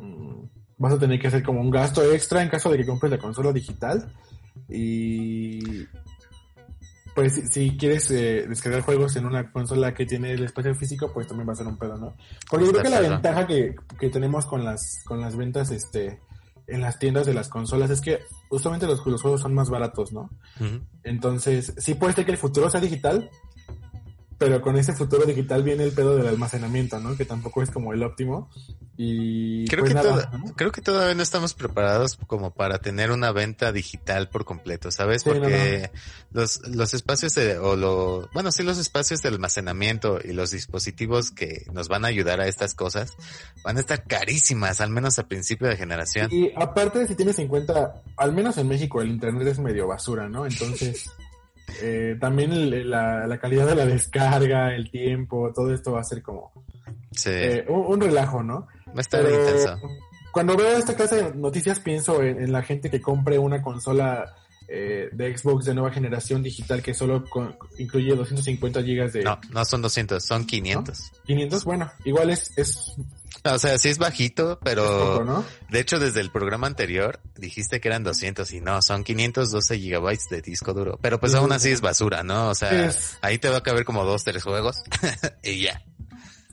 mm, 0.00 0.42
vas 0.78 0.94
a 0.94 0.98
tener 0.98 1.20
que 1.20 1.28
hacer 1.28 1.42
como 1.42 1.60
un 1.60 1.70
gasto 1.70 2.02
extra 2.10 2.42
en 2.42 2.48
caso 2.48 2.70
de 2.70 2.78
que 2.78 2.86
compres 2.86 3.12
la 3.12 3.18
consola 3.18 3.52
digital. 3.52 4.10
Y 4.68 5.86
pues 7.16 7.40
si, 7.50 7.78
quieres 7.78 8.10
eh, 8.10 8.44
descargar 8.46 8.82
juegos 8.82 9.16
en 9.16 9.24
una 9.24 9.50
consola 9.50 9.94
que 9.94 10.04
tiene 10.04 10.32
el 10.32 10.44
espacio 10.44 10.74
físico, 10.74 11.10
pues 11.14 11.26
también 11.26 11.48
va 11.48 11.54
a 11.54 11.56
ser 11.56 11.66
un 11.66 11.78
pedo, 11.78 11.96
¿no? 11.96 12.14
Porque 12.50 12.66
yo 12.66 12.72
creo 12.72 12.84
que 12.84 12.90
la 12.90 13.00
ventaja 13.00 13.46
que, 13.46 13.74
que, 13.98 14.10
tenemos 14.10 14.44
con 14.44 14.62
las, 14.62 15.02
con 15.06 15.22
las 15.22 15.34
ventas 15.34 15.70
este, 15.70 16.20
en 16.66 16.82
las 16.82 16.98
tiendas 16.98 17.24
de 17.24 17.32
las 17.32 17.48
consolas 17.48 17.88
es 17.88 18.02
que 18.02 18.18
justamente 18.50 18.86
los, 18.86 19.04
los 19.06 19.22
juegos 19.22 19.40
son 19.40 19.54
más 19.54 19.70
baratos, 19.70 20.12
¿no? 20.12 20.28
Entonces, 21.04 21.72
sí 21.78 21.94
puede 21.94 22.12
ser 22.12 22.26
que 22.26 22.32
el 22.32 22.36
futuro 22.36 22.68
sea 22.68 22.82
digital, 22.82 23.30
pero 24.38 24.60
con 24.60 24.76
ese 24.76 24.92
futuro 24.92 25.24
digital 25.24 25.62
viene 25.62 25.84
el 25.84 25.92
pedo 25.92 26.16
del 26.16 26.26
almacenamiento, 26.26 27.00
¿no? 27.00 27.16
Que 27.16 27.24
tampoco 27.24 27.62
es 27.62 27.70
como 27.70 27.92
el 27.92 28.02
óptimo. 28.02 28.50
Y 28.98 29.66
creo, 29.66 29.84
pues 29.84 29.94
que 29.94 30.52
creo 30.56 30.72
que 30.72 30.80
todavía 30.80 31.14
no 31.14 31.22
estamos 31.22 31.54
preparados 31.54 32.16
como 32.26 32.52
para 32.54 32.78
tener 32.78 33.10
una 33.10 33.30
venta 33.32 33.72
digital 33.72 34.28
por 34.28 34.44
completo, 34.44 34.90
¿sabes? 34.90 35.24
Porque 35.24 35.90
los, 36.32 36.66
los 36.68 36.94
espacios 36.94 37.34
de, 37.34 37.58
o 37.58 37.76
lo, 37.76 38.28
bueno, 38.32 38.52
sí, 38.52 38.62
los 38.62 38.78
espacios 38.78 39.22
de 39.22 39.28
almacenamiento 39.28 40.18
y 40.22 40.32
los 40.32 40.50
dispositivos 40.50 41.30
que 41.30 41.66
nos 41.72 41.88
van 41.88 42.04
a 42.04 42.08
ayudar 42.08 42.40
a 42.40 42.46
estas 42.46 42.74
cosas 42.74 43.12
van 43.64 43.76
a 43.76 43.80
estar 43.80 44.04
carísimas, 44.04 44.80
al 44.80 44.90
menos 44.90 45.18
a 45.18 45.28
principio 45.28 45.68
de 45.68 45.76
generación. 45.76 46.30
Y 46.32 46.52
aparte, 46.56 47.06
si 47.06 47.14
tienes 47.14 47.38
en 47.38 47.48
cuenta, 47.48 48.02
al 48.16 48.32
menos 48.32 48.56
en 48.58 48.68
México 48.68 49.00
el 49.00 49.10
internet 49.10 49.48
es 49.48 49.58
medio 49.58 49.86
basura, 49.86 50.28
¿no? 50.28 50.46
Entonces... 50.46 51.10
Eh, 51.82 52.16
también 52.20 52.90
la, 52.90 53.38
calidad 53.40 53.66
de 53.66 53.74
la 53.74 53.86
descarga, 53.86 54.74
el 54.74 54.90
tiempo, 54.90 55.52
todo 55.54 55.72
esto 55.74 55.92
va 55.92 56.00
a 56.00 56.04
ser 56.04 56.22
como 56.22 56.52
eh, 57.26 57.64
un, 57.68 58.00
relajo, 58.00 58.42
¿no? 58.42 58.68
Va 58.88 58.98
a 58.98 59.00
estar 59.00 59.24
intenso. 59.24 59.78
Cuando 60.32 60.56
veo 60.56 60.76
esta 60.76 60.94
clase 60.94 61.16
de 61.16 61.34
noticias 61.34 61.80
pienso 61.80 62.22
en, 62.22 62.52
la 62.52 62.62
gente 62.62 62.90
que 62.90 63.00
compre 63.00 63.38
una 63.38 63.62
consola 63.62 64.34
eh, 64.68 65.08
de 65.12 65.36
Xbox 65.36 65.64
de 65.64 65.74
nueva 65.74 65.90
generación 65.90 66.42
digital 66.42 66.82
que 66.82 66.92
solo 66.92 67.24
incluye 67.78 68.14
250 68.14 68.82
gigas 68.82 69.12
de... 69.12 69.22
No, 69.22 69.38
no 69.50 69.64
son 69.64 69.82
200, 69.82 70.22
son 70.22 70.44
500. 70.44 71.12
500, 71.24 71.64
bueno, 71.64 71.90
igual 72.04 72.30
es, 72.30 72.52
es 72.56 72.96
o 73.44 73.58
sea, 73.58 73.78
sí 73.78 73.88
es 73.88 73.98
bajito, 73.98 74.58
pero 74.62 75.44
de 75.70 75.80
hecho 75.80 75.98
desde 75.98 76.20
el 76.20 76.30
programa 76.30 76.66
anterior 76.66 77.20
dijiste 77.36 77.80
que 77.80 77.88
eran 77.88 78.04
200 78.04 78.50
y 78.52 78.60
no, 78.60 78.82
son 78.82 79.04
512 79.04 79.78
gigabytes 79.78 80.28
de 80.28 80.42
disco 80.42 80.74
duro. 80.74 80.98
Pero 81.00 81.20
pues 81.20 81.34
aún 81.34 81.52
así 81.52 81.70
es 81.70 81.80
basura, 81.80 82.22
¿no? 82.22 82.48
O 82.50 82.54
sea, 82.54 82.90
ahí 83.22 83.38
te 83.38 83.48
va 83.48 83.58
a 83.58 83.62
caber 83.62 83.84
como 83.84 84.04
dos, 84.04 84.24
tres 84.24 84.42
juegos 84.42 84.82
y 85.42 85.62
ya. 85.62 85.82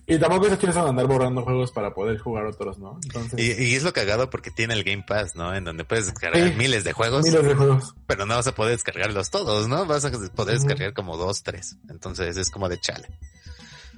Y 0.05 0.19
tampoco 0.19 0.49
se 0.49 0.57
quieres 0.57 0.75
andar 0.75 1.07
borrando 1.07 1.43
juegos 1.43 1.71
para 1.71 1.93
poder 1.93 2.17
jugar 2.17 2.45
otros, 2.45 2.77
¿no? 2.77 2.99
Entonces... 3.03 3.39
Y, 3.39 3.73
es 3.73 3.83
lo 3.83 3.93
cagado 3.93 4.29
porque 4.29 4.51
tiene 4.51 4.73
el 4.73 4.83
Game 4.83 5.05
Pass, 5.07 5.35
¿no? 5.35 5.55
En 5.55 5.63
donde 5.63 5.85
puedes 5.85 6.07
descargar 6.07 6.55
miles 6.55 6.83
de 6.83 6.91
juegos. 6.91 7.23
Miles 7.23 7.45
de 7.45 7.55
juegos. 7.55 7.95
Pero 8.05 8.25
no 8.25 8.35
vas 8.35 8.47
a 8.47 8.53
poder 8.53 8.73
descargarlos 8.73 9.29
todos, 9.29 9.69
¿no? 9.69 9.85
Vas 9.85 10.03
a 10.03 10.11
poder 10.11 10.55
descargar 10.55 10.93
como 10.93 11.15
dos, 11.15 11.43
tres. 11.43 11.77
Entonces 11.89 12.35
es 12.35 12.49
como 12.49 12.67
de 12.67 12.79
chale. 12.81 13.07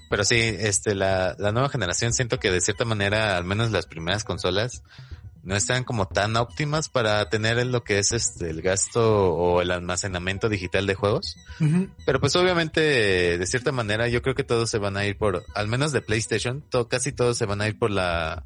Pero 0.10 0.24
sí, 0.24 0.38
este, 0.40 0.96
la, 0.96 1.36
la 1.40 1.52
nueva 1.52 1.70
generación 1.70 2.14
siento 2.14 2.40
que 2.40 2.52
de 2.52 2.62
cierta 2.62 2.86
manera, 2.86 3.38
al 3.38 3.44
menos 3.44 3.72
las 3.72 3.88
primeras 3.88 4.24
consolas, 4.24 4.84
no 5.46 5.56
están 5.56 5.84
como 5.84 6.08
tan 6.08 6.36
óptimas 6.36 6.90
para 6.90 7.30
tener 7.30 7.64
lo 7.68 7.84
que 7.84 8.00
es 8.00 8.12
este 8.12 8.50
el 8.50 8.64
gasto 8.64 9.32
o 9.32 9.62
el 9.62 9.70
almacenamiento 9.70 10.50
digital 10.50 10.88
de 10.88 10.96
juegos. 10.96 11.38
Pero 12.06 12.20
pues 12.20 12.36
obviamente 12.36 12.82
de 13.38 13.46
cierta 13.46 13.72
manera 13.72 14.08
yo 14.08 14.24
creo 14.24 14.34
que 14.34 14.44
todos 14.44 14.72
se 14.72 14.80
van 14.80 14.98
a 14.98 15.06
ir 15.06 15.18
por, 15.18 15.46
al 15.54 15.68
menos 15.68 15.92
de 15.92 16.02
PlayStation, 16.02 16.64
casi 16.90 17.12
todos 17.12 17.38
se 17.38 17.46
van 17.46 17.62
a 17.62 17.68
ir 17.68 17.78
por 17.78 17.92
la 17.92 18.44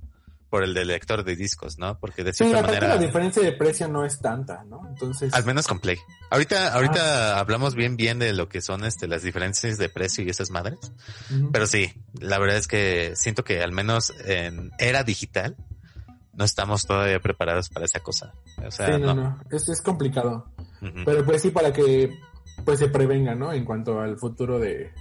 por 0.50 0.64
el 0.64 0.74
de 0.74 0.84
lector 0.86 1.24
de 1.24 1.36
discos, 1.36 1.78
¿no? 1.78 2.00
Porque 2.00 2.24
de 2.24 2.34
cierta 2.34 2.62
manera... 2.62 2.88
la 2.88 2.98
diferencia 2.98 3.42
de 3.42 3.52
precio 3.52 3.88
no 3.88 4.04
es 4.04 4.20
tanta, 4.20 4.64
¿no? 4.64 4.88
Entonces... 4.90 5.34
Al 5.34 5.46
menos 5.46 5.68
con 5.68 5.80
Play. 5.80 5.98
Ahorita, 6.32 6.74
ahorita 6.74 7.36
ah. 7.36 7.40
hablamos 7.40 7.76
bien 7.76 7.96
bien 7.98 8.20
de 8.20 8.34
lo 8.34 8.50
que 8.50 8.62
son 8.62 8.84
este 8.84 9.08
las 9.08 9.22
diferencias 9.22 9.78
de 9.78 9.90
precio 9.90 10.24
y 10.24 10.30
esas 10.30 10.50
madres. 10.50 10.80
Pero 11.52 11.68
sí, 11.68 11.94
la 12.20 12.40
verdad 12.40 12.58
es 12.58 12.68
que 12.68 13.14
siento 13.16 13.44
que 13.44 13.62
al 13.62 13.72
menos 13.72 14.14
en 14.26 14.72
era 14.80 15.04
digital 15.04 15.56
no 16.34 16.46
estamos 16.46 16.86
todavía 16.86 17.20
preparados 17.20 17.70
para 17.70 17.86
esa 17.86 18.00
cosa. 18.00 18.34
O 18.66 18.72
sea, 18.72 18.88
sí, 18.88 19.02
no, 19.02 19.14
no, 19.14 19.40
Es, 19.52 19.70
es 19.70 19.82
complicado. 19.82 20.52
Pero 21.06 21.26
pues 21.26 21.42
sí 21.42 21.52
para 21.52 21.72
que 21.72 22.18
pues 22.66 22.80
se 22.80 22.90
prevenga, 22.90 23.36
¿no? 23.36 23.54
En 23.54 23.66
cuanto 23.66 24.00
al 24.00 24.18
futuro 24.18 24.60
de, 24.60 24.92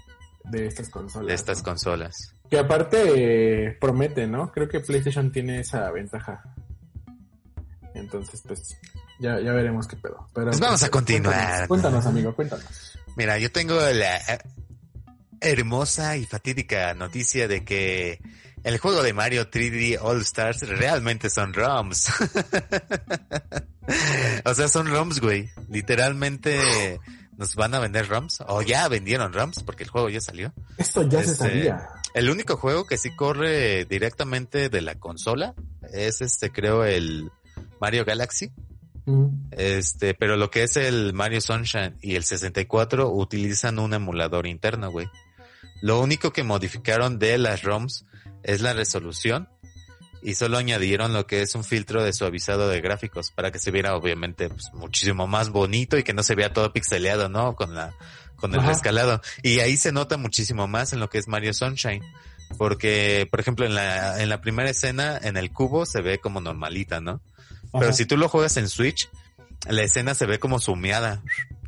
de 0.50 0.66
estas 0.66 0.88
consolas. 0.88 1.28
De 1.28 1.34
estas 1.34 1.62
consolas. 1.62 2.34
Que 2.50 2.58
aparte 2.58 3.66
eh, 3.66 3.76
promete, 3.80 4.26
¿no? 4.26 4.50
Creo 4.52 4.68
que 4.68 4.80
PlayStation 4.80 5.30
tiene 5.30 5.60
esa 5.60 5.90
ventaja. 5.90 6.42
Entonces, 7.94 8.42
pues, 8.46 8.76
ya, 9.18 9.40
ya 9.40 9.52
veremos 9.52 9.86
qué 9.86 9.96
pedo. 9.96 10.28
Pero, 10.34 10.48
pues 10.48 10.60
vamos 10.60 10.82
a 10.82 10.88
continuar. 10.88 11.68
Cuéntanos, 11.68 12.06
amigo, 12.06 12.34
cuéntanos. 12.34 12.98
Mira, 13.16 13.38
yo 13.38 13.50
tengo 13.50 13.74
la 13.74 14.16
eh, 14.16 14.38
hermosa 15.40 16.16
y 16.16 16.24
fatídica 16.24 16.94
noticia 16.94 17.48
de 17.48 17.64
que 17.64 18.20
el 18.64 18.78
juego 18.78 19.02
de 19.02 19.12
Mario 19.12 19.50
3D 19.50 19.98
All 20.00 20.22
Stars 20.22 20.66
realmente 20.68 21.30
son 21.30 21.52
ROMs. 21.52 22.08
o 24.44 24.54
sea, 24.54 24.68
son 24.68 24.88
ROMs, 24.88 25.20
güey. 25.20 25.50
Literalmente 25.68 27.00
nos 27.38 27.54
van 27.54 27.72
a 27.74 27.78
vender 27.78 28.08
ROMs. 28.08 28.42
O 28.48 28.60
ya 28.60 28.86
vendieron 28.88 29.32
ROMs 29.32 29.62
porque 29.62 29.84
el 29.84 29.90
juego 29.90 30.10
ya 30.10 30.20
salió. 30.20 30.52
Esto 30.76 31.02
ya 31.08 31.22
se 31.22 31.32
este, 31.32 31.48
sabía. 31.48 31.88
El 32.12 32.28
único 32.28 32.56
juego 32.56 32.84
que 32.84 32.98
sí 32.98 33.14
corre 33.14 33.84
directamente 33.84 34.68
de 34.68 34.82
la 34.82 34.96
consola 34.96 35.54
es 35.92 36.20
este, 36.20 36.50
creo, 36.50 36.84
el 36.84 37.30
Mario 37.80 38.04
Galaxy. 38.04 38.50
Mm. 39.06 39.26
Este, 39.52 40.14
pero 40.14 40.36
lo 40.36 40.50
que 40.50 40.64
es 40.64 40.76
el 40.76 41.14
Mario 41.14 41.40
Sunshine 41.40 41.96
y 42.02 42.16
el 42.16 42.24
64 42.24 43.08
utilizan 43.08 43.78
un 43.78 43.94
emulador 43.94 44.46
interno, 44.46 44.90
güey. 44.90 45.08
Lo 45.80 46.00
único 46.00 46.32
que 46.32 46.42
modificaron 46.42 47.20
de 47.20 47.38
las 47.38 47.62
ROMs 47.62 48.04
es 48.42 48.60
la 48.60 48.72
resolución 48.72 49.48
y 50.22 50.34
solo 50.34 50.58
añadieron 50.58 51.12
lo 51.12 51.26
que 51.26 51.42
es 51.42 51.54
un 51.54 51.64
filtro 51.64 52.02
de 52.02 52.12
suavizado 52.12 52.68
de 52.68 52.80
gráficos 52.80 53.30
para 53.30 53.50
que 53.50 53.58
se 53.58 53.70
viera 53.70 53.94
obviamente 53.96 54.48
pues, 54.48 54.72
muchísimo 54.72 55.26
más 55.26 55.50
bonito 55.50 55.96
y 55.98 56.02
que 56.02 56.14
no 56.14 56.22
se 56.22 56.34
vea 56.34 56.52
todo 56.52 56.72
pixeleado, 56.72 57.28
¿no? 57.28 57.54
Con 57.54 57.74
la 57.74 57.94
con 58.36 58.54
el 58.54 58.62
rescalado. 58.62 59.20
Y 59.42 59.60
ahí 59.60 59.76
se 59.76 59.92
nota 59.92 60.16
muchísimo 60.16 60.68
más 60.68 60.92
en 60.92 61.00
lo 61.00 61.10
que 61.10 61.18
es 61.18 61.28
Mario 61.28 61.52
Sunshine. 61.52 62.02
Porque, 62.56 63.28
por 63.30 63.40
ejemplo, 63.40 63.66
en 63.66 63.74
la, 63.74 64.22
en 64.22 64.28
la 64.28 64.40
primera 64.40 64.70
escena, 64.70 65.18
en 65.20 65.36
el 65.36 65.52
cubo 65.52 65.84
se 65.84 66.00
ve 66.00 66.18
como 66.18 66.40
normalita, 66.40 67.00
¿no? 67.00 67.20
Pero 67.72 67.92
si 67.92 68.06
tú 68.06 68.16
lo 68.16 68.28
juegas 68.28 68.56
en 68.56 68.68
Switch, 68.68 69.10
la 69.68 69.82
escena 69.82 70.14
se 70.14 70.24
ve 70.24 70.38
como 70.38 70.58
sumeada. 70.58 71.22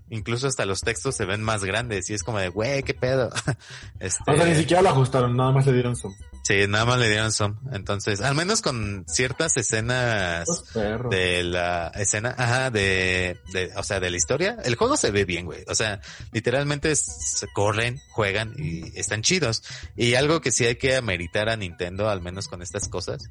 Incluso 0.09 0.47
hasta 0.47 0.65
los 0.65 0.81
textos 0.81 1.15
se 1.15 1.25
ven 1.25 1.43
más 1.43 1.65
grandes 1.65 2.09
y 2.11 2.15
es 2.15 2.23
como 2.23 2.39
de, 2.39 2.49
güey, 2.49 2.83
qué 2.83 2.95
pedo. 2.95 3.31
Este... 4.01 4.23
O 4.27 4.37
sea, 4.37 4.47
ni 4.47 4.55
siquiera 4.55 4.83
lo 4.83 4.89
ajustaron, 4.91 5.37
nada 5.37 5.53
más 5.53 5.67
le 5.67 5.73
dieron 5.73 5.97
zoom. 5.97 6.15
Sí, 6.43 6.67
nada 6.69 6.85
más 6.85 6.99
le 6.99 7.09
dieron 7.09 7.33
zoom. 7.33 7.57
Entonces, 7.73 8.21
al 8.21 8.35
menos 8.35 8.63
con 8.63 9.05
ciertas 9.07 9.57
escenas 9.57 10.47
de 11.11 11.43
la 11.45 11.89
escena, 11.95 12.35
ajá, 12.37 12.71
de, 12.71 13.39
de, 13.53 13.71
o 13.77 13.83
sea, 13.83 14.01
de 14.01 14.11
la 14.11 14.17
historia, 14.17 14.57
el 14.65 14.75
juego 14.75 14.97
se 14.97 15.11
ve 15.11 15.25
bien, 15.25 15.47
güey. 15.47 15.65
O 15.69 15.75
sea, 15.75 16.01
literalmente 16.33 16.95
se 16.97 17.47
corren, 17.55 18.01
juegan 18.11 18.55
y 18.57 18.99
están 18.99 19.23
chidos. 19.23 19.63
Y 19.97 20.15
algo 20.15 20.41
que 20.41 20.51
sí 20.51 20.65
hay 20.65 20.77
que 20.77 20.97
ameritar 20.97 21.49
a 21.49 21.57
Nintendo, 21.57 22.09
al 22.09 22.21
menos 22.21 22.49
con 22.49 22.63
estas 22.63 22.89
cosas, 22.89 23.31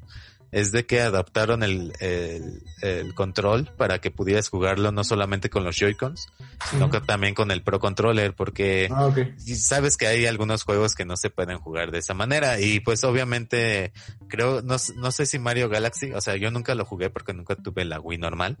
es 0.52 0.72
de 0.72 0.86
que 0.86 1.00
adaptaron 1.00 1.62
el, 1.62 1.92
el, 2.00 3.14
control 3.14 3.70
para 3.76 4.00
que 4.00 4.10
pudieras 4.10 4.48
jugarlo 4.48 4.92
no 4.92 5.04
solamente 5.04 5.50
con 5.50 5.64
los 5.64 5.76
Joy-Cons, 5.76 6.28
sino 6.70 6.90
que 6.90 7.00
también 7.00 7.34
con 7.34 7.50
el 7.50 7.62
Pro 7.62 7.78
Controller, 7.78 8.34
porque 8.34 8.88
ah, 8.90 9.10
sabes 9.56 9.96
que 9.96 10.06
hay 10.06 10.26
algunos 10.26 10.64
juegos 10.64 10.94
que 10.94 11.04
no 11.04 11.16
se 11.16 11.30
pueden 11.30 11.58
jugar 11.58 11.90
de 11.90 11.98
esa 11.98 12.14
manera. 12.14 12.60
Y 12.60 12.80
pues 12.80 13.04
obviamente, 13.04 13.92
creo, 14.28 14.62
no, 14.62 14.76
no 14.96 15.12
sé 15.12 15.26
si 15.26 15.38
Mario 15.38 15.68
Galaxy, 15.68 16.12
o 16.12 16.20
sea, 16.20 16.36
yo 16.36 16.50
nunca 16.50 16.74
lo 16.74 16.84
jugué 16.84 17.10
porque 17.10 17.32
nunca 17.32 17.56
tuve 17.56 17.84
la 17.84 18.00
Wii 18.00 18.18
normal, 18.18 18.58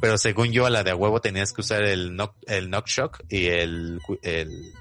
pero 0.00 0.18
según 0.18 0.52
yo 0.52 0.66
a 0.66 0.70
la 0.70 0.84
de 0.84 0.90
a 0.90 0.96
huevo 0.96 1.20
tenías 1.20 1.52
que 1.52 1.62
usar 1.62 1.82
el 1.82 2.10
Knock, 2.10 2.34
el 2.46 2.68
Knock 2.68 2.86
Shock 2.86 3.22
y 3.28 3.46
el, 3.46 4.00
el 4.22 4.72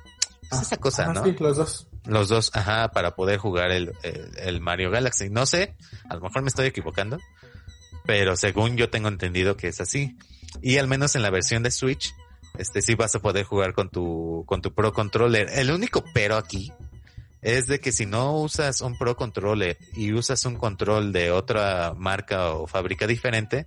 ah, 0.51 0.59
esa 0.61 0.77
cosa, 0.77 1.13
¿no? 1.13 1.23
Sí, 1.23 1.35
los 1.39 1.57
dos. 1.57 1.88
Los 2.09 2.27
dos, 2.27 2.51
ajá, 2.53 2.89
para 2.91 3.15
poder 3.15 3.37
jugar 3.37 3.71
el, 3.71 3.93
el, 4.03 4.61
Mario 4.61 4.89
Galaxy. 4.89 5.29
No 5.29 5.45
sé, 5.45 5.75
a 6.09 6.15
lo 6.15 6.21
mejor 6.21 6.41
me 6.41 6.49
estoy 6.49 6.65
equivocando, 6.65 7.19
pero 8.05 8.35
según 8.35 8.77
yo 8.77 8.89
tengo 8.89 9.09
entendido 9.09 9.55
que 9.55 9.67
es 9.67 9.79
así. 9.79 10.17
Y 10.61 10.77
al 10.77 10.87
menos 10.87 11.15
en 11.15 11.21
la 11.21 11.29
versión 11.29 11.61
de 11.61 11.71
Switch, 11.71 12.13
este 12.57 12.81
sí 12.81 12.95
vas 12.95 13.13
a 13.15 13.19
poder 13.19 13.45
jugar 13.45 13.73
con 13.73 13.89
tu, 13.89 14.43
con 14.47 14.61
tu 14.61 14.73
Pro 14.73 14.91
Controller. 14.91 15.49
El 15.53 15.71
único 15.71 16.03
pero 16.13 16.35
aquí 16.35 16.73
es 17.41 17.67
de 17.67 17.79
que 17.79 17.91
si 17.91 18.05
no 18.05 18.37
usas 18.37 18.81
un 18.81 18.97
Pro 18.97 19.15
Controller 19.15 19.77
y 19.93 20.11
usas 20.13 20.43
un 20.45 20.55
control 20.55 21.13
de 21.13 21.31
otra 21.31 21.93
marca 21.95 22.49
o 22.49 22.67
fábrica 22.67 23.07
diferente, 23.07 23.65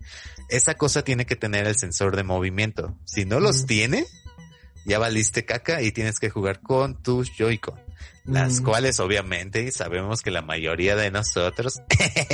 esa 0.49 0.75
cosa 0.75 1.03
tiene 1.03 1.27
que 1.27 1.37
tener 1.37 1.67
el 1.67 1.77
sensor 1.77 2.17
de 2.17 2.25
movimiento. 2.25 2.97
Si 3.05 3.25
no 3.25 3.41
los 3.41 3.67
tiene, 3.67 4.05
ya 4.85 4.99
valiste 4.99 5.45
caca 5.45 5.81
y 5.81 5.93
tienes 5.93 6.19
que 6.19 6.31
jugar 6.31 6.61
con 6.61 7.03
tus 7.03 7.31
Joy-Con. 7.37 7.92
Las 8.25 8.61
mm. 8.61 8.65
cuales 8.65 9.01
obviamente 9.01 9.71
sabemos 9.73 10.23
que 10.23 10.31
la 10.31 10.43
mayoría 10.43 10.95
de 10.97 11.11
nosotros 11.11 11.81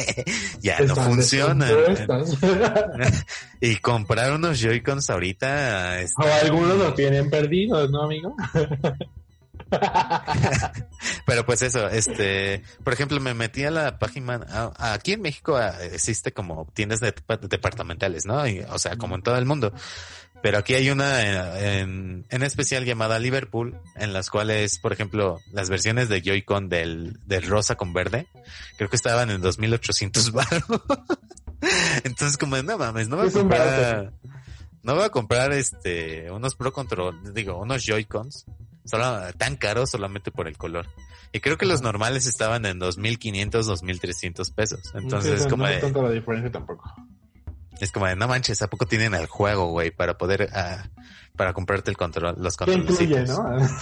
ya 0.60 0.80
no 0.80 0.94
funcionan. 0.94 1.70
y 3.60 3.76
comprar 3.76 4.32
unos 4.32 4.60
Joy-Cons 4.60 5.08
ahorita... 5.10 6.00
O 6.16 6.44
algunos 6.44 6.76
lo 6.76 6.94
tienen 6.94 7.30
perdidos, 7.30 7.90
¿no, 7.90 8.02
amigo? 8.02 8.36
Pero 11.26 11.44
pues 11.44 11.62
eso, 11.62 11.88
este, 11.88 12.62
por 12.84 12.92
ejemplo, 12.92 13.20
me 13.20 13.34
metí 13.34 13.64
a 13.64 13.70
la 13.70 13.98
página, 13.98 14.40
aquí 14.78 15.12
en 15.12 15.22
México 15.22 15.56
ah, 15.56 15.74
existe 15.92 16.32
como 16.32 16.66
tiendas 16.74 17.00
departamentales, 17.00 18.24
¿no? 18.26 18.42
o 18.70 18.78
sea, 18.78 18.96
como 18.96 19.14
en 19.16 19.22
todo 19.22 19.36
el 19.36 19.44
mundo. 19.44 19.72
Pero 20.42 20.58
aquí 20.58 20.74
hay 20.74 20.90
una 20.90 21.80
en, 21.80 22.24
en, 22.28 22.42
especial 22.42 22.84
llamada 22.84 23.18
Liverpool, 23.18 23.78
en 23.96 24.12
las 24.12 24.30
cuales, 24.30 24.78
por 24.78 24.92
ejemplo, 24.92 25.40
las 25.52 25.68
versiones 25.68 26.08
de 26.08 26.22
Joy-Con 26.22 26.68
del, 26.68 27.18
del 27.26 27.42
rosa 27.46 27.74
con 27.74 27.92
verde, 27.92 28.28
creo 28.76 28.88
que 28.88 28.96
estaban 28.96 29.30
en 29.30 29.40
2800 29.40 30.32
baros. 30.32 30.64
Entonces, 32.04 32.36
como, 32.36 32.56
no 32.62 32.78
mames, 32.78 33.08
no 33.08 33.16
voy 33.16 33.28
a 33.28 33.32
comprar, 33.32 34.12
no 34.82 34.94
voy 34.94 35.04
a 35.04 35.10
comprar 35.10 35.52
este, 35.52 36.30
unos 36.30 36.54
Pro 36.54 36.72
Control, 36.72 37.34
digo, 37.34 37.58
unos 37.60 37.84
Joy-Cons, 37.84 38.46
solo, 38.84 39.20
tan 39.36 39.56
caros 39.56 39.90
solamente 39.90 40.30
por 40.30 40.46
el 40.46 40.56
color. 40.56 40.86
Y 41.32 41.40
creo 41.40 41.58
que 41.58 41.66
los 41.66 41.82
normales 41.82 42.26
estaban 42.26 42.64
en 42.64 42.78
2500, 42.78 43.66
2300 43.66 44.50
pesos. 44.52 44.80
Entonces, 44.94 45.46
como. 45.46 45.66
No 45.66 45.78
tanto 45.78 46.02
la 46.02 46.10
diferencia 46.10 46.50
tampoco. 46.50 46.90
Es 47.80 47.92
como 47.92 48.06
de, 48.06 48.16
no 48.16 48.26
manches, 48.28 48.60
¿a 48.62 48.68
poco 48.68 48.86
tienen 48.86 49.14
el 49.14 49.26
juego, 49.26 49.70
güey? 49.70 49.90
Para 49.90 50.18
poder, 50.18 50.50
uh, 50.52 50.88
para 51.36 51.52
comprarte 51.52 51.90
el 51.90 51.96
control, 51.96 52.36
los 52.38 52.56
controles. 52.56 52.86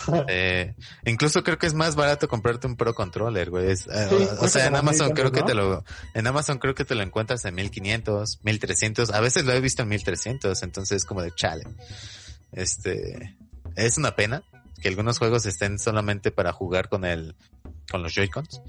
eh, 0.29 0.75
incluso 1.05 1.43
creo 1.43 1.59
que 1.59 1.67
es 1.67 1.75
más 1.75 1.97
barato 1.97 2.29
comprarte 2.29 2.67
un 2.67 2.77
Pro 2.77 2.95
Controller, 2.95 3.51
güey. 3.51 3.73
Uh, 3.73 4.45
o 4.45 4.49
sea, 4.49 4.67
en 4.67 4.77
Amazon 4.77 5.13
creo 5.13 5.33
que 5.33 5.43
te 5.43 5.55
lo, 5.55 5.85
en 6.15 6.27
Amazon 6.27 6.59
creo 6.59 6.75
que 6.75 6.85
te 6.85 6.95
lo 6.95 7.03
encuentras 7.03 7.45
en 7.45 7.55
1500, 7.55 8.41
1300. 8.43 9.11
A 9.11 9.21
veces 9.21 9.45
lo 9.45 9.53
he 9.53 9.61
visto 9.61 9.83
en 9.83 9.89
1300, 9.89 10.63
entonces 10.63 10.99
es 10.99 11.05
como 11.05 11.23
de 11.23 11.33
chale. 11.35 11.65
Este, 12.53 13.37
es 13.75 13.99
una 13.99 14.15
pena 14.15 14.43
que 14.81 14.89
algunos 14.89 15.19
juegos 15.19 15.47
estén 15.47 15.79
solamente 15.79 16.31
para 16.31 16.53
jugar 16.53 16.89
con 16.89 17.05
el, 17.05 17.35
con 17.91 18.03
los 18.03 18.15
Joy-Cons. 18.15 18.61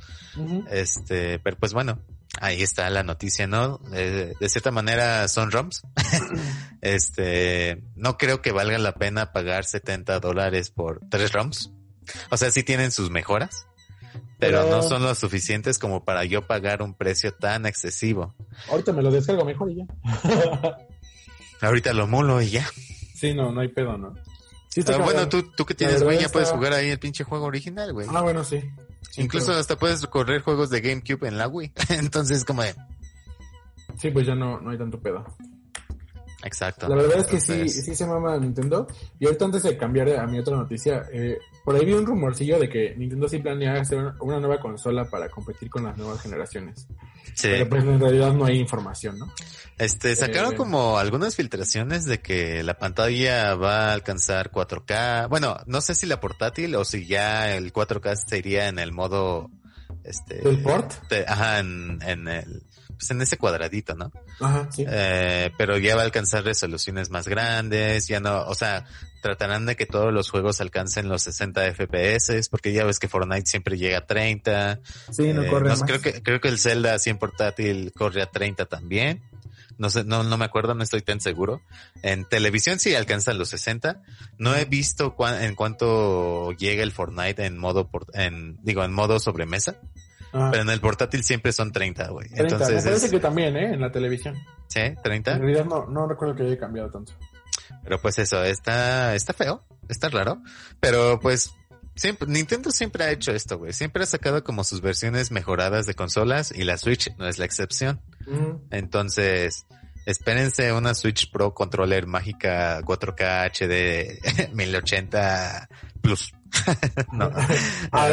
Este, 0.72 1.40
pero 1.40 1.58
pues 1.58 1.74
bueno, 1.74 2.00
ahí 2.40 2.62
está 2.62 2.90
la 2.90 3.04
noticia, 3.04 3.48
¿no? 3.48 3.80
de 3.90 4.50
cierta 4.50 4.72
manera 4.72 5.28
son 5.28 5.52
ROMs. 5.52 5.84
este, 6.82 7.84
no 7.96 8.18
creo 8.18 8.42
que 8.42 8.52
valga 8.52 8.78
la 8.78 8.94
pena 8.94 9.32
pagar 9.32 9.66
70 9.66 10.20
dólares 10.20 10.70
por 10.70 11.02
tres 11.10 11.32
ROMs. 11.32 11.72
O 12.30 12.38
sea, 12.38 12.52
sí 12.52 12.64
tienen 12.64 12.92
sus 12.92 13.10
mejoras, 13.10 13.68
pero, 14.40 14.70
no 14.70 14.84
son 14.84 15.04
lo 15.04 15.14
suficientes 15.16 15.80
como 15.80 16.06
para 16.06 16.24
yo 16.24 16.46
pagar 16.46 16.82
un 16.82 16.94
precio 16.94 17.34
tan 17.34 17.66
excesivo. 17.66 18.36
Ahorita 18.70 18.94
me 18.94 19.02
lo 19.02 19.12
descargo 19.12 19.44
mejor 19.44 19.72
y 19.72 19.78
ya. 19.78 19.86
Ahorita 21.62 21.94
lo 21.94 22.08
mulo 22.08 22.42
y 22.42 22.52
ya. 22.52 22.68
Sí, 23.16 23.34
no, 23.34 23.52
no 23.52 23.62
hay 23.62 23.70
pedo, 23.70 23.98
¿no? 23.98 24.14
Ah, 24.86 24.98
bueno, 24.98 25.28
tú, 25.28 25.44
tú 25.56 25.66
que 25.66 25.74
tienes 25.74 26.04
güey, 26.04 26.20
ya 26.20 26.30
puedes 26.30 26.52
jugar 26.52 26.74
ahí 26.74 26.90
el 26.90 27.00
pinche 27.00 27.24
juego 27.24 27.46
original, 27.46 27.94
güey. 27.94 28.08
Ah, 28.12 28.22
bueno, 28.22 28.44
sí. 28.44 28.62
Incluso 29.16 29.54
hasta 29.54 29.78
puedes 29.78 30.06
correr 30.08 30.42
juegos 30.42 30.70
de 30.70 30.82
GameCube 30.82 31.28
en 31.28 31.38
la 31.38 31.48
Wii. 31.48 31.72
Entonces, 31.90 32.46
como 32.46 32.64
de... 32.64 32.76
Sí, 33.98 34.12
pues 34.12 34.28
ya 34.28 34.36
no, 34.36 34.60
no 34.60 34.70
hay 34.70 34.78
tanto 34.78 35.00
pedo. 35.00 35.26
Exacto. 36.44 36.88
La 36.88 36.96
verdad 36.96 37.20
es 37.20 37.28
que 37.28 37.40
sí, 37.40 37.68
sí 37.68 37.96
se 37.96 38.06
mama 38.06 38.38
Nintendo. 38.38 38.88
Y 39.20 39.26
ahorita 39.26 39.46
antes 39.46 39.64
de 39.64 39.78
cambiar 39.78 40.10
a 40.18 40.28
mi 40.28 40.40
otra 40.40 40.56
noticia, 40.56 41.04
eh, 41.12 41.40
por 41.64 41.76
ahí 41.76 41.84
vi 41.84 41.94
un 41.94 42.06
rumorcillo 42.06 42.60
de 42.60 42.70
que 42.70 42.96
Nintendo 42.96 43.28
sí 43.28 43.40
planea 43.40 43.82
hacer 43.82 44.00
una 44.20 44.40
nueva 44.40 44.60
consola 44.60 45.06
para 45.10 45.30
competir 45.30 45.70
con 45.70 45.84
las 45.84 45.98
nuevas 45.98 46.22
generaciones. 46.22 46.88
Sí. 47.34 47.50
Pero 47.50 47.70
pues 47.70 47.84
en 47.84 48.00
realidad 48.00 48.34
no 48.34 48.46
hay 48.46 48.60
información, 48.60 49.18
¿no? 49.18 49.34
Este, 49.78 50.16
sacaron 50.16 50.54
eh, 50.54 50.58
como 50.58 50.98
algunas 50.98 51.36
filtraciones 51.36 52.06
de 52.06 52.20
que 52.20 52.64
la 52.64 52.76
pantalla 52.78 53.56
va 53.56 53.90
a 53.90 53.94
alcanzar 53.94 54.52
4K. 54.52 55.30
Bueno, 55.30 55.58
no 55.66 55.82
sé 55.82 55.96
si 55.96 56.06
la 56.06 56.20
portátil 56.20 56.76
o 56.76 56.86
si 56.86 57.06
ya 57.08 57.56
el 57.56 57.74
4K 57.74 58.16
sería 58.28 58.68
en 58.68 58.80
el 58.80 58.92
modo, 58.92 59.50
este. 60.04 60.48
¿El 60.48 60.62
port? 60.62 60.94
ajá, 61.28 61.60
en, 61.60 62.00
en 62.04 62.28
el, 62.28 62.64
pues 62.98 63.12
en 63.12 63.22
ese 63.22 63.38
cuadradito, 63.38 63.96
¿no? 63.96 64.12
Ajá, 64.40 64.70
sí. 64.72 64.86
Eh, 64.88 65.52
pero 65.58 65.78
ya 65.78 65.96
va 65.96 66.02
a 66.02 66.06
alcanzar 66.06 66.44
resoluciones 66.44 67.10
más 67.10 67.28
grandes, 67.28 68.08
ya 68.08 68.20
no, 68.20 68.44
o 68.46 68.56
sea, 68.56 68.86
tratarán 69.22 69.66
de 69.66 69.76
que 69.76 69.86
todos 69.86 70.14
los 70.14 70.30
juegos 70.30 70.62
alcancen 70.62 71.10
los 71.10 71.24
60 71.24 71.74
FPS, 71.74 72.50
porque 72.50 72.74
ya 72.74 72.84
ves 72.86 73.00
que 73.00 73.08
Fortnite 73.08 73.46
siempre 73.46 73.78
llega 73.78 74.00
a 74.00 74.06
30. 74.06 74.80
Sí, 75.12 75.34
no 75.34 75.44
eh, 75.44 75.48
corre 75.48 75.70
más. 75.70 75.84
Creo 75.84 76.02
que, 76.02 76.22
creo 76.22 76.42
que 76.42 76.48
el 76.48 76.60
Zelda 76.60 76.98
100 76.98 77.18
portátil 77.18 77.92
corre 77.94 78.22
a 78.22 78.28
30 78.28 78.66
también. 78.66 79.22
No 79.78 79.92
sé, 79.92 80.04
no, 80.04 80.24
no 80.24 80.38
me 80.38 80.46
acuerdo, 80.46 80.74
no 80.74 80.84
estoy 80.84 81.02
tan 81.02 81.22
seguro. 81.22 81.62
En 82.02 82.26
televisión 82.26 82.80
sí 82.80 82.96
alcanzan 82.96 83.38
los 83.38 83.50
60. 83.50 84.02
No 84.40 84.56
he 84.56 84.66
visto 84.66 85.16
en 85.40 85.56
cuánto 85.56 86.52
llega 86.54 86.82
el 86.82 86.92
Fortnite 86.92 87.46
en 87.46 87.58
modo, 87.58 87.90
en, 88.14 88.58
digo, 88.64 88.84
en 88.84 88.92
modo 88.92 89.20
sobremesa. 89.20 89.76
Pero 90.32 90.62
en 90.62 90.70
el 90.70 90.80
portátil 90.80 91.24
siempre 91.24 91.52
son 91.52 91.72
30, 91.72 92.10
güey. 92.10 92.28
Entonces 92.34 92.84
me 92.84 92.92
parece 92.92 93.10
que 93.10 93.20
también, 93.20 93.56
¿eh? 93.56 93.74
En 93.74 93.82
la 93.82 93.92
televisión. 93.92 94.36
¿Sí? 94.68 94.80
¿30? 94.80 95.34
En 95.34 95.42
realidad 95.42 95.66
no, 95.66 95.86
no 95.88 96.08
recuerdo 96.08 96.36
que 96.36 96.44
haya 96.44 96.58
cambiado 96.58 96.90
tanto. 96.90 97.14
Pero 97.84 98.02
pues 98.02 98.20
eso, 98.20 98.44
está, 98.44 99.16
está 99.16 99.34
feo, 99.34 99.64
está 99.88 100.10
raro. 100.10 100.42
Pero 100.80 101.20
pues 101.20 101.54
siempre, 101.96 102.28
Nintendo 102.28 102.72
siempre 102.72 103.04
ha 103.04 103.12
hecho 103.12 103.32
esto, 103.32 103.58
güey. 103.58 103.74
Siempre 103.74 104.04
ha 104.04 104.06
sacado 104.06 104.44
como 104.44 104.64
sus 104.64 104.82
versiones 104.82 105.32
mejoradas 105.32 105.86
de 105.86 105.94
consolas 105.94 106.52
y 106.52 106.64
la 106.64 106.78
Switch 106.78 107.16
no 107.18 107.28
es 107.28 107.40
la 107.40 107.46
excepción. 107.46 108.02
Entonces, 108.72 109.66
espérense 110.06 110.74
una 110.74 110.94
Switch 110.94 111.32
Pro 111.32 111.54
Controller 111.54 112.08
mágica 112.08 112.82
4K 112.82 113.52
HD 113.52 114.54
1080 114.54 115.70
Plus. 116.02 116.34
no. 117.12 117.32
Ah, 117.92 118.10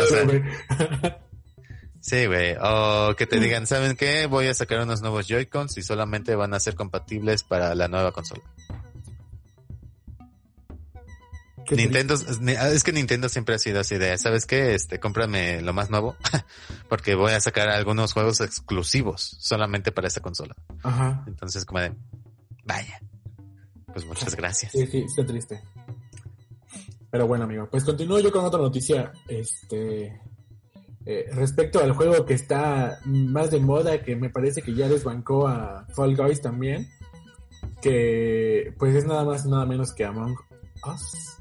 Sí, 2.04 2.26
güey. 2.26 2.54
O 2.60 3.16
que 3.16 3.26
te 3.26 3.40
digan, 3.40 3.66
¿saben 3.66 3.96
qué? 3.96 4.26
Voy 4.26 4.46
a 4.48 4.52
sacar 4.52 4.78
unos 4.82 5.00
nuevos 5.00 5.26
Joy-Cons 5.26 5.78
y 5.78 5.82
solamente 5.82 6.34
van 6.34 6.52
a 6.52 6.60
ser 6.60 6.74
compatibles 6.74 7.44
para 7.44 7.74
la 7.74 7.88
nueva 7.88 8.12
consola. 8.12 8.42
Nintendo, 11.70 12.12
es 12.14 12.84
que 12.84 12.92
Nintendo 12.92 13.30
siempre 13.30 13.54
ha 13.54 13.58
sido 13.58 13.80
así 13.80 13.96
de, 13.96 14.18
¿sabes 14.18 14.44
qué? 14.44 14.74
Este, 14.74 15.00
cómprame 15.00 15.62
lo 15.62 15.72
más 15.72 15.88
nuevo, 15.88 16.14
porque 16.90 17.14
voy 17.14 17.32
a 17.32 17.40
sacar 17.40 17.70
algunos 17.70 18.12
juegos 18.12 18.42
exclusivos 18.42 19.38
solamente 19.40 19.90
para 19.90 20.06
esta 20.06 20.20
consola. 20.20 20.54
Ajá. 20.82 21.24
Entonces, 21.26 21.64
como 21.64 21.80
de, 21.80 21.94
vaya. 22.66 23.00
Pues 23.86 24.04
muchas 24.04 24.36
gracias. 24.36 24.72
Sí, 24.72 24.86
sí, 24.86 25.06
está 25.06 25.24
triste. 25.24 25.62
Pero 27.10 27.26
bueno, 27.26 27.44
amigo, 27.44 27.66
pues 27.70 27.82
continúo 27.82 28.20
yo 28.20 28.30
con 28.30 28.44
otra 28.44 28.60
noticia, 28.60 29.10
este, 29.26 30.20
eh, 31.06 31.26
respecto 31.32 31.80
al 31.80 31.92
juego 31.92 32.24
que 32.24 32.34
está 32.34 32.98
más 33.04 33.50
de 33.50 33.60
moda, 33.60 34.02
que 34.02 34.16
me 34.16 34.30
parece 34.30 34.62
que 34.62 34.74
ya 34.74 34.88
desbancó 34.88 35.46
a 35.46 35.86
Fall 35.94 36.16
Guys 36.16 36.40
también, 36.40 36.88
que 37.82 38.72
pues 38.78 38.94
es 38.94 39.04
nada 39.04 39.24
más 39.24 39.44
nada 39.44 39.66
menos 39.66 39.92
que 39.92 40.04
Among 40.04 40.36
Us. 40.86 41.38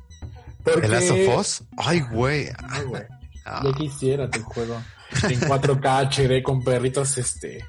¿El 0.65 0.91
Last 0.91 1.11
of 1.11 1.39
Us? 1.39 1.63
Ay, 1.77 2.01
güey. 2.11 2.47
Ay, 2.69 2.83
güey. 2.83 3.03
Ah. 3.45 3.61
Yo 3.63 3.73
quisiera 3.73 4.29
tu 4.29 4.41
juego 4.43 4.81
en 5.23 5.39
4K 5.39 6.09
HD 6.09 6.43
con 6.43 6.63
perritos, 6.63 7.17
este... 7.17 7.65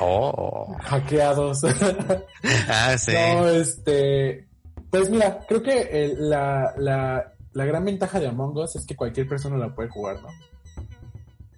oh. 0.00 0.76
Hackeados. 0.82 1.62
ah, 2.68 2.96
sí. 2.98 3.12
No, 3.12 3.48
este... 3.48 4.46
Pues 4.90 5.10
mira, 5.10 5.40
creo 5.46 5.62
que 5.62 6.14
la, 6.16 6.72
la 6.78 7.34
la 7.52 7.64
gran 7.64 7.84
ventaja 7.84 8.20
de 8.20 8.28
Among 8.28 8.56
Us 8.56 8.76
es 8.76 8.86
que 8.86 8.96
cualquier 8.96 9.28
persona 9.28 9.56
la 9.56 9.74
puede 9.74 9.88
jugar, 9.88 10.20
¿no? 10.22 10.28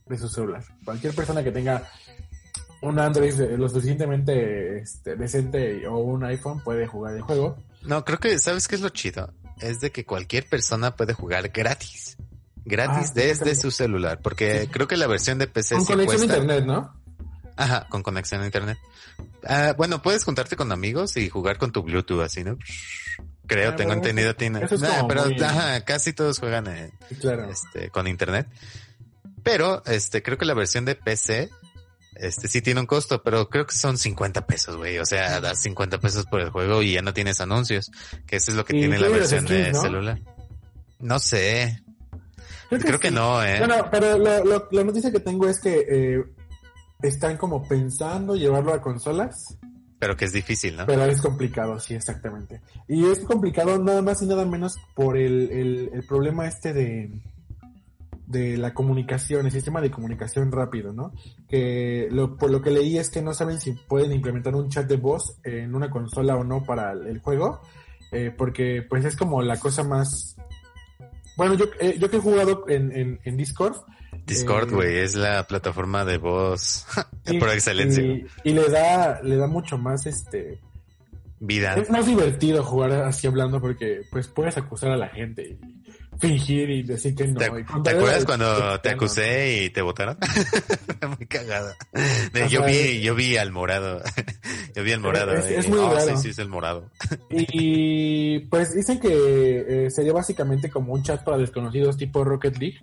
De 0.06 0.18
su 0.18 0.28
celular. 0.28 0.62
Cualquier 0.84 1.14
persona 1.14 1.42
que 1.44 1.52
tenga 1.52 1.88
un 2.82 2.98
Android 2.98 3.34
lo 3.56 3.68
suficientemente 3.68 4.78
este, 4.78 5.16
decente 5.16 5.86
o 5.86 5.98
un 5.98 6.24
iPhone 6.24 6.60
puede 6.60 6.86
jugar 6.86 7.14
el 7.14 7.22
juego. 7.22 7.56
No, 7.82 8.04
creo 8.04 8.18
que, 8.18 8.38
¿sabes 8.38 8.68
qué 8.68 8.76
es 8.76 8.80
lo 8.80 8.88
chido? 8.88 9.32
Es 9.60 9.80
de 9.80 9.90
que 9.90 10.04
cualquier 10.04 10.48
persona 10.48 10.96
puede 10.96 11.12
jugar 11.12 11.48
gratis. 11.50 12.16
Gratis 12.64 13.08
ah, 13.10 13.12
desde 13.14 13.54
su 13.54 13.70
celular. 13.70 14.20
Porque 14.22 14.68
creo 14.70 14.88
que 14.88 14.96
la 14.96 15.06
versión 15.06 15.38
de 15.38 15.46
PC 15.46 15.76
Con 15.76 15.84
conexión 15.84 16.22
a 16.22 16.24
internet, 16.24 16.64
¿no? 16.64 16.94
Ajá, 17.56 17.86
con 17.90 18.02
conexión 18.02 18.40
a 18.42 18.46
internet. 18.46 18.78
Ah, 19.44 19.74
bueno, 19.76 20.02
puedes 20.02 20.24
juntarte 20.24 20.56
con 20.56 20.72
amigos 20.72 21.16
y 21.16 21.28
jugar 21.28 21.58
con 21.58 21.72
tu 21.72 21.82
Bluetooth 21.82 22.22
así, 22.22 22.44
¿no? 22.44 22.56
Creo, 23.50 23.74
tengo 23.74 23.92
entendido. 23.92 24.36
Tiene, 24.36 24.60
pero 25.08 25.24
casi 25.84 26.12
todos 26.12 26.38
juegan 26.38 26.68
este, 26.68 27.90
con 27.90 28.06
internet. 28.06 28.46
Pero 29.42 29.82
este, 29.86 30.22
creo 30.22 30.38
que 30.38 30.44
la 30.44 30.54
versión 30.54 30.84
de 30.84 30.94
PC 30.94 31.50
este 32.14 32.46
sí 32.46 32.62
tiene 32.62 32.80
un 32.80 32.86
costo, 32.86 33.22
pero 33.24 33.48
creo 33.48 33.66
que 33.66 33.74
son 33.74 33.98
50 33.98 34.46
pesos, 34.46 34.76
güey. 34.76 34.98
O 34.98 35.04
sea, 35.04 35.40
das 35.40 35.58
50 35.62 35.98
pesos 35.98 36.26
por 36.26 36.40
el 36.40 36.50
juego 36.50 36.80
y 36.80 36.92
ya 36.92 37.02
no 37.02 37.12
tienes 37.12 37.40
anuncios, 37.40 37.90
que 38.24 38.36
eso 38.36 38.52
es 38.52 38.56
lo 38.56 38.64
que 38.64 38.74
tiene 38.74 38.98
la 38.98 39.08
versión 39.08 39.46
de 39.46 39.74
celular. 39.74 40.20
No 41.00 41.18
sé. 41.18 41.82
Creo 42.68 43.00
que, 43.00 43.10
no, 43.10 43.42
¿eh? 43.42 43.58
Bueno, 43.58 43.88
pero 43.90 44.16
la 44.16 44.84
noticia 44.84 45.10
que 45.10 45.18
tengo 45.18 45.48
es 45.48 45.58
que 45.58 45.86
eh, 45.88 46.24
están 47.02 47.36
como 47.36 47.66
pensando 47.66 48.36
llevarlo 48.36 48.72
a 48.72 48.80
consolas. 48.80 49.56
Pero 50.00 50.16
que 50.16 50.24
es 50.24 50.32
difícil, 50.32 50.78
¿no? 50.78 50.86
Pero 50.86 51.04
es 51.04 51.20
complicado, 51.20 51.78
sí, 51.78 51.94
exactamente. 51.94 52.62
Y 52.88 53.04
es 53.04 53.18
complicado 53.20 53.78
nada 53.78 54.00
más 54.00 54.22
y 54.22 54.26
nada 54.26 54.46
menos 54.46 54.78
por 54.94 55.18
el, 55.18 55.90
el, 55.92 56.04
problema 56.08 56.48
este 56.48 56.72
de, 56.72 57.10
de 58.26 58.56
la 58.56 58.72
comunicación, 58.72 59.44
el 59.44 59.52
sistema 59.52 59.82
de 59.82 59.90
comunicación 59.90 60.50
rápido, 60.52 60.94
¿no? 60.94 61.12
Que 61.46 62.08
lo, 62.10 62.38
por 62.38 62.50
lo 62.50 62.62
que 62.62 62.70
leí 62.70 62.96
es 62.96 63.10
que 63.10 63.20
no 63.20 63.34
saben 63.34 63.60
si 63.60 63.72
pueden 63.72 64.12
implementar 64.12 64.54
un 64.54 64.70
chat 64.70 64.86
de 64.88 64.96
voz 64.96 65.36
en 65.44 65.74
una 65.74 65.90
consola 65.90 66.34
o 66.34 66.44
no 66.44 66.64
para 66.64 66.92
el 66.92 67.18
juego, 67.18 67.60
eh, 68.10 68.34
porque 68.34 68.82
pues 68.88 69.04
es 69.04 69.16
como 69.16 69.42
la 69.42 69.60
cosa 69.60 69.84
más... 69.84 70.34
Bueno, 71.36 71.54
yo, 71.54 71.66
eh, 71.78 71.98
yo 71.98 72.08
que 72.08 72.16
he 72.16 72.20
jugado 72.20 72.64
en, 72.68 73.20
en 73.22 73.36
Discord, 73.36 73.76
Discord, 74.30 74.70
eh, 74.70 74.74
güey, 74.74 74.98
es 74.98 75.14
la 75.14 75.46
plataforma 75.46 76.04
de 76.04 76.18
voz 76.18 76.86
por 77.38 77.50
excelencia. 77.50 78.02
Y, 78.44 78.52
le 78.52 78.68
da, 78.68 79.20
le 79.22 79.36
da 79.36 79.46
mucho 79.46 79.76
más 79.76 80.06
este 80.06 80.60
vida. 81.40 81.74
Es 81.74 81.90
más 81.90 82.06
divertido 82.06 82.62
jugar 82.62 82.92
así 82.92 83.26
hablando 83.26 83.60
porque 83.60 84.02
pues 84.10 84.28
puedes 84.28 84.56
acusar 84.56 84.92
a 84.92 84.96
la 84.96 85.08
gente 85.08 85.42
y 85.42 85.58
fingir 86.20 86.70
y 86.70 86.82
decir 86.82 87.14
que 87.14 87.26
no. 87.26 87.40
¿Te, 87.82 87.90
acuerdas 87.90 88.24
cuando 88.24 88.78
te 88.80 88.90
acusé 88.90 89.64
y 89.64 89.70
te 89.70 89.82
votaron? 89.82 90.18
muy 91.18 91.26
cagada. 91.26 91.74
yo 92.48 92.64
vi, 92.64 93.00
yo 93.00 93.14
vi 93.14 93.36
al 93.36 93.50
morado. 93.50 94.02
yo 94.76 94.82
vi 94.84 94.92
al 94.92 95.00
morado. 95.00 95.32
Es, 95.32 95.68
muy 95.68 95.78
oh, 95.78 95.98
Sí, 96.00 96.16
sí, 96.22 96.28
es 96.28 96.38
el 96.38 96.48
morado. 96.48 96.90
y 97.30 98.40
pues 98.40 98.74
dicen 98.74 99.00
que 99.00 99.86
eh, 99.86 99.90
sería 99.90 100.12
básicamente 100.12 100.70
como 100.70 100.92
un 100.92 101.02
chat 101.02 101.24
para 101.24 101.38
desconocidos 101.38 101.96
tipo 101.96 102.22
Rocket 102.22 102.58
League 102.58 102.80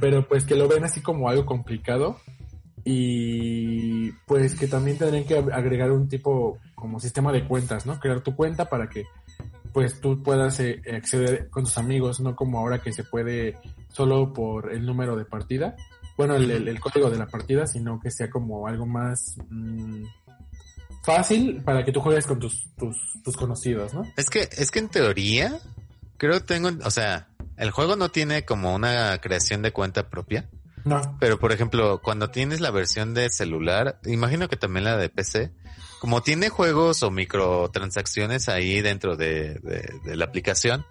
pero 0.00 0.26
pues 0.26 0.44
que 0.44 0.56
lo 0.56 0.68
ven 0.68 0.84
así 0.84 1.00
como 1.00 1.28
algo 1.28 1.46
complicado 1.46 2.18
y 2.84 4.12
pues 4.26 4.54
que 4.54 4.66
también 4.66 4.98
tendrían 4.98 5.24
que 5.24 5.36
agregar 5.36 5.90
un 5.90 6.08
tipo 6.08 6.58
como 6.74 7.00
sistema 7.00 7.32
de 7.32 7.46
cuentas, 7.46 7.86
¿no? 7.86 7.98
Crear 7.98 8.20
tu 8.20 8.36
cuenta 8.36 8.68
para 8.68 8.88
que 8.88 9.04
pues 9.72 10.00
tú 10.00 10.22
puedas 10.22 10.60
eh, 10.60 10.80
acceder 10.94 11.48
con 11.50 11.64
tus 11.64 11.78
amigos, 11.78 12.20
no 12.20 12.36
como 12.36 12.58
ahora 12.58 12.80
que 12.80 12.92
se 12.92 13.02
puede 13.04 13.58
solo 13.88 14.32
por 14.32 14.72
el 14.72 14.86
número 14.86 15.16
de 15.16 15.24
partida, 15.24 15.74
bueno, 16.16 16.36
el, 16.36 16.80
código 16.80 17.10
de 17.10 17.18
la 17.18 17.26
partida, 17.26 17.66
sino 17.66 17.98
que 17.98 18.10
sea 18.10 18.30
como 18.30 18.68
algo 18.68 18.86
más 18.86 19.36
mm, 19.50 20.04
fácil 21.02 21.62
para 21.64 21.84
que 21.84 21.90
tú 21.90 22.00
juegues 22.00 22.26
con 22.26 22.38
tus, 22.38 22.68
tus, 22.76 22.96
tus 23.24 23.36
conocidos, 23.36 23.94
¿no? 23.94 24.02
Es 24.16 24.30
que, 24.30 24.48
es 24.56 24.70
que 24.70 24.78
en 24.78 24.88
teoría, 24.88 25.58
creo 26.24 26.42
tengo, 26.42 26.70
o 26.84 26.90
sea, 26.90 27.28
el 27.58 27.70
juego 27.70 27.96
no 27.96 28.10
tiene 28.10 28.46
como 28.46 28.74
una 28.74 29.18
creación 29.20 29.60
de 29.60 29.72
cuenta 29.72 30.08
propia. 30.08 30.48
No. 30.84 31.16
Pero 31.20 31.38
por 31.38 31.52
ejemplo, 31.52 32.00
cuando 32.02 32.30
tienes 32.30 32.60
la 32.60 32.70
versión 32.70 33.12
de 33.12 33.28
celular, 33.28 34.00
imagino 34.04 34.48
que 34.48 34.56
también 34.56 34.84
la 34.84 34.96
de 34.96 35.10
PC, 35.10 35.52
como 36.00 36.22
tiene 36.22 36.48
juegos 36.48 37.02
o 37.02 37.10
microtransacciones 37.10 38.48
ahí 38.48 38.80
dentro 38.80 39.16
de, 39.16 39.60
la 40.04 40.24
aplicación, 40.24 40.86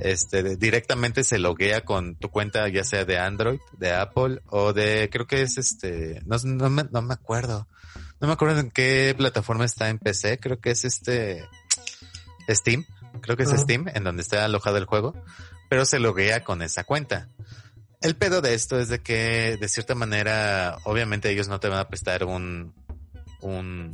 este, 0.00 0.56
directamente 0.56 1.24
se 1.24 1.38
loguea 1.38 1.82
con 1.82 2.16
tu 2.16 2.30
cuenta 2.30 2.66
ya 2.68 2.84
sea 2.84 3.04
de 3.04 3.18
Android, 3.18 3.60
de 3.76 3.92
Apple 3.92 4.40
o 4.46 4.72
de, 4.72 5.10
creo 5.12 5.26
que 5.26 5.42
es 5.42 5.58
este, 5.58 6.22
no, 6.24 6.36
no, 6.42 6.70
me, 6.70 6.84
no 6.84 7.02
me 7.02 7.14
acuerdo. 7.14 7.66
No 8.20 8.26
me 8.26 8.34
acuerdo 8.34 8.60
en 8.60 8.70
qué 8.70 9.14
plataforma 9.16 9.64
está 9.64 9.88
en 9.88 9.98
PC, 9.98 10.38
creo 10.38 10.58
que 10.58 10.70
es 10.70 10.84
este 10.84 11.46
Steam, 12.48 12.84
creo 13.20 13.36
que 13.36 13.44
es 13.44 13.50
Steam, 13.50 13.86
en 13.94 14.04
donde 14.04 14.22
está 14.22 14.44
alojado 14.44 14.76
el 14.76 14.84
juego 14.84 15.14
pero 15.70 15.84
se 15.86 16.00
loguea 16.00 16.42
con 16.42 16.62
esa 16.62 16.82
cuenta. 16.82 17.28
El 18.02 18.16
pedo 18.16 18.40
de 18.40 18.54
esto 18.54 18.78
es 18.78 18.88
de 18.88 18.98
que, 19.02 19.56
de 19.58 19.68
cierta 19.68 19.94
manera, 19.94 20.78
obviamente 20.82 21.30
ellos 21.30 21.48
no 21.48 21.60
te 21.60 21.68
van 21.68 21.78
a 21.78 21.86
prestar 21.86 22.24
un, 22.24 22.74
un, 23.40 23.92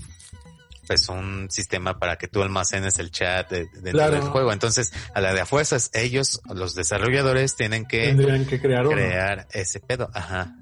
pues 0.87 1.09
un 1.11 1.49
sistema 1.51 1.99
para 1.99 2.17
que 2.17 2.29
tú 2.29 2.43
almacenes 2.43 2.99
el 2.99 3.11
chat 3.11 3.51
dentro 3.51 4.11
del 4.11 4.23
juego. 4.23 4.55
Entonces, 4.55 4.91
a 5.15 5.21
la 5.21 5.35
de 5.35 5.43
a 5.43 5.47
fuerzas, 5.47 5.91
ellos, 5.93 6.41
los 6.49 6.75
desarrolladores, 6.75 7.57
tienen 7.57 7.85
que, 7.85 8.17
que 8.49 8.59
crear, 8.59 8.89
crear 8.89 9.47
ese 9.53 9.79
pedo, 9.79 10.09
ajá. 10.15 10.57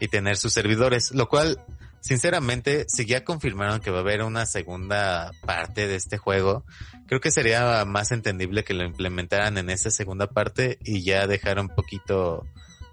Y 0.00 0.08
tener 0.08 0.38
sus 0.38 0.54
servidores, 0.54 1.10
lo 1.10 1.28
cual 1.28 1.62
sinceramente, 2.04 2.84
si 2.86 3.06
ya 3.06 3.24
confirmaron 3.24 3.80
que 3.80 3.90
va 3.90 3.98
a 3.98 4.00
haber 4.00 4.22
una 4.22 4.44
segunda 4.44 5.32
parte 5.46 5.88
de 5.88 5.96
este 5.96 6.18
juego, 6.18 6.64
creo 7.06 7.18
que 7.18 7.30
sería 7.30 7.84
más 7.86 8.12
entendible 8.12 8.62
que 8.62 8.74
lo 8.74 8.84
implementaran 8.84 9.56
en 9.56 9.70
esa 9.70 9.90
segunda 9.90 10.26
parte 10.26 10.78
y 10.84 11.02
ya 11.02 11.26
dejar 11.26 11.58
un 11.58 11.70
poquito 11.70 12.44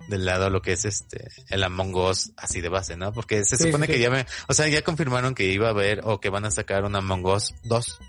de 0.07 0.17
lado 0.17 0.49
lo 0.49 0.61
que 0.61 0.73
es 0.73 0.85
este 0.85 1.29
el 1.49 1.63
Among 1.63 1.93
Us 1.93 2.31
así 2.37 2.61
de 2.61 2.69
base, 2.69 2.95
¿no? 2.95 3.11
Porque 3.11 3.43
se 3.43 3.57
supone 3.57 3.85
que 3.85 3.99
ya 3.99 4.09
me, 4.09 4.25
o 4.47 4.53
sea, 4.53 4.69
ya 4.69 4.81
confirmaron 4.81 5.35
que 5.35 5.51
iba 5.51 5.67
a 5.67 5.71
haber 5.71 6.01
o 6.05 6.21
que 6.21 6.29
van 6.29 6.45
a 6.45 6.51
sacar 6.51 6.85
un 6.85 6.95
Among 6.95 7.25
Us 7.25 7.53
2. 7.65 7.99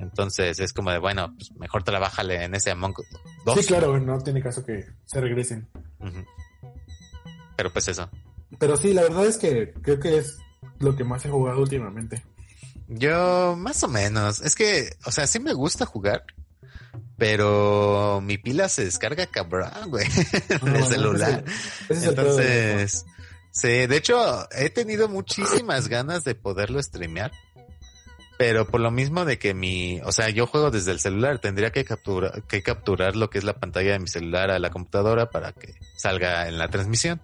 Entonces 0.00 0.60
es 0.60 0.74
como 0.74 0.90
de, 0.90 0.98
bueno, 0.98 1.34
pues 1.34 1.50
mejor 1.52 1.82
trabájale 1.82 2.44
en 2.44 2.54
ese 2.54 2.70
Among 2.70 2.94
Us 2.98 3.06
2. 3.46 3.58
Sí, 3.58 3.66
claro, 3.66 3.98
no 3.98 4.18
tiene 4.20 4.42
caso 4.42 4.64
que 4.66 4.84
se 5.06 5.18
regresen. 5.18 5.66
Pero 7.56 7.72
pues 7.72 7.88
eso. 7.88 8.10
Pero 8.58 8.76
sí, 8.76 8.92
la 8.92 9.02
verdad 9.02 9.26
es 9.26 9.38
que 9.38 9.72
creo 9.82 10.00
que 10.00 10.18
es 10.18 10.38
lo 10.78 10.96
que 10.96 11.04
más 11.04 11.24
he 11.24 11.30
jugado 11.30 11.60
últimamente. 11.60 12.24
Yo, 12.88 13.56
más 13.56 13.82
o 13.82 13.88
menos. 13.88 14.40
Es 14.40 14.54
que, 14.54 14.96
o 15.04 15.10
sea, 15.10 15.26
sí 15.26 15.40
me 15.40 15.52
gusta 15.52 15.86
jugar, 15.86 16.24
pero 17.16 18.20
mi 18.22 18.38
pila 18.38 18.68
se 18.68 18.84
descarga 18.84 19.26
cabrón, 19.26 19.70
güey, 19.88 20.06
en 20.62 20.76
el 20.76 20.84
celular. 20.84 21.44
Entonces, 21.88 23.04
sí, 23.50 23.86
de 23.86 23.96
hecho, 23.96 24.48
he 24.52 24.70
tenido 24.70 25.08
muchísimas 25.08 25.88
ganas 25.88 26.24
de 26.24 26.34
poderlo 26.34 26.82
streamear 26.82 27.32
pero 28.38 28.66
por 28.66 28.80
lo 28.80 28.90
mismo 28.90 29.24
de 29.24 29.38
que 29.38 29.54
mi, 29.54 30.00
o 30.04 30.12
sea, 30.12 30.28
yo 30.28 30.46
juego 30.46 30.70
desde 30.70 30.92
el 30.92 31.00
celular, 31.00 31.38
tendría 31.38 31.70
que 31.70 31.84
capturar, 31.84 32.42
que 32.42 32.62
capturar 32.62 33.16
lo 33.16 33.30
que 33.30 33.38
es 33.38 33.44
la 33.44 33.54
pantalla 33.54 33.92
de 33.92 33.98
mi 33.98 34.08
celular 34.08 34.50
a 34.50 34.58
la 34.58 34.70
computadora 34.70 35.30
para 35.30 35.52
que 35.52 35.74
salga 35.96 36.48
en 36.48 36.58
la 36.58 36.68
transmisión. 36.68 37.20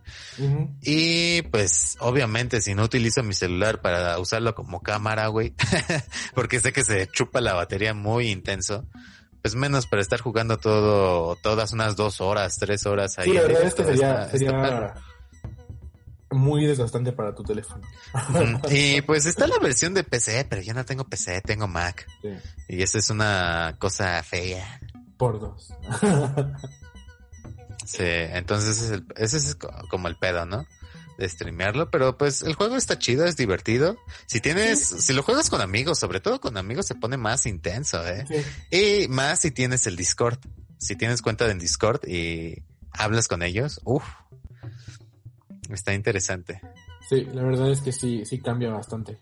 Y 0.81 1.42
pues, 1.42 1.96
obviamente, 2.01 2.61
si 2.62 2.75
no 2.75 2.85
utilizo 2.85 3.22
mi 3.22 3.35
celular 3.35 3.81
para 3.83 4.18
usarlo 4.18 4.55
como 4.55 4.81
cámara, 4.81 5.27
güey, 5.27 5.55
porque 6.35 6.61
sé 6.61 6.72
que 6.72 6.85
se 6.85 7.07
chupa 7.09 7.40
la 7.40 7.53
batería 7.53 7.92
muy 7.92 8.31
intenso, 8.31 8.87
pues 9.42 9.55
menos 9.55 9.87
para 9.87 10.01
estar 10.01 10.20
jugando 10.20 10.57
todo, 10.57 11.37
todas 11.37 11.72
unas 11.72 11.96
dos 11.96 12.20
horas, 12.20 12.57
tres 12.59 12.87
horas 12.87 13.18
ahí. 13.18 13.29
Sí, 13.29 13.35
la 13.35 13.42
verdad 13.42 13.62
es 13.64 13.75
que 13.75 13.85
sería, 13.85 14.29
sería 14.31 14.94
muy 16.33 16.66
desgastante 16.66 17.12
para 17.12 17.35
tu 17.35 17.42
teléfono. 17.42 17.87
y 18.71 19.01
pues 19.03 19.27
está 19.27 19.47
la 19.47 19.59
versión 19.59 19.95
de 19.95 20.05
PC, 20.05 20.47
pero 20.49 20.62
yo 20.62 20.75
no 20.75 20.85
tengo 20.85 21.05
PC, 21.05 21.40
tengo 21.42 21.68
Mac. 21.68 22.07
Y 22.68 22.83
esa 22.83 22.99
es 22.99 23.11
una 23.11 23.77
cosa 23.79 24.23
fea. 24.23 24.81
Por 25.16 25.40
dos. 25.40 25.73
sí, 27.87 28.03
entonces 28.03 29.03
ese 29.16 29.37
es, 29.37 29.57
como 29.88 30.09
el 30.09 30.16
pedo, 30.16 30.47
¿no? 30.47 30.66
De 31.18 31.29
streamearlo, 31.29 31.90
pero 31.90 32.16
pues 32.16 32.42
el 32.42 32.55
juego 32.55 32.77
está 32.77 32.99
chido, 32.99 33.27
es 33.27 33.37
divertido. 33.37 33.97
Si 34.27 34.40
tienes, 34.40 34.81
si 34.81 35.12
lo 35.12 35.23
juegas 35.23 35.51
con 35.51 35.61
amigos, 35.61 35.99
sobre 35.99 36.21
todo 36.21 36.40
con 36.40 36.57
amigos 36.57 36.87
se 36.87 36.95
pone 36.95 37.16
más 37.16 37.47
intenso, 37.47 38.05
¿eh? 38.07 38.25
Y 38.71 39.09
más 39.09 39.40
si 39.40 39.51
tienes 39.51 39.87
el 39.87 39.97
Discord. 39.97 40.38
Si 40.79 40.97
tienes 40.97 41.23
cuenta 41.23 41.49
en 41.49 41.61
Discord 41.61 42.01
y 42.09 42.64
hablas 42.90 43.29
con 43.29 43.42
ellos, 43.42 43.81
uff, 43.85 44.03
Está 45.73 45.95
interesante. 45.95 46.61
Sí, 47.09 47.27
la 47.33 47.43
verdad 47.43 47.71
es 47.71 47.81
que 47.81 47.93
sí, 47.93 48.25
sí 48.25 48.39
cambia 48.39 48.71
bastante. 48.71 49.19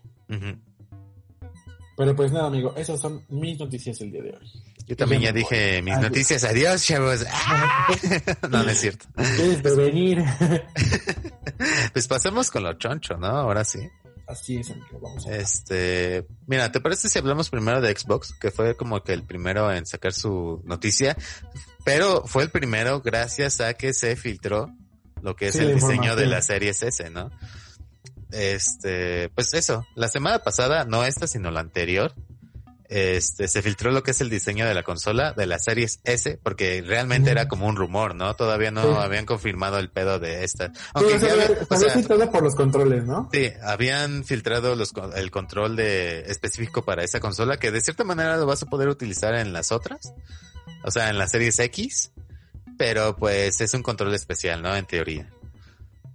Pero 1.97 2.15
pues 2.15 2.31
nada, 2.31 2.47
amigo, 2.47 2.73
esas 2.75 2.99
son 2.99 3.23
mis 3.29 3.59
noticias 3.59 3.99
el 4.01 4.11
día 4.11 4.23
de 4.23 4.29
hoy. 4.31 4.51
Yo 4.87 4.95
también 4.95 5.21
ya 5.21 5.31
dije 5.31 5.81
mis 5.81 5.97
noticias. 5.99 6.43
Adiós, 6.43 6.83
chavos. 6.83 7.25
no, 8.49 8.63
no 8.63 8.69
es 8.69 8.79
cierto. 8.79 9.05
Quieres 9.15 9.61
prevenir. 9.61 10.23
pues 11.93 12.07
pasemos 12.07 12.49
con 12.51 12.63
lo 12.63 12.73
choncho, 12.73 13.15
¿no? 13.17 13.27
Ahora 13.27 13.63
sí. 13.63 13.79
Así 14.27 14.57
es, 14.57 14.71
amigo. 14.71 14.99
Vamos 15.01 15.27
a 15.27 15.35
Este, 15.35 16.25
mira, 16.47 16.71
¿te 16.71 16.79
parece 16.79 17.09
si 17.09 17.19
hablamos 17.19 17.49
primero 17.49 17.81
de 17.81 17.95
Xbox? 17.95 18.33
Que 18.39 18.51
fue 18.51 18.75
como 18.75 19.03
que 19.03 19.13
el 19.13 19.23
primero 19.23 19.71
en 19.71 19.85
sacar 19.85 20.13
su 20.13 20.61
noticia. 20.65 21.17
Pero 21.83 22.23
fue 22.25 22.43
el 22.43 22.49
primero 22.49 23.01
gracias 23.01 23.59
a 23.59 23.73
que 23.73 23.93
se 23.93 24.15
filtró 24.15 24.73
lo 25.21 25.35
que 25.35 25.47
es 25.49 25.55
el 25.55 25.75
diseño 25.75 26.15
de 26.15 26.27
la 26.27 26.41
serie 26.41 26.71
S, 26.71 27.09
¿no? 27.09 27.31
Este, 28.31 29.29
pues 29.29 29.53
eso, 29.53 29.85
la 29.95 30.07
semana 30.07 30.39
pasada, 30.39 30.85
no 30.85 31.03
esta, 31.03 31.27
sino 31.27 31.51
la 31.51 31.59
anterior, 31.59 32.13
este, 32.91 33.47
se 33.47 33.61
filtró 33.61 33.91
lo 33.91 34.03
que 34.03 34.11
es 34.11 34.19
el 34.19 34.29
diseño 34.29 34.67
de 34.67 34.73
la 34.73 34.83
consola 34.83 35.31
de 35.31 35.45
la 35.45 35.59
series 35.59 36.01
S, 36.03 36.37
porque 36.43 36.83
realmente 36.85 37.31
era 37.31 37.47
como 37.47 37.65
un 37.65 37.77
rumor, 37.77 38.15
¿no? 38.15 38.35
Todavía 38.35 38.69
no 38.69 38.99
habían 38.99 39.25
confirmado 39.25 39.79
el 39.79 39.89
pedo 39.89 40.19
de 40.19 40.43
esta. 40.43 40.73
Aunque 40.93 41.17
sí, 41.17 41.25
había, 41.25 41.89
filtrado 41.93 42.29
por 42.29 42.43
los 42.43 42.53
controles, 42.53 43.05
¿no? 43.05 43.29
Sí, 43.31 43.49
habían 43.63 44.25
filtrado 44.25 44.75
los, 44.75 44.91
el 45.15 45.31
control 45.31 45.77
de 45.77 46.23
específico 46.27 46.83
para 46.83 47.01
esa 47.05 47.21
consola, 47.21 47.55
que 47.55 47.71
de 47.71 47.79
cierta 47.79 48.03
manera 48.03 48.35
lo 48.35 48.45
vas 48.45 48.61
a 48.63 48.65
poder 48.65 48.89
utilizar 48.89 49.35
en 49.35 49.53
las 49.53 49.71
otras, 49.71 50.13
o 50.83 50.91
sea, 50.91 51.09
en 51.09 51.17
las 51.17 51.31
series 51.31 51.59
X, 51.59 52.11
pero 52.81 53.15
pues 53.15 53.61
es 53.61 53.75
un 53.75 53.83
control 53.83 54.11
especial, 54.15 54.63
¿no? 54.63 54.75
En 54.75 54.87
teoría. 54.87 55.29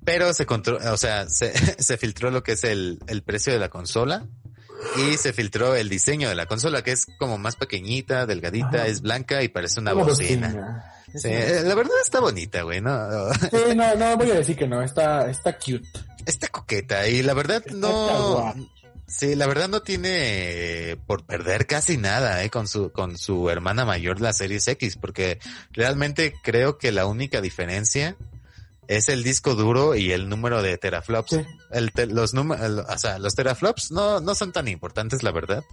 Pero 0.04 0.34
se 0.34 0.46
control, 0.46 0.80
o 0.88 0.96
sea, 0.96 1.28
se, 1.28 1.52
se 1.80 1.96
filtró 1.96 2.32
lo 2.32 2.42
que 2.42 2.52
es 2.52 2.64
el, 2.64 2.98
el 3.06 3.22
precio 3.22 3.52
de 3.52 3.60
la 3.60 3.68
consola 3.68 4.26
y 4.96 5.16
se 5.16 5.32
filtró 5.32 5.76
el 5.76 5.88
diseño 5.88 6.28
de 6.28 6.34
la 6.34 6.46
consola, 6.46 6.82
que 6.82 6.90
es 6.90 7.06
como 7.20 7.38
más 7.38 7.54
pequeñita, 7.54 8.26
delgadita, 8.26 8.88
es 8.88 9.00
blanca 9.00 9.44
y 9.44 9.48
parece 9.48 9.78
una, 9.78 9.92
bocina. 9.92 10.92
Sí, 11.14 11.30
la 11.30 11.74
verdad 11.76 11.94
está 12.04 12.18
bonita, 12.18 12.62
güey, 12.62 12.80
¿no? 12.80 13.32
Sí, 13.52 13.76
no, 13.76 13.94
no 13.94 14.16
voy 14.16 14.32
a 14.32 14.34
decir 14.34 14.56
que 14.56 14.66
no, 14.66 14.82
está, 14.82 15.30
está 15.30 15.56
cute. 15.56 15.88
Está 16.26 16.48
coqueta 16.48 17.06
y 17.06 17.22
la 17.22 17.34
verdad 17.34 17.64
no... 17.66 18.52
Sí, 19.08 19.36
la 19.36 19.46
verdad 19.46 19.68
no 19.68 19.82
tiene 19.82 20.98
por 21.06 21.24
perder 21.24 21.66
casi 21.66 21.96
nada, 21.96 22.42
eh, 22.42 22.50
con 22.50 22.66
su, 22.66 22.90
con 22.90 23.16
su 23.16 23.48
hermana 23.50 23.84
mayor, 23.84 24.20
la 24.20 24.32
Series 24.32 24.66
X, 24.66 24.96
porque 24.96 25.38
realmente 25.70 26.34
creo 26.42 26.76
que 26.76 26.90
la 26.90 27.06
única 27.06 27.40
diferencia 27.40 28.16
es 28.88 29.08
el 29.08 29.22
disco 29.22 29.54
duro 29.54 29.94
y 29.94 30.12
el 30.12 30.28
número 30.28 30.62
de 30.62 30.76
teraflops. 30.76 31.38
El 31.70 31.92
los 32.08 32.34
números, 32.34 32.84
o 32.88 32.98
sea, 32.98 33.18
los 33.18 33.34
teraflops 33.34 33.90
no, 33.92 34.20
no 34.20 34.34
son 34.34 34.52
tan 34.52 34.66
importantes, 34.68 35.22
la 35.22 35.32
verdad. 35.32 35.64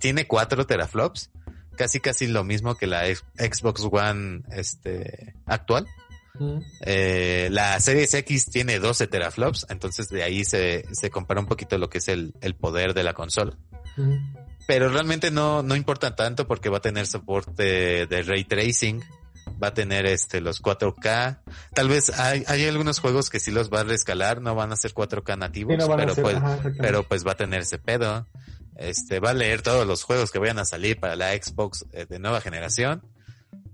Tiene 0.00 0.26
cuatro 0.26 0.66
teraflops, 0.66 1.30
casi 1.76 2.00
casi 2.00 2.26
lo 2.26 2.44
mismo 2.44 2.76
que 2.76 2.86
la 2.86 3.04
Xbox 3.06 3.86
One, 3.90 4.42
este, 4.50 5.34
actual. 5.46 5.86
Eh, 6.82 7.48
la 7.50 7.80
Series 7.80 8.14
X 8.14 8.46
tiene 8.46 8.78
12 8.78 9.06
teraflops, 9.06 9.66
entonces 9.68 10.08
de 10.08 10.22
ahí 10.22 10.44
se, 10.44 10.84
se 10.92 11.10
compara 11.10 11.40
un 11.40 11.46
poquito 11.46 11.78
lo 11.78 11.88
que 11.88 11.98
es 11.98 12.08
el, 12.08 12.34
el 12.40 12.54
poder 12.54 12.94
de 12.94 13.02
la 13.02 13.14
consola. 13.14 13.56
Pero 14.66 14.90
realmente 14.90 15.30
no, 15.30 15.62
no 15.62 15.74
importa 15.76 16.14
tanto 16.14 16.46
porque 16.46 16.68
va 16.68 16.78
a 16.78 16.82
tener 16.82 17.06
soporte 17.06 18.06
de 18.06 18.22
ray 18.22 18.44
tracing, 18.44 19.02
va 19.62 19.68
a 19.68 19.74
tener 19.74 20.06
este 20.06 20.40
los 20.40 20.62
4K. 20.62 21.40
Tal 21.74 21.88
vez 21.88 22.10
hay, 22.18 22.44
hay 22.46 22.66
algunos 22.66 23.00
juegos 23.00 23.30
que 23.30 23.40
sí 23.40 23.50
los 23.50 23.70
va 23.70 23.80
a 23.80 23.84
rescalar, 23.84 24.40
no 24.40 24.54
van 24.54 24.72
a 24.72 24.76
ser 24.76 24.92
4K 24.92 25.38
nativos, 25.38 25.76
pero 25.96 26.14
pues, 26.14 26.36
pero 26.78 27.02
pues 27.02 27.26
va 27.26 27.32
a 27.32 27.36
tener 27.36 27.62
ese 27.62 27.78
pedo. 27.78 28.26
Este, 28.76 29.18
va 29.18 29.30
a 29.30 29.34
leer 29.34 29.62
todos 29.62 29.86
los 29.86 30.04
juegos 30.04 30.30
que 30.30 30.38
vayan 30.38 30.58
a 30.60 30.64
salir 30.64 31.00
para 31.00 31.16
la 31.16 31.32
Xbox 31.32 31.84
eh, 31.92 32.06
de 32.08 32.18
nueva 32.20 32.40
generación. 32.40 33.02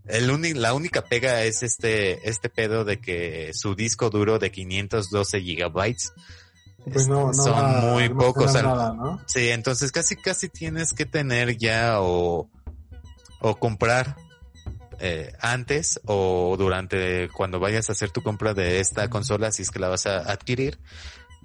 El 0.07 0.61
la 0.61 0.75
única 0.75 1.03
pega 1.03 1.43
es 1.45 1.63
este, 1.63 2.29
este 2.29 2.49
pedo 2.49 2.85
de 2.85 3.01
que 3.01 3.51
su 3.55 3.75
disco 3.75 4.11
duro 4.11 4.39
de 4.39 4.51
512 4.51 5.41
gigabytes 5.41 6.13
pues 6.93 7.09
no, 7.09 7.33
son 7.33 7.81
muy 7.81 8.09
pocos. 8.11 8.53
Sí, 9.27 9.49
entonces 9.49 9.91
casi 9.91 10.17
casi 10.17 10.49
tienes 10.49 10.93
que 10.93 11.07
tener 11.07 11.57
ya 11.57 12.01
o, 12.01 12.51
o 13.41 13.57
comprar 13.57 14.17
eh, 15.01 15.33
antes 15.41 16.01
o 16.05 16.57
durante 16.59 17.29
cuando 17.31 17.59
vayas 17.59 17.89
a 17.89 17.93
hacer 17.93 18.11
tu 18.11 18.23
compra 18.23 18.55
de 18.55 18.81
esta 18.81 19.09
consola, 19.09 19.51
si 19.51 19.63
es 19.63 19.71
que 19.71 19.79
la 19.79 19.89
vas 19.89 20.07
a 20.07 20.19
adquirir, 20.31 20.79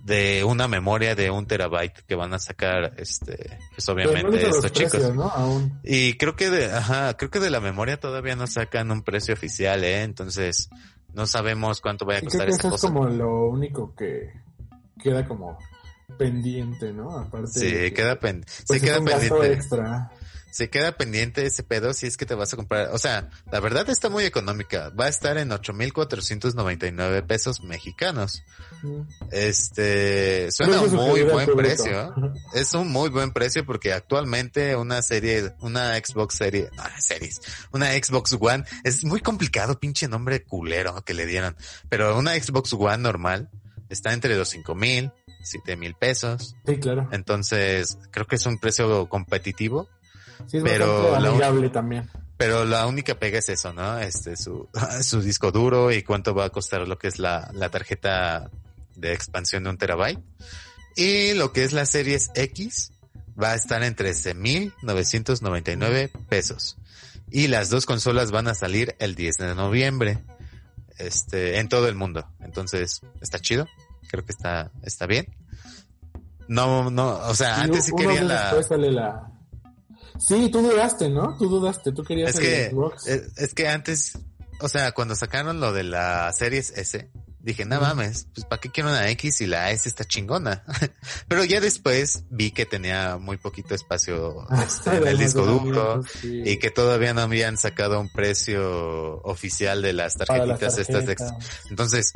de 0.03 0.43
una 0.43 0.67
memoria 0.67 1.15
de 1.15 1.29
un 1.29 1.45
terabyte 1.45 2.03
que 2.07 2.15
van 2.15 2.33
a 2.33 2.39
sacar, 2.39 2.93
este, 2.97 3.59
pues 3.75 3.87
obviamente 3.89 4.47
estos 4.47 4.71
chicos. 4.71 5.01
Y 5.83 6.13
creo 6.17 6.35
que 6.35 6.49
de, 6.49 6.71
ajá, 6.71 7.15
creo 7.17 7.29
que 7.29 7.39
de 7.39 7.49
la 7.49 7.59
memoria 7.59 7.99
todavía 7.99 8.35
no 8.35 8.47
sacan 8.47 8.91
un 8.91 9.03
precio 9.03 9.33
oficial, 9.33 9.83
eh, 9.83 10.03
entonces 10.03 10.69
no 11.13 11.27
sabemos 11.27 11.81
cuánto 11.81 12.05
vaya 12.05 12.19
a 12.19 12.21
costar 12.23 12.49
esa 12.49 12.67
eso 12.67 12.75
es 12.75 12.81
como 12.81 13.07
lo 13.07 13.49
único 13.49 13.93
que 13.95 14.31
queda 15.01 15.27
como 15.27 15.57
pendiente, 16.17 16.91
¿no? 16.91 17.17
Aparte 17.17 17.47
sí, 17.47 17.91
queda, 17.91 18.19
pen 18.19 18.43
pues 18.67 18.81
queda 18.81 19.03
pendiente. 19.03 19.53
Extra 19.53 20.11
se 20.51 20.69
queda 20.69 20.93
pendiente 20.93 21.45
ese 21.45 21.63
pedo 21.63 21.93
si 21.93 22.07
es 22.07 22.17
que 22.17 22.25
te 22.25 22.35
vas 22.35 22.53
a 22.53 22.57
comprar. 22.57 22.89
O 22.91 22.97
sea, 22.97 23.29
la 23.51 23.59
verdad 23.59 23.89
está 23.89 24.09
muy 24.09 24.25
económica. 24.25 24.89
Va 24.89 25.05
a 25.05 25.09
estar 25.09 25.37
en 25.37 25.51
8,499 25.51 27.23
pesos 27.23 27.61
mexicanos. 27.61 28.43
Este, 29.31 30.51
suena 30.51 30.81
un 30.81 30.93
muy 30.93 31.23
buen 31.23 31.55
precio. 31.55 32.13
Es 32.53 32.73
un 32.73 32.91
muy 32.91 33.09
buen 33.09 33.31
precio 33.31 33.65
porque 33.65 33.93
actualmente 33.93 34.75
una 34.75 35.01
serie, 35.01 35.53
una 35.59 35.95
Xbox 35.95 36.35
serie, 36.35 36.69
no, 36.75 36.83
series, 36.99 37.41
una 37.71 37.91
Xbox 37.91 38.35
One, 38.39 38.63
es 38.83 39.03
muy 39.03 39.21
complicado, 39.21 39.79
pinche 39.79 40.07
nombre 40.07 40.43
culero 40.43 41.03
que 41.03 41.13
le 41.13 41.25
dieron. 41.25 41.55
Pero 41.89 42.17
una 42.17 42.33
Xbox 42.33 42.73
One 42.73 42.97
normal 42.97 43.49
está 43.89 44.13
entre 44.13 44.35
los 44.35 44.49
cinco 44.49 44.75
mil, 44.75 45.11
siete 45.43 45.75
mil 45.75 45.95
pesos. 45.95 46.55
Sí, 46.65 46.77
claro. 46.77 47.07
Entonces, 47.11 47.97
creo 48.11 48.25
que 48.25 48.35
es 48.37 48.45
un 48.45 48.59
precio 48.59 49.07
competitivo 49.09 49.89
Sí, 50.47 50.59
pero 50.63 51.19
la, 51.19 51.71
también. 51.71 52.09
Pero 52.37 52.65
la 52.65 52.87
única 52.87 53.19
pega 53.19 53.37
es 53.39 53.49
eso, 53.49 53.73
¿no? 53.73 53.99
Este, 53.99 54.37
su, 54.37 54.69
su 55.03 55.21
disco 55.21 55.51
duro 55.51 55.91
y 55.91 56.03
cuánto 56.03 56.33
va 56.33 56.45
a 56.45 56.49
costar 56.49 56.87
lo 56.87 56.97
que 56.97 57.09
es 57.09 57.19
la, 57.19 57.51
la 57.53 57.69
tarjeta 57.69 58.49
de 58.95 59.11
expansión 59.13 59.65
de 59.65 59.71
un 59.71 59.77
terabyte. 59.77 60.21
Y 60.95 61.33
lo 61.33 61.51
que 61.51 61.63
es 61.63 61.73
la 61.73 61.85
Series 61.85 62.31
X 62.35 62.93
va 63.41 63.51
a 63.51 63.55
estar 63.55 63.81
en 63.83 63.95
13.999 63.95 66.09
pesos. 66.27 66.77
Y 67.31 67.47
las 67.47 67.69
dos 67.69 67.85
consolas 67.85 68.31
van 68.31 68.47
a 68.47 68.55
salir 68.55 68.95
el 68.99 69.15
10 69.15 69.37
de 69.37 69.55
noviembre. 69.55 70.17
Este, 70.97 71.59
en 71.59 71.69
todo 71.69 71.87
el 71.87 71.95
mundo. 71.95 72.27
Entonces, 72.41 72.99
está 73.21 73.39
chido. 73.39 73.69
Creo 74.09 74.25
que 74.25 74.33
está, 74.33 74.71
está 74.83 75.05
bien. 75.05 75.27
No, 76.47 76.89
no, 76.89 77.09
o 77.09 77.35
sea, 77.35 77.61
antes 77.61 77.85
sí 77.85 77.91
quería 77.95 78.23
la... 78.23 78.59
la 78.79 79.31
Sí, 80.19 80.49
tú 80.51 80.61
dudaste, 80.61 81.09
¿no? 81.09 81.37
Tú 81.37 81.47
dudaste, 81.47 81.91
tú 81.91 82.03
querías 82.03 82.35
es 82.35 82.39
que, 82.39 82.71
Es, 83.37 83.53
que 83.53 83.67
antes, 83.67 84.17
o 84.59 84.67
sea, 84.67 84.91
cuando 84.91 85.15
sacaron 85.15 85.59
lo 85.59 85.71
de 85.71 85.83
la 85.83 86.31
Series 86.33 86.71
S, 86.77 87.09
dije, 87.39 87.63
no 87.65 87.79
mames, 87.79 88.27
pues 88.33 88.45
¿para 88.45 88.59
qué 88.59 88.69
quiero 88.69 88.89
una 88.89 89.09
X 89.11 89.39
y 89.41 89.47
la 89.47 89.71
S 89.71 89.87
está 89.87 90.03
chingona? 90.03 90.63
Pero 91.29 91.45
ya 91.45 91.61
después 91.61 92.23
vi 92.29 92.51
que 92.51 92.65
tenía 92.65 93.17
muy 93.17 93.37
poquito 93.37 93.73
espacio 93.73 94.45
este, 94.61 94.97
en 94.97 95.07
el 95.07 95.17
disco 95.17 95.45
duro 95.45 96.03
y 96.23 96.57
que 96.57 96.69
todavía 96.69 97.13
no 97.13 97.21
habían 97.21 97.57
sacado 97.57 97.99
un 97.99 98.09
precio 98.09 99.21
oficial 99.23 99.81
de 99.81 99.93
las 99.93 100.15
tarjetitas 100.15 100.77
estas. 100.77 101.33
Entonces, 101.69 102.13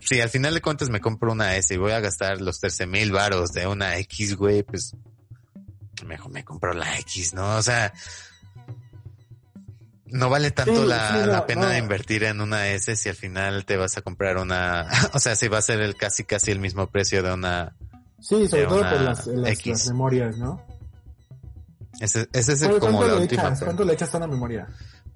si 0.00 0.20
al 0.20 0.28
final 0.28 0.54
de 0.54 0.60
cuentas 0.60 0.90
me 0.90 1.00
compro 1.00 1.32
una 1.32 1.56
S 1.56 1.72
y 1.72 1.76
voy 1.76 1.92
a 1.92 2.00
gastar 2.00 2.40
los 2.40 2.58
13 2.58 2.86
mil 2.86 3.12
varos 3.12 3.52
de 3.52 3.68
una 3.68 3.96
X, 3.98 4.36
güey, 4.36 4.64
pues 4.64 4.96
mejor 6.04 6.32
me 6.32 6.44
compro 6.44 6.72
la 6.74 6.98
X, 6.98 7.34
¿no? 7.34 7.56
O 7.56 7.62
sea, 7.62 7.92
no 10.06 10.30
vale 10.30 10.50
tanto 10.50 10.84
la, 10.84 11.44
pena 11.46 11.76
invertir 11.76 12.24
en 12.24 12.40
una 12.40 12.68
S 12.68 12.94
si 12.96 13.08
al 13.08 13.16
final 13.16 13.64
te 13.64 13.76
vas 13.76 13.96
a 13.96 14.02
comprar 14.02 14.36
una, 14.38 14.88
o 15.12 15.18
sea, 15.18 15.34
si 15.36 15.48
va 15.48 15.58
a 15.58 15.62
ser 15.62 15.80
el 15.80 15.96
casi 15.96 16.24
casi 16.24 16.50
el 16.50 16.60
mismo 16.60 16.86
precio 16.86 17.22
de 17.22 17.32
una. 17.32 17.74
Sí, 18.20 18.48
sobre 18.48 18.66
todo 18.66 18.80
por 18.80 19.00
las, 19.00 19.26
memorias, 19.86 20.38
¿no? 20.38 20.64
Ese, 22.00 22.28
ese 22.32 22.52
es 22.54 22.62
el, 22.62 22.78
como 22.78 23.04
la 23.04 23.16
última. 23.16 23.54
¿Cuánto 23.56 23.84
le 23.84 23.92
echas 23.92 24.14
a 24.14 24.18
una 24.18 24.26
memoria? 24.26 24.66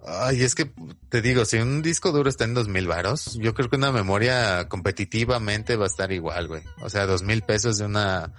Ay, 0.07 0.43
es 0.43 0.55
que 0.55 0.71
te 1.09 1.23
digo, 1.23 1.45
si 1.45 1.59
un 1.59 1.83
disco 1.83 2.13
duro 2.13 2.29
está 2.29 2.45
en 2.45 2.55
dos 2.55 2.69
mil 2.69 2.87
varos, 2.87 3.35
yo 3.35 3.55
creo 3.55 3.69
que 3.69 3.77
una 3.77 3.93
memoria 3.93 4.69
competitivamente 4.69 5.77
va 5.77 5.85
a 5.85 5.89
estar 5.89 6.13
igual, 6.13 6.49
güey. 6.49 6.63
O 6.83 6.89
sea, 6.89 7.07
dos 7.07 7.23
mil 7.23 7.43
pesos 7.43 7.79
de 7.79 7.87
una 7.87 8.33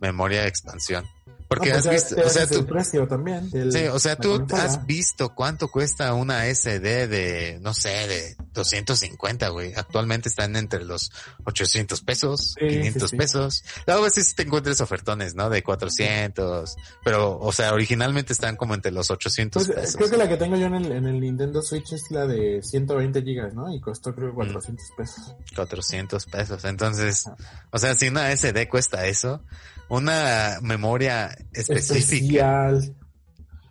memoria 0.00 0.42
de 0.42 0.48
expansión. 0.48 1.04
Porque 1.50 1.70
pues 1.70 1.84
has 1.84 1.90
visto, 1.90 2.14
o 2.24 2.30
sea, 2.30 2.46
tú, 2.46 2.64
precio 2.64 3.08
también. 3.08 3.50
sí, 3.50 3.86
o 3.88 3.98
sea, 3.98 4.14
tú 4.14 4.46
has 4.52 4.86
visto 4.86 5.34
cuánto 5.34 5.66
cuesta 5.66 6.14
una 6.14 6.44
SD 6.46 7.08
de, 7.08 7.58
no 7.60 7.74
sé, 7.74 7.88
de 8.06 8.36
250, 8.52 9.48
güey. 9.48 9.74
Actualmente 9.74 10.28
están 10.28 10.54
entre 10.54 10.84
los 10.84 11.10
800 11.42 12.02
pesos, 12.02 12.54
500 12.56 13.10
pesos. 13.10 13.64
Luego 13.84 14.02
a 14.02 14.04
veces 14.04 14.32
te 14.36 14.44
encuentres 14.44 14.80
ofertones, 14.80 15.34
¿no? 15.34 15.50
De 15.50 15.64
400, 15.64 16.76
pero, 17.02 17.36
o 17.40 17.50
sea, 17.50 17.74
originalmente 17.74 18.32
están 18.32 18.54
como 18.54 18.74
entre 18.74 18.92
los 18.92 19.10
800 19.10 19.66
pues, 19.66 19.76
pesos. 19.76 19.96
Creo 19.96 20.10
que 20.10 20.16
la 20.18 20.28
que 20.28 20.36
tengo 20.36 20.54
yo 20.54 20.66
en 20.66 20.76
el, 20.76 20.92
en 20.92 21.06
el 21.08 21.18
Nintendo 21.18 21.62
Switch 21.62 21.92
es 21.94 22.12
la 22.12 22.28
de 22.28 22.62
120 22.62 23.22
gigas, 23.22 23.54
¿no? 23.54 23.74
Y 23.74 23.80
costó 23.80 24.14
creo 24.14 24.32
400 24.32 24.86
mm. 24.88 24.96
pesos. 24.96 25.34
400 25.56 26.26
pesos. 26.26 26.64
Entonces, 26.64 27.24
o 27.72 27.78
sea, 27.80 27.96
si 27.96 28.06
una 28.06 28.30
SD 28.36 28.68
cuesta 28.68 29.04
eso, 29.06 29.42
una 29.90 30.58
memoria 30.62 31.36
específica 31.52 32.70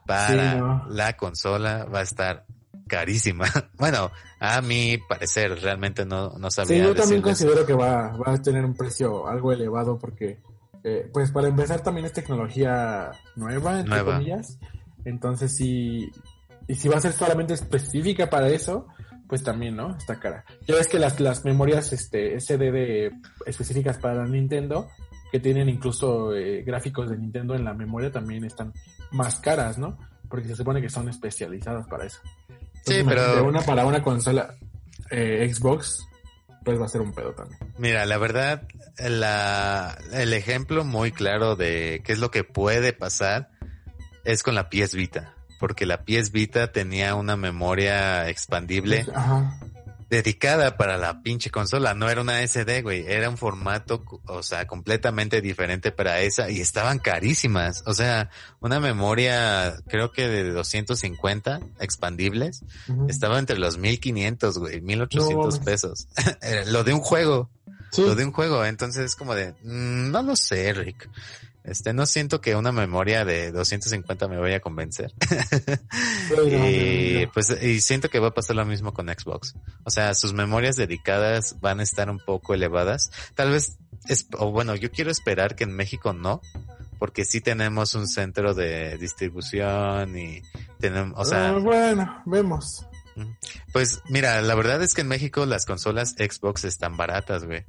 para 0.06 0.86
la 0.90 1.16
consola 1.16 1.86
va 1.86 2.00
a 2.00 2.04
estar 2.04 2.46
carísima. 2.88 3.46
Bueno, 3.78 4.12
a 4.40 4.62
mi 4.62 4.98
parecer, 4.98 5.58
realmente 5.62 6.06
no, 6.06 6.38
no 6.38 6.52
sabía. 6.52 6.78
Sí, 6.78 6.84
yo 6.84 6.94
también 6.94 7.22
considero 7.22 7.66
que 7.66 7.74
va, 7.74 8.12
va 8.18 8.34
a 8.34 8.42
tener 8.42 8.66
un 8.66 8.76
precio 8.76 9.28
algo 9.28 9.54
elevado 9.54 9.98
porque, 9.98 10.42
eh, 10.84 11.10
pues 11.14 11.32
para 11.32 11.48
empezar 11.48 11.82
también 11.82 12.06
es 12.06 12.14
tecnología 12.14 13.12
nueva, 13.38 13.80
entre 13.80 14.04
comillas. 14.04 14.60
Entonces, 15.06 15.56
si, 15.56 16.12
y 16.68 16.76
si 16.76 16.90
va 16.90 16.98
a 16.98 17.02
ser 17.02 17.14
solamente 17.14 17.54
específica 17.54 18.30
para 18.30 18.50
eso, 18.50 18.88
pues 19.30 19.44
también, 19.44 19.78
¿no? 19.78 19.96
Está 19.96 20.20
cara. 20.20 20.44
Ya 20.68 20.76
ves 20.76 20.88
que 20.88 21.00
las, 21.00 21.22
las 21.22 21.46
memorias 21.46 21.94
este, 21.94 22.38
SD 22.38 23.12
específicas 23.46 23.98
para 23.98 24.26
Nintendo 24.26 24.90
que 25.32 25.40
tienen 25.40 25.70
incluso 25.70 26.34
eh, 26.34 26.64
gráficos 26.64 27.10
de 27.10 27.18
Nintendo 27.18 27.56
en 27.56 27.64
la 27.64 27.74
memoria 27.74 28.12
también 28.12 28.44
están 28.46 28.74
más 29.12 29.40
caras, 29.40 29.78
¿no? 29.78 29.98
Porque 30.28 30.48
se 30.48 30.56
supone 30.56 30.82
que 30.82 30.90
son 30.90 31.10
especializadas 31.10 31.88
para 31.88 32.06
eso. 32.06 32.20
sí, 32.86 33.02
pero... 33.08 33.36
De 33.36 33.42
una 33.42 33.62
para 33.62 33.86
una 33.86 34.02
consola 34.02 34.56
eh, 35.10 35.52
Xbox, 35.52 36.08
pues 36.64 36.80
va 36.80 36.86
a 36.86 36.90
ser 36.90 37.02
un 37.02 37.14
pedo 37.14 37.34
también. 37.34 37.60
Mira, 37.78 38.06
la 38.06 38.18
verdad, 38.18 38.68
la, 38.98 39.98
el 40.14 40.34
ejemplo 40.34 40.84
muy 40.84 41.12
claro 41.12 41.56
de 41.56 42.02
qué 42.04 42.14
es 42.14 42.20
lo 42.20 42.32
que 42.32 42.44
puede 42.44 42.94
pasar 42.94 43.50
es 44.24 44.44
con 44.44 44.56
la 44.56 44.70
PS 44.70 44.96
Vita. 44.96 45.34
Porque 45.60 45.86
la 45.86 46.06
PS 46.06 46.32
Vita 46.32 46.72
tenía 46.72 47.16
una 47.16 47.36
memoria 47.36 48.30
expandible 48.30 49.06
Ajá 49.14 49.60
dedicada 50.10 50.76
para 50.78 50.98
la 50.98 51.22
pinche 51.22 51.52
consola. 51.52 51.94
No 51.94 52.10
era 52.10 52.22
una 52.22 52.46
SD, 52.46 52.82
güey. 52.82 53.06
Era 53.08 53.30
un 53.30 53.38
formato, 53.38 54.04
o 54.26 54.44
sea, 54.44 54.66
completamente 54.68 55.42
diferente 55.42 55.92
para 55.92 56.22
esa 56.22 56.50
y 56.50 56.62
estaban 56.62 57.00
carísimas. 57.00 57.84
O 57.86 57.94
sea, 57.94 58.30
una 58.60 58.80
memoria, 58.80 59.76
creo 59.88 60.12
que 60.12 60.28
de 60.28 60.52
250 60.52 61.60
expandibles, 61.80 62.64
estaba 63.08 63.40
entre 63.40 63.60
los 63.60 63.78
1500, 63.78 64.58
güey, 64.58 64.82
1800 64.82 65.60
pesos. 65.60 66.08
lo 66.68 66.84
de 66.84 66.94
un 66.94 67.02
juego. 67.02 67.50
Lo 67.98 68.16
de 68.16 68.26
un 68.26 68.32
juego. 68.32 68.66
Entonces, 68.66 69.06
es 69.06 69.16
como 69.16 69.36
de, 69.36 69.54
mm, 69.64 70.12
no 70.12 70.22
lo 70.22 70.36
sé, 70.36 70.74
Rick. 70.74 71.10
Este, 71.70 71.94
no 71.94 72.08
siento 72.08 72.42
que 72.42 72.56
una 72.56 72.72
memoria 72.72 73.26
de 73.26 73.52
250 73.52 74.28
me 74.28 74.38
vaya 74.38 74.58
a 74.58 74.60
convencer. 74.60 75.14
y 76.52 77.28
pues, 77.28 77.56
y 77.62 77.80
siento 77.82 78.10
que 78.10 78.20
va 78.20 78.30
a 78.30 78.34
pasar 78.34 78.56
lo 78.56 78.66
mismo 78.66 78.92
con 78.94 79.08
Xbox. 79.08 79.56
O 79.84 79.92
sea, 79.92 80.16
sus 80.16 80.34
memorias 80.34 80.76
dedicadas 80.76 81.60
van 81.62 81.80
a 81.80 81.84
estar 81.84 82.10
un 82.10 82.20
poco 82.20 82.56
elevadas. 82.56 83.12
Tal 83.36 83.52
vez, 83.52 83.78
es, 84.08 84.28
o 84.38 84.52
bueno, 84.52 84.76
yo 84.76 84.92
quiero 84.92 85.12
esperar 85.12 85.56
que 85.56 85.64
en 85.64 85.72
México 85.72 86.12
no, 86.12 86.42
porque 86.98 87.24
sí 87.24 87.40
tenemos 87.40 87.94
un 87.94 88.08
centro 88.08 88.56
de 88.56 88.98
distribución 88.98 90.18
y 90.18 90.42
tenemos, 90.80 91.20
o 91.20 91.26
sea. 91.26 91.50
Ah, 91.50 91.60
bueno, 91.60 92.24
vemos. 92.26 92.86
Pues 93.74 94.02
mira, 94.10 94.42
la 94.42 94.56
verdad 94.56 94.82
es 94.82 94.94
que 94.94 95.02
en 95.02 95.08
México 95.08 95.46
las 95.46 95.66
consolas 95.66 96.16
Xbox 96.18 96.64
están 96.64 96.98
baratas, 96.98 97.44
güey 97.44 97.64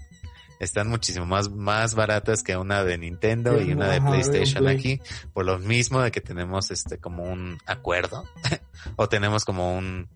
están 0.61 0.89
muchísimo 0.89 1.25
más, 1.25 1.51
más 1.51 1.95
baratas 1.95 2.43
que 2.43 2.57
una 2.57 2.85
de 2.85 2.99
Nintendo 2.99 3.61
y 3.61 3.73
una 3.73 3.89
de 3.89 4.01
PlayStation 4.01 4.69
aquí, 4.69 5.01
por 5.33 5.47
lo 5.47 5.59
mismo 5.59 6.01
de 6.03 6.13
que 6.13 6.21
tenemos 6.21 6.71
este 6.71 6.99
como 6.99 7.25
un 7.25 7.59
acuerdo 7.67 8.25
o 8.97 9.09
tenemos 9.09 9.47
como 9.47 9.77
un 9.77 10.09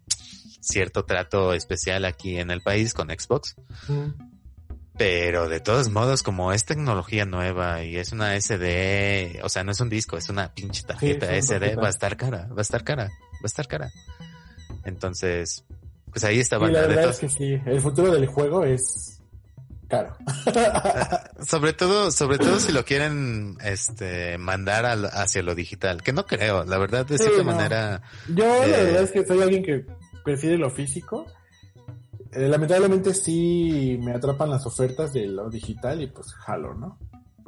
cierto 0.60 1.06
trato 1.06 1.54
especial 1.54 2.04
aquí 2.04 2.38
en 2.38 2.50
el 2.50 2.60
país 2.60 2.92
con 2.92 3.08
Xbox. 3.08 3.56
Pero 4.96 5.48
de 5.48 5.58
todos 5.60 5.88
modos, 5.88 6.22
como 6.22 6.52
es 6.52 6.66
tecnología 6.66 7.24
nueva 7.24 7.82
y 7.82 7.96
es 7.96 8.12
una 8.12 8.38
SD, 8.38 9.40
o 9.42 9.48
sea, 9.48 9.64
no 9.64 9.72
es 9.72 9.80
un 9.80 9.88
disco, 9.88 10.16
es 10.16 10.28
una 10.28 10.54
pinche 10.54 10.82
tarjeta 10.84 11.34
SD, 11.40 11.74
va 11.76 11.88
a 11.88 11.90
estar 11.90 12.16
cara, 12.16 12.48
va 12.48 12.58
a 12.58 12.62
estar 12.62 12.84
cara, 12.84 13.04
va 13.06 13.42
a 13.42 13.46
estar 13.46 13.66
cara. 13.66 13.90
Entonces, 14.84 15.64
pues 16.10 16.22
ahí 16.22 16.38
está. 16.38 16.58
la 16.58 16.68
verdad 16.82 17.10
es 17.10 17.18
que 17.18 17.28
sí, 17.30 17.58
el 17.66 17.80
futuro 17.80 18.12
del 18.12 18.26
juego 18.26 18.64
es 18.64 19.13
Claro. 19.94 20.16
sobre 21.46 21.72
todo, 21.72 22.10
sobre 22.10 22.38
todo 22.38 22.58
si 22.58 22.72
lo 22.72 22.84
quieren 22.84 23.56
este 23.62 24.38
mandar 24.38 24.86
hacia 24.86 25.42
lo 25.42 25.54
digital, 25.54 26.02
que 26.02 26.12
no 26.12 26.26
creo, 26.26 26.64
la 26.64 26.78
verdad 26.78 27.06
de 27.06 27.18
cierta 27.18 27.42
manera. 27.42 28.02
Yo 28.28 28.44
la 28.44 28.66
eh, 28.66 28.84
verdad 28.84 29.02
es 29.02 29.10
que 29.12 29.26
soy 29.26 29.42
alguien 29.42 29.62
que 29.62 29.86
prefiere 30.24 30.58
lo 30.58 30.70
físico. 30.70 31.26
Eh, 32.32 32.48
lamentablemente 32.48 33.14
sí 33.14 33.98
me 34.02 34.12
atrapan 34.12 34.50
las 34.50 34.66
ofertas 34.66 35.12
de 35.12 35.26
lo 35.26 35.48
digital 35.48 36.02
y 36.02 36.08
pues 36.08 36.32
jalo, 36.34 36.74
¿no? 36.74 36.98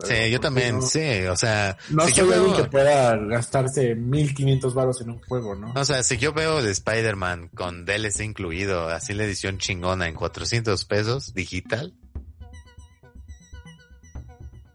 sí, 0.05 0.31
yo 0.31 0.41
también, 0.41 0.83
sí, 0.83 1.25
o 1.31 1.37
sea... 1.37 1.77
No 1.91 2.03
soy 2.03 2.13
yo 2.13 2.33
alguien 2.33 2.57
que 2.57 2.65
pueda 2.65 3.17
gastarse 3.17 3.95
1500 3.95 4.75
varos 4.75 5.01
en 5.01 5.11
un 5.11 5.21
juego, 5.21 5.55
¿no? 5.55 5.73
O 5.75 5.85
sea, 5.85 6.03
si 6.03 6.19
yo 6.19 6.33
veo 6.33 6.63
de 6.63 6.71
Spider-Man 6.71 7.49
con 7.55 7.85
DLC 7.85 8.21
incluido, 8.21 8.89
así 8.89 9.15
la 9.15 9.25
edición 9.25 9.59
chingona 9.59 10.07
en 10.07 10.15
400 10.15 10.85
pesos 10.85 11.35
digital, 11.35 11.95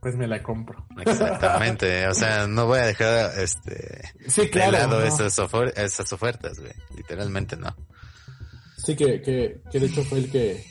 pues 0.02 0.16
me 0.16 0.28
la 0.28 0.42
compro. 0.42 0.86
Exactamente, 1.06 2.08
o 2.10 2.14
sea, 2.14 2.48
no 2.48 2.66
voy 2.66 2.80
a 2.80 2.88
dejar 2.88 3.40
este 3.40 4.02
sí, 4.28 4.50
claro, 4.50 4.72
de 4.72 4.78
lado 4.80 5.04
esas, 5.04 5.40
esas 5.76 6.14
ofertas, 6.14 6.60
güey, 6.60 6.74
literalmente 6.96 7.56
no. 7.56 7.76
Sí, 8.78 8.96
que, 8.96 9.22
que, 9.22 9.62
que 9.72 9.80
de 9.80 9.86
hecho 9.86 10.04
fue 10.04 10.20
el 10.20 10.32
que 10.32 10.66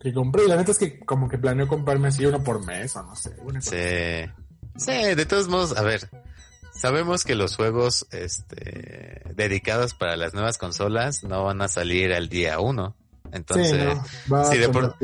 que 0.00 0.12
compré 0.12 0.44
y 0.44 0.48
la 0.48 0.56
neta 0.56 0.72
es 0.72 0.78
que 0.78 1.00
como 1.00 1.28
que 1.28 1.38
planeo 1.38 1.68
comprarme 1.68 2.08
así 2.08 2.26
uno 2.26 2.42
por 2.42 2.64
mes 2.64 2.94
o 2.96 3.02
no 3.02 3.16
sé. 3.16 3.36
Sí. 3.60 4.30
Sí, 4.78 5.14
de 5.14 5.26
todos 5.26 5.48
modos, 5.48 5.76
a 5.76 5.82
ver, 5.82 6.10
sabemos 6.72 7.24
que 7.24 7.34
los 7.34 7.56
juegos 7.56 8.06
este 8.10 9.22
dedicados 9.34 9.94
para 9.94 10.16
las 10.16 10.34
nuevas 10.34 10.58
consolas 10.58 11.24
no 11.24 11.44
van 11.44 11.62
a 11.62 11.68
salir 11.68 12.12
al 12.12 12.28
día 12.28 12.60
uno. 12.60 12.96
Entonces, 13.32 13.98
si, 14.50 14.58
de 14.58 14.68
por, 14.68 14.96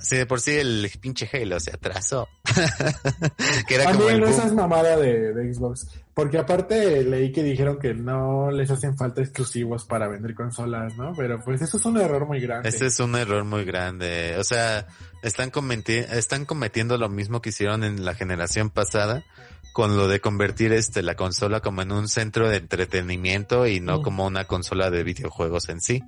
si, 0.00 0.16
de 0.16 0.26
por 0.26 0.40
sí 0.40 0.52
el 0.52 0.90
pinche 1.00 1.28
Halo 1.32 1.60
se 1.60 1.70
atrasó. 1.70 2.28
que 3.68 3.74
era 3.74 3.92
como 3.92 4.08
el 4.08 4.22
esa 4.22 4.46
es 4.46 4.52
mamada 4.52 4.96
de, 4.96 5.52
Xbox. 5.52 5.88
Porque 6.14 6.38
aparte 6.38 7.04
leí 7.04 7.30
que 7.30 7.42
dijeron 7.42 7.78
que 7.78 7.94
no 7.94 8.50
les 8.50 8.70
hacen 8.70 8.96
falta 8.96 9.20
exclusivos 9.20 9.84
para 9.84 10.08
vender 10.08 10.34
consolas, 10.34 10.96
¿no? 10.96 11.12
Pero 11.16 11.40
pues 11.44 11.62
eso 11.62 11.76
es 11.76 11.84
un 11.84 11.96
error 11.98 12.26
muy 12.26 12.40
grande. 12.40 12.68
Este 12.68 12.86
es 12.86 12.98
un 12.98 13.14
error 13.14 13.44
muy 13.44 13.64
grande. 13.64 14.36
O 14.38 14.44
sea, 14.44 14.86
están, 15.22 15.52
están 15.86 16.44
cometiendo 16.44 16.98
lo 16.98 17.08
mismo 17.08 17.40
que 17.40 17.50
hicieron 17.50 17.84
en 17.84 18.04
la 18.04 18.14
generación 18.14 18.70
pasada 18.70 19.24
con 19.78 19.96
lo 19.96 20.08
de 20.08 20.20
convertir 20.20 20.72
este 20.72 21.04
la 21.04 21.14
consola 21.14 21.60
como 21.60 21.82
en 21.82 21.92
un 21.92 22.08
centro 22.08 22.48
de 22.48 22.56
entretenimiento 22.56 23.64
y 23.68 23.78
no 23.78 24.02
como 24.02 24.26
una 24.26 24.44
consola 24.44 24.90
de 24.90 25.04
videojuegos 25.04 25.68
en 25.68 25.80
sí. 25.80 26.02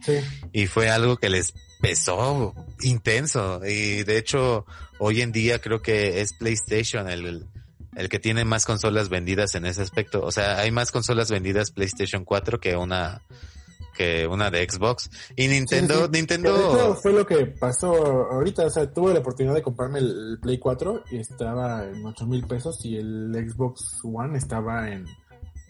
Y 0.52 0.66
fue 0.66 0.90
algo 0.90 1.18
que 1.18 1.30
les 1.30 1.54
pesó 1.80 2.52
intenso 2.80 3.60
y 3.64 4.02
de 4.02 4.18
hecho 4.18 4.66
hoy 4.98 5.20
en 5.20 5.30
día 5.30 5.60
creo 5.60 5.82
que 5.82 6.20
es 6.20 6.32
PlayStation 6.32 7.08
el, 7.08 7.46
el 7.94 8.08
que 8.08 8.18
tiene 8.18 8.44
más 8.44 8.66
consolas 8.66 9.08
vendidas 9.08 9.54
en 9.54 9.64
ese 9.66 9.82
aspecto. 9.82 10.20
O 10.24 10.32
sea, 10.32 10.58
hay 10.58 10.72
más 10.72 10.90
consolas 10.90 11.30
vendidas 11.30 11.70
PlayStation 11.70 12.24
4 12.24 12.58
que 12.58 12.74
una 12.74 13.22
que 13.96 14.26
una 14.26 14.50
de 14.50 14.68
Xbox. 14.68 15.10
Y 15.36 15.48
Nintendo, 15.48 16.08
Nintendo... 16.08 16.96
fue 16.96 17.12
lo 17.12 17.26
que 17.26 17.46
pasó 17.46 17.94
ahorita, 18.30 18.66
o 18.66 18.70
sea, 18.70 18.92
tuve 18.92 19.12
la 19.12 19.20
oportunidad 19.20 19.54
de 19.54 19.62
comprarme 19.62 19.98
el 19.98 20.38
Play 20.40 20.58
4 20.58 21.04
y 21.10 21.18
estaba 21.18 21.84
en 21.86 22.04
8 22.04 22.26
mil 22.26 22.46
pesos 22.46 22.84
y 22.84 22.96
el 22.96 23.32
Xbox 23.32 24.00
One 24.02 24.38
estaba 24.38 24.90
en, 24.90 25.06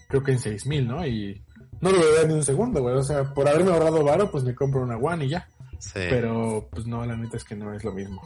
creo 0.09 0.23
que 0.23 0.33
en 0.33 0.39
6 0.39 0.67
mil, 0.67 0.87
¿no? 0.87 1.07
Y 1.07 1.43
no 1.81 1.91
lo 1.91 1.99
voy 1.99 2.09
a 2.09 2.19
dar 2.19 2.29
ni 2.29 2.35
un 2.35 2.45
segundo, 2.45 2.81
güey, 2.83 2.97
o 2.97 3.03
sea, 3.03 3.33
por 3.35 3.49
haberme 3.49 3.73
ahorrado 3.73 4.05
varo, 4.05 4.31
pues 4.31 4.45
me 4.45 4.55
compro 4.55 4.83
una 4.83 4.97
One 4.97 5.25
y 5.25 5.31
ya. 5.31 5.49
Sí. 5.79 5.93
Pero, 5.95 6.69
pues 6.71 6.87
no, 6.87 7.05
la 7.07 7.17
neta 7.17 7.39
es 7.39 7.45
que 7.45 7.57
no 7.57 7.73
es 7.75 7.83
lo 7.85 7.93
mismo. 7.93 8.21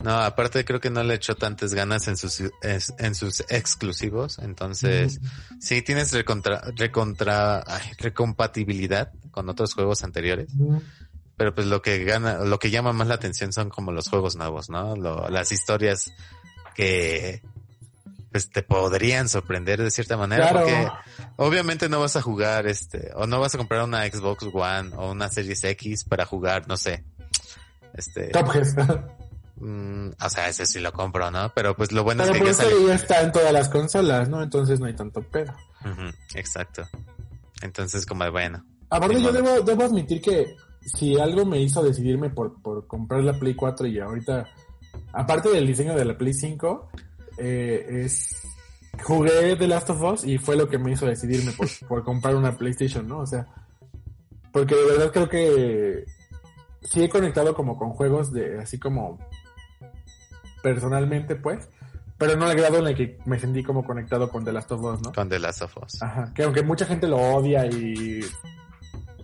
No, 0.00 0.20
aparte 0.20 0.64
creo 0.64 0.80
que 0.80 0.90
no 0.90 1.02
le 1.02 1.14
echó 1.14 1.34
tantas 1.34 1.74
ganas 1.74 2.06
en 2.06 2.16
sus 2.16 2.40
en 2.62 3.14
sus 3.14 3.40
exclusivos, 3.48 4.38
entonces 4.38 5.20
sí 5.60 5.82
tienes 5.82 6.12
recontra, 6.12 6.62
recontra 6.76 7.64
recompatibilidad 7.98 9.12
con 9.32 9.48
otros 9.48 9.74
juegos 9.74 10.04
anteriores. 10.04 10.52
Pero 11.36 11.54
pues 11.54 11.66
lo 11.66 11.82
que 11.82 12.04
gana, 12.04 12.38
lo 12.44 12.58
que 12.58 12.70
llama 12.70 12.92
más 12.92 13.08
la 13.08 13.14
atención 13.14 13.52
son 13.52 13.70
como 13.70 13.90
los 13.90 14.08
juegos 14.08 14.36
nuevos, 14.36 14.70
¿no? 14.70 14.94
las 14.96 15.50
historias 15.50 16.12
que 16.74 17.42
pues 18.30 18.50
te 18.50 18.62
podrían 18.62 19.28
sorprender 19.28 19.82
de 19.82 19.90
cierta 19.90 20.16
manera 20.16 20.52
porque 20.52 20.88
obviamente 21.36 21.88
no 21.88 21.98
vas 21.98 22.14
a 22.14 22.22
jugar 22.22 22.66
este 22.66 23.10
o 23.16 23.26
no 23.26 23.40
vas 23.40 23.54
a 23.54 23.58
comprar 23.58 23.82
una 23.82 24.06
Xbox 24.06 24.44
One 24.52 24.90
o 24.96 25.10
una 25.10 25.28
Series 25.28 25.64
X 25.64 26.04
para 26.04 26.24
jugar, 26.24 26.68
no 26.68 26.76
sé. 26.76 27.04
Este 27.94 28.30
Mm, 29.60 30.10
o 30.20 30.30
sea, 30.30 30.48
ese 30.48 30.66
sí 30.66 30.78
lo 30.80 30.92
compro, 30.92 31.30
¿no? 31.30 31.52
Pero 31.54 31.76
pues 31.76 31.92
lo 31.92 32.04
bueno 32.04 32.24
es 32.24 32.30
que 32.30 32.44
ya, 32.86 32.94
está 32.94 33.22
en 33.22 33.32
todas 33.32 33.52
las 33.52 33.68
consolas, 33.68 34.28
¿no? 34.28 34.42
Entonces 34.42 34.80
no 34.80 34.86
hay 34.86 34.94
tanto 34.94 35.22
pedo. 35.22 35.52
exacto. 36.34 36.86
Entonces, 37.62 38.06
como 38.06 38.30
bueno. 38.30 38.64
Aparte, 38.90 39.20
yo 39.20 39.32
debo, 39.32 39.60
debo 39.60 39.84
admitir 39.84 40.20
que 40.20 40.56
si 40.80 41.18
algo 41.18 41.44
me 41.44 41.60
hizo 41.60 41.82
decidirme 41.82 42.30
por, 42.30 42.60
por 42.62 42.86
comprar 42.86 43.22
la 43.22 43.38
Play 43.38 43.54
4 43.54 43.86
y 43.88 43.98
ahorita, 43.98 44.48
aparte 45.12 45.50
del 45.50 45.66
diseño 45.66 45.94
de 45.94 46.04
la 46.04 46.16
Play 46.16 46.32
5, 46.32 46.90
eh, 47.38 48.04
es 48.04 48.36
jugué 49.02 49.56
The 49.56 49.68
Last 49.68 49.90
of 49.90 50.02
Us 50.02 50.24
y 50.24 50.38
fue 50.38 50.56
lo 50.56 50.68
que 50.68 50.78
me 50.78 50.92
hizo 50.92 51.06
decidirme 51.06 51.52
por, 51.52 51.68
por 51.88 52.04
comprar 52.04 52.36
una 52.36 52.56
PlayStation, 52.56 53.06
¿no? 53.06 53.18
O 53.18 53.26
sea, 53.26 53.46
porque 54.52 54.74
de 54.74 54.84
verdad 54.84 55.12
creo 55.12 55.28
que 55.28 56.04
sí 56.82 57.02
he 57.02 57.08
conectado 57.08 57.54
como 57.54 57.76
con 57.76 57.90
juegos 57.90 58.32
de 58.32 58.60
así 58.60 58.78
como 58.78 59.18
personalmente, 60.62 61.36
pues. 61.36 61.68
Pero 62.16 62.36
no 62.36 62.46
al 62.46 62.56
grado 62.56 62.78
en 62.78 62.88
el 62.88 62.96
que 62.96 63.18
me 63.26 63.38
sentí 63.38 63.62
como 63.62 63.84
conectado 63.84 64.28
con 64.28 64.44
The 64.44 64.52
Last 64.52 64.72
of 64.72 64.82
Us, 64.82 65.02
¿no? 65.02 65.12
Con 65.12 65.28
The 65.28 65.38
Last 65.38 65.62
of 65.62 65.76
Us. 65.76 66.02
Ajá. 66.02 66.32
Que 66.34 66.42
aunque 66.42 66.62
mucha 66.62 66.84
gente 66.84 67.06
lo 67.06 67.16
odia 67.16 67.64
y 67.66 68.20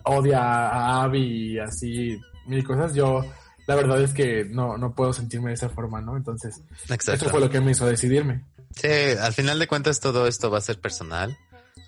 odia 0.03 0.39
a 0.39 1.03
Abby 1.03 1.53
y 1.53 1.59
así 1.59 2.17
mil 2.47 2.63
cosas, 2.63 2.93
yo 2.93 3.25
la 3.67 3.75
verdad 3.75 4.01
es 4.01 4.13
que 4.13 4.45
no, 4.45 4.77
no 4.77 4.93
puedo 4.93 5.11
sentirme 5.11 5.49
de 5.49 5.55
esa 5.55 5.69
forma, 5.69 5.99
¿no? 6.01 6.15
Entonces, 6.15 6.61
eso 6.87 7.29
fue 7.29 7.39
lo 7.39 7.49
que 7.49 7.59
me 7.59 7.71
hizo 7.71 7.85
decidirme. 7.85 8.45
Sí, 8.75 8.87
al 9.19 9.33
final 9.33 9.57
de 9.57 9.67
cuentas 9.67 9.99
todo 9.99 10.27
esto 10.27 10.51
va 10.51 10.59
a 10.59 10.61
ser 10.61 10.79
personal. 10.79 11.37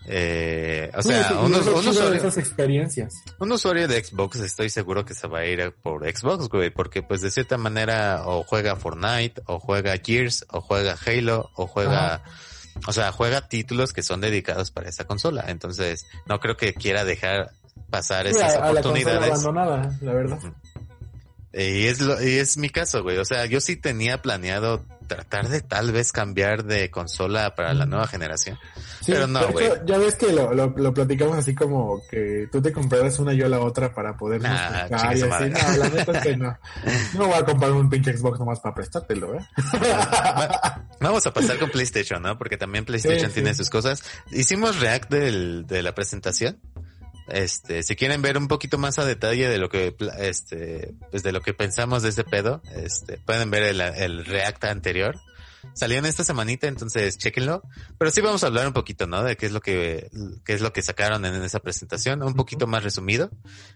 Eh, 0.10 0.90
o 0.96 1.02
sea, 1.02 1.34
un, 1.42 1.54
usuario, 1.54 2.12
de 2.12 2.18
esas 2.18 2.38
experiencias. 2.38 3.14
Un 3.40 3.52
usuario 3.52 3.90
de 3.90 4.02
Xbox 4.02 4.40
estoy 4.40 4.70
seguro 4.70 5.04
que 5.04 5.14
se 5.14 5.28
va 5.28 5.40
a 5.40 5.46
ir 5.46 5.74
por 5.84 6.10
Xbox, 6.10 6.48
güey, 6.48 6.70
porque 6.70 7.04
pues 7.04 7.22
de 7.22 7.30
cierta 7.30 7.58
manera 7.58 8.24
o 8.26 8.44
juega 8.44 8.78
Fortnite, 8.78 9.42
o 9.48 9.60
juega 9.60 9.98
Gears, 9.98 10.46
o 10.50 10.62
juega 10.62 10.96
Halo, 11.06 11.52
o 11.56 11.68
juega, 11.68 12.24
o 12.88 12.94
sea, 12.94 13.12
juega 13.12 13.50
títulos 13.50 13.92
que 13.92 14.02
son 14.02 14.22
dedicados 14.22 14.72
para 14.72 14.88
esa 14.88 15.04
consola. 15.04 15.44
Entonces, 15.50 16.06
no 16.26 16.40
creo 16.40 16.56
que 16.56 16.74
quiera 16.74 17.04
dejar 17.04 17.52
pasar 17.90 18.28
esas 18.28 18.56
oportunidades. 18.56 19.30
abandonada, 19.30 19.98
la 20.02 20.14
verdad. 20.14 20.40
Y 21.52 21.88
es, 21.88 22.00
lo, 22.00 22.22
y 22.22 22.38
es 22.38 22.58
mi 22.58 22.70
caso, 22.70 23.04
güey. 23.04 23.18
O 23.18 23.26
sea, 23.26 23.46
yo 23.46 23.60
sí 23.60 23.76
tenía 23.76 24.22
planeado 24.22 24.86
tratar 25.08 25.50
de 25.50 25.62
tal 25.62 25.92
vez 25.92 26.12
cambiar 26.12 26.64
de 26.64 26.92
consola 26.92 27.56
para 27.56 27.74
la 27.74 27.86
nueva 27.86 28.08
generación. 28.08 28.58
pero 29.06 29.28
no, 29.28 29.48
güey. 29.52 29.70
Ya 29.86 29.98
ves 29.98 30.16
que 30.16 30.32
lo, 30.32 30.54
lo, 30.54 30.94
platicamos 30.94 31.38
así 31.38 31.56
como 31.56 32.02
que 32.10 32.48
tú 32.52 32.62
te 32.62 32.72
comprarás 32.72 33.18
una 33.20 33.34
y 33.34 33.38
yo 33.38 33.48
la 33.48 33.60
otra 33.60 33.94
para 33.94 34.16
poder 34.16 34.42
nah, 34.42 34.88
y 34.90 34.94
así. 34.94 35.50
No, 35.50 35.78
la 35.78 35.90
neta 35.90 36.12
es 36.12 36.24
que 36.24 36.38
no. 36.38 36.58
No 37.14 37.28
voy 37.28 37.38
a 37.38 37.46
comprar 37.46 37.72
un 37.72 37.90
pinche 37.90 38.16
Xbox 38.16 38.40
nomás 38.40 38.60
para 38.60 38.76
prestártelo, 38.76 39.36
¿eh? 39.36 39.40
Vamos 41.00 41.26
a 41.26 41.34
pasar 41.34 41.58
con 41.58 41.70
PlayStation, 41.70 42.22
¿no? 42.22 42.38
Porque 42.38 42.58
también 42.58 42.86
PlayStation 42.86 43.32
tiene 43.32 43.54
sus 43.56 43.70
cosas. 43.70 44.04
Hicimos 44.32 44.80
react 44.80 45.10
del, 45.10 45.66
de 45.68 45.84
la 45.84 45.94
presentación. 45.96 46.60
Este, 47.28 47.84
si 47.84 47.96
quieren 47.96 48.22
ver 48.22 48.38
un 48.38 48.48
poquito 48.48 48.78
más 48.78 49.00
a 49.00 49.06
detalle 49.06 49.50
de 49.50 49.58
lo 49.58 49.70
que, 49.70 49.96
este, 50.20 50.94
pues 51.12 51.24
de 51.24 51.32
lo 51.32 51.42
que 51.42 51.54
pensamos 51.54 52.04
de 52.04 52.10
ese 52.10 52.24
pedo, 52.24 52.62
este, 52.76 53.18
pueden 53.18 53.52
ver 53.52 53.64
el, 53.64 53.82
el 53.82 54.26
React 54.26 54.66
anterior. 54.66 55.20
Salió 55.74 55.98
en 55.98 56.06
esta 56.06 56.24
semanita, 56.24 56.68
entonces 56.68 57.18
chequenlo. 57.18 57.62
Pero 57.98 58.12
sí 58.12 58.22
vamos 58.22 58.44
a 58.44 58.48
hablar 58.48 58.68
un 58.68 58.74
poquito, 58.74 59.08
¿no? 59.08 59.24
De 59.24 59.36
qué 59.36 59.48
es 59.48 59.52
lo 59.52 59.62
que, 59.62 60.10
qué 60.46 60.54
es 60.54 60.62
lo 60.62 60.72
que 60.72 60.82
sacaron 60.82 61.26
en 61.26 61.44
esa 61.44 61.60
presentación, 61.60 62.24
un 62.24 62.36
poquito 62.36 62.68
más 62.68 62.84
resumido. 62.84 63.30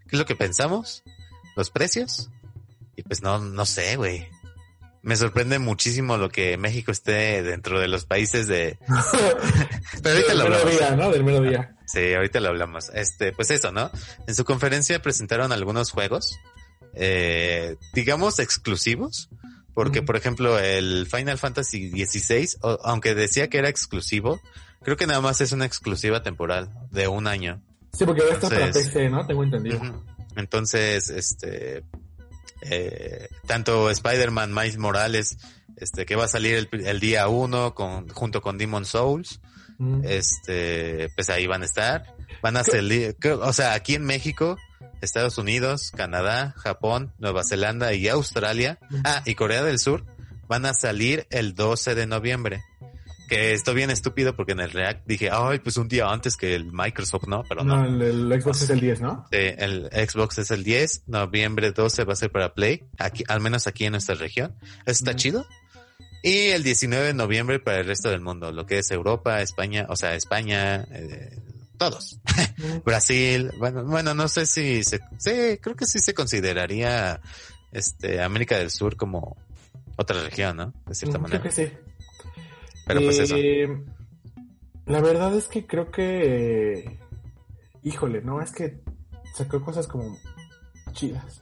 ¿Qué 0.08 0.16
es 0.16 0.20
lo 0.20 0.26
que 0.26 0.36
pensamos? 0.36 1.04
Los 1.56 1.70
precios. 1.70 2.30
Y 2.96 3.04
pues 3.04 3.22
no, 3.22 3.40
no 3.40 3.66
sé, 3.66 3.98
güey 3.98 4.30
me 5.04 5.16
sorprende 5.16 5.60
muchísimo 5.60 6.18
lo 6.18 6.30
que 6.30 6.58
México 6.58 6.92
esté 6.92 7.42
dentro 7.44 7.80
de 7.80 7.88
los 7.88 8.06
países 8.06 8.48
de... 8.48 8.78
Pero 10.04 10.16
ahorita 10.16 10.34
lo 10.36 10.44
hablamos. 10.44 10.72
Día, 10.72 10.96
¿no? 10.96 11.12
Del 11.12 11.24
mero 11.24 11.42
día. 11.42 11.76
Sí, 11.86 12.14
ahorita 12.14 12.40
lo 12.40 12.50
hablamos. 12.50 12.90
Este, 12.94 13.34
pues 13.34 13.52
eso, 13.52 13.72
¿no? 13.72 13.92
En 14.28 14.36
su 14.36 14.46
conferencia 14.46 15.02
presentaron 15.02 15.52
algunos 15.52 15.92
juegos, 15.92 16.38
eh, 16.94 17.76
digamos 17.94 18.40
exclusivos, 18.40 19.30
porque 19.74 20.02
por 20.02 20.16
ejemplo 20.16 20.60
el 20.60 21.08
Final 21.10 21.38
Fantasy 21.38 21.90
XVI, 21.90 22.48
aunque 22.84 23.16
decía 23.16 23.50
que 23.50 23.58
era 23.58 23.70
exclusivo, 23.70 24.40
creo 24.84 24.98
que 24.98 25.08
nada 25.08 25.22
más 25.22 25.42
es 25.42 25.52
una 25.52 25.66
exclusiva 25.66 26.24
temporal 26.24 26.70
de 26.92 27.08
un 27.08 27.28
año. 27.28 27.62
Sí, 27.94 28.06
porque 28.06 28.22
ahora 28.22 28.36
está 28.36 28.50
para 28.50 28.72
PC, 28.72 29.10
¿no? 29.10 29.26
Tengo 29.26 29.44
entendido. 29.44 29.82
Entonces, 30.36 31.10
este, 31.10 31.84
eh, 32.62 33.30
tanto 33.48 33.90
Spider-Man 33.90 34.54
Miles 34.54 34.78
Morales, 34.78 35.38
este, 35.78 36.06
que 36.06 36.16
va 36.16 36.26
a 36.26 36.28
salir 36.28 36.70
el, 36.72 37.00
día 37.00 37.28
uno 37.28 37.74
con, 37.74 38.08
junto 38.10 38.42
con 38.42 38.58
Demon 38.58 38.86
Souls, 38.86 39.40
mm. 39.78 40.02
este, 40.06 41.10
pues 41.16 41.30
ahí 41.30 41.48
van 41.48 41.64
a 41.64 41.66
estar, 41.66 42.16
van 42.42 42.58
a 42.58 42.64
salir, 42.64 43.16
o 43.42 43.54
sea, 43.54 43.74
aquí 43.74 43.96
en 43.96 44.04
México, 44.04 44.58
Estados 45.02 45.38
Unidos, 45.38 45.92
Canadá, 45.96 46.54
Japón, 46.58 47.14
Nueva 47.18 47.44
Zelanda 47.44 47.94
y 47.94 48.08
Australia, 48.08 48.80
mm. 48.90 49.02
ah, 49.04 49.24
y 49.26 49.36
Corea 49.36 49.64
del 49.64 49.80
Sur, 49.80 50.06
van 50.48 50.66
a 50.66 50.74
salir 50.74 51.28
el 51.30 51.56
12 51.56 51.96
de 51.96 52.08
noviembre 52.08 52.64
que 53.32 53.54
estoy 53.54 53.76
bien 53.76 53.90
estúpido 53.90 54.36
porque 54.36 54.52
en 54.52 54.60
el 54.60 54.72
React 54.72 55.08
dije, 55.08 55.30
ay, 55.32 55.60
pues 55.60 55.78
un 55.78 55.88
día 55.88 56.12
antes 56.12 56.36
que 56.36 56.54
el 56.54 56.66
Microsoft, 56.66 57.28
¿no? 57.28 57.44
Pero 57.48 57.64
no. 57.64 57.88
No, 57.88 58.06
el, 58.06 58.42
Xbox 58.42 58.64
es 58.64 58.70
el 58.72 58.82
10, 58.82 59.00
¿no? 59.00 59.26
Sí, 59.32 59.38
el 59.40 59.90
Xbox 59.90 60.40
es 60.40 60.52
el 60.52 60.66
10, 60.66 61.04
noviembre 61.08 61.72
12 61.72 62.04
va 62.04 62.12
a 62.12 62.18
ser 62.18 62.30
para 62.30 62.54
Play, 62.54 62.84
aquí, 63.00 63.24
al 63.30 63.40
menos 63.40 63.68
aquí 63.68 63.86
en 63.86 63.94
nuestra 63.94 64.16
región. 64.16 64.54
Eso 64.86 65.06
está 65.06 65.16
chido. 65.16 65.46
Y 66.22 66.50
el 66.50 66.62
19 66.62 67.06
de 67.06 67.14
noviembre 67.14 67.60
para 67.60 67.80
el 67.80 67.88
resto 67.88 68.10
del 68.10 68.20
mundo, 68.20 68.52
lo 68.52 68.66
que 68.66 68.80
es 68.80 68.92
Europa, 68.92 69.42
España, 69.42 69.86
o 69.88 69.96
sea, 69.96 70.14
España, 70.14 70.86
eh, 70.92 71.40
todos. 71.78 72.20
Brasil, 72.86 73.50
bueno, 73.58 73.86
bueno, 73.86 74.14
no 74.14 74.28
sé 74.28 74.46
si 74.46 74.84
se, 74.84 75.00
sí, 75.18 75.58
creo 75.62 75.78
que 75.78 75.86
sí 75.86 76.00
se 76.00 76.14
consideraría, 76.14 77.22
este, 77.72 78.22
América 78.22 78.58
del 78.58 78.72
Sur 78.72 78.98
como 78.98 79.38
otra 79.96 80.22
región, 80.22 80.58
¿no? 80.58 80.74
De 80.86 80.96
cierta 80.96 81.18
manera. 81.18 81.40
Creo 81.40 81.50
que 81.50 81.70
sí. 81.70 81.91
Pero 82.86 83.02
pues 83.02 83.20
eso. 83.20 83.36
Eh, 83.38 83.68
la 84.86 85.02
verdad 85.02 85.36
es 85.36 85.48
que 85.48 85.66
creo 85.66 85.92
que. 85.92 87.00
Híjole, 87.84 88.22
no, 88.22 88.42
es 88.42 88.52
que 88.52 88.82
sacó 89.36 89.62
cosas 89.62 89.88
como 89.88 90.18
chidas. 90.94 91.42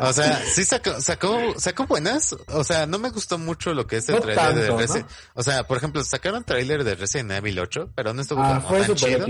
O 0.00 0.12
sea, 0.12 0.36
sí 0.44 0.64
sacó, 0.64 1.00
sacó, 1.00 1.58
sacó 1.58 1.86
buenas. 1.86 2.36
O 2.48 2.64
sea, 2.64 2.86
no 2.86 2.98
me 2.98 3.10
gustó 3.10 3.38
mucho 3.38 3.74
lo 3.74 3.86
que 3.86 3.96
es 3.96 4.08
el 4.08 4.20
trailer 4.20 4.54
de 4.54 4.76
Resident 4.76 5.08
O 5.34 5.42
sea, 5.42 5.64
por 5.66 5.76
ejemplo, 5.76 6.02
sacaron 6.04 6.44
trailer 6.44 6.84
de 6.84 6.94
Resident 6.94 7.32
Evil 7.32 7.58
8, 7.58 7.90
pero 7.94 8.14
no 8.14 8.22
estuvo 8.22 8.40
ah, 8.42 8.62
tan 8.68 8.94
chido. 8.94 9.26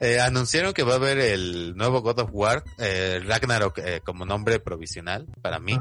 Eh, 0.00 0.20
anunciaron 0.20 0.72
que 0.72 0.82
va 0.82 0.94
a 0.94 0.96
haber 0.96 1.18
el 1.18 1.76
nuevo 1.76 2.02
God 2.02 2.20
of 2.20 2.30
War, 2.32 2.64
eh, 2.78 3.20
Ragnarok, 3.24 3.78
eh, 3.78 4.00
como 4.04 4.24
nombre 4.24 4.58
provisional 4.58 5.26
para 5.40 5.58
mí 5.58 5.78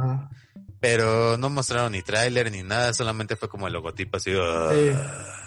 pero 0.81 1.37
no 1.37 1.51
mostraron 1.51 1.91
ni 1.91 2.01
tráiler 2.01 2.51
ni 2.51 2.63
nada, 2.63 2.91
solamente 2.93 3.35
fue 3.35 3.47
como 3.47 3.67
el 3.67 3.73
logotipo 3.73 4.17
así 4.17 4.33
ah, 4.35 4.71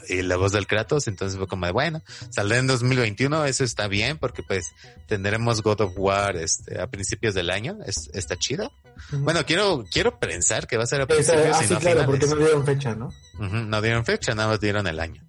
y 0.09 0.23
la 0.23 0.37
voz 0.37 0.53
del 0.53 0.69
Kratos, 0.69 1.09
entonces 1.09 1.37
fue 1.37 1.49
como 1.49 1.67
de 1.67 1.73
bueno, 1.73 2.03
saldrá 2.31 2.59
en 2.59 2.69
2021, 2.69 3.45
eso 3.45 3.65
está 3.65 3.89
bien 3.89 4.17
porque 4.17 4.45
pues 4.45 4.71
tendremos 5.09 5.61
God 5.61 5.81
of 5.81 5.93
War 5.97 6.37
este 6.37 6.81
a 6.81 6.87
principios 6.87 7.35
del 7.35 7.51
año, 7.51 7.79
es, 7.85 8.09
está 8.15 8.37
chido. 8.37 8.73
Bueno, 9.11 9.45
quiero 9.45 9.85
quiero 9.91 10.21
pensar 10.21 10.69
que 10.69 10.77
va 10.77 10.85
a 10.85 10.87
ser 10.87 11.01
a 11.01 11.07
principios 11.07 11.57
ah, 11.57 11.65
sí, 11.65 11.75
claro, 11.75 12.07
porque 12.07 12.27
no 12.29 12.37
dieron 12.37 12.65
fecha, 12.65 12.95
¿no? 12.95 13.09
no 13.41 13.83
dieron 13.83 14.05
fecha, 14.05 14.37
nada 14.37 14.51
más 14.51 14.61
dieron 14.61 14.87
el 14.87 15.01
año. 15.01 15.21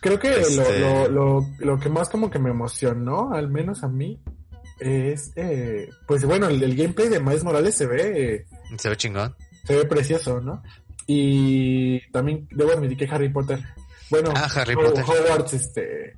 Creo 0.00 0.18
que 0.18 0.30
lo, 0.30 0.36
este 0.36 0.80
lo, 0.80 1.08
lo, 1.08 1.46
lo 1.58 1.80
que 1.80 1.88
más 1.88 2.10
como 2.10 2.30
que 2.30 2.38
me 2.38 2.50
emocionó, 2.50 3.32
al 3.32 3.48
menos 3.48 3.82
a 3.82 3.88
mí, 3.88 4.20
es, 4.78 5.32
eh, 5.36 5.88
pues 6.06 6.26
bueno, 6.26 6.48
el, 6.48 6.62
el, 6.62 6.76
gameplay 6.76 7.08
de 7.08 7.20
Miles 7.20 7.42
Morales 7.42 7.74
se 7.74 7.86
ve... 7.86 8.46
se 8.76 8.90
ve 8.90 8.96
chingón 8.98 9.34
se 9.64 9.74
ve 9.74 9.84
precioso, 9.84 10.40
¿no? 10.40 10.62
Y 11.06 12.00
también 12.10 12.48
debo 12.50 12.72
admitir 12.72 12.96
que 12.96 13.14
Harry 13.14 13.28
Potter, 13.28 13.60
bueno, 14.10 14.32
ah, 14.34 14.48
Harry 14.54 14.74
Potter. 14.74 15.04
Hogwarts, 15.04 15.54
este, 15.54 16.16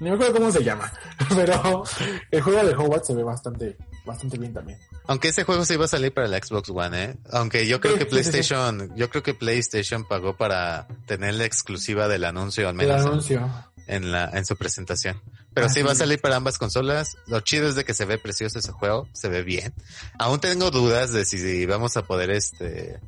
no 0.00 0.10
me 0.10 0.14
acuerdo 0.14 0.34
cómo 0.34 0.50
se 0.50 0.64
llama, 0.64 0.92
pero 1.36 1.84
el 2.30 2.40
juego 2.40 2.64
de 2.64 2.74
Hogwarts 2.74 3.06
se 3.06 3.14
ve 3.14 3.22
bastante, 3.22 3.76
bastante 4.04 4.38
bien 4.38 4.52
también. 4.52 4.78
Aunque 5.06 5.28
ese 5.28 5.44
juego 5.44 5.64
se 5.64 5.74
iba 5.74 5.84
a 5.84 5.88
salir 5.88 6.12
para 6.12 6.28
la 6.28 6.38
Xbox 6.38 6.70
One, 6.70 7.04
¿eh? 7.04 7.16
Aunque 7.30 7.66
yo 7.66 7.80
creo 7.80 7.98
que 7.98 8.06
PlayStation, 8.06 8.94
yo 8.96 9.10
creo 9.10 9.22
que 9.22 9.34
PlayStation 9.34 10.04
pagó 10.04 10.36
para 10.36 10.86
tener 11.06 11.34
la 11.34 11.44
exclusiva 11.44 12.08
del 12.08 12.24
anuncio, 12.24 12.68
al 12.68 12.74
menos. 12.74 13.00
El 13.00 13.06
anuncio. 13.06 13.50
En, 13.86 14.12
la, 14.12 14.30
en 14.32 14.46
su 14.46 14.56
presentación. 14.56 15.20
Pero 15.54 15.68
sí 15.68 15.82
va 15.82 15.92
a 15.92 15.94
salir 15.94 16.20
para 16.20 16.36
ambas 16.36 16.58
consolas. 16.58 17.16
Lo 17.26 17.40
chido 17.40 17.68
es 17.68 17.74
de 17.74 17.84
que 17.84 17.94
se 17.94 18.04
ve 18.04 18.18
precioso 18.18 18.58
ese 18.58 18.72
juego, 18.72 19.08
se 19.12 19.28
ve 19.28 19.42
bien. 19.42 19.74
Aún 20.18 20.40
tengo 20.40 20.70
dudas 20.70 21.12
de 21.12 21.24
si, 21.24 21.66
vamos 21.66 21.96
a 21.96 22.02
poder 22.02 22.30
este 22.30 23.00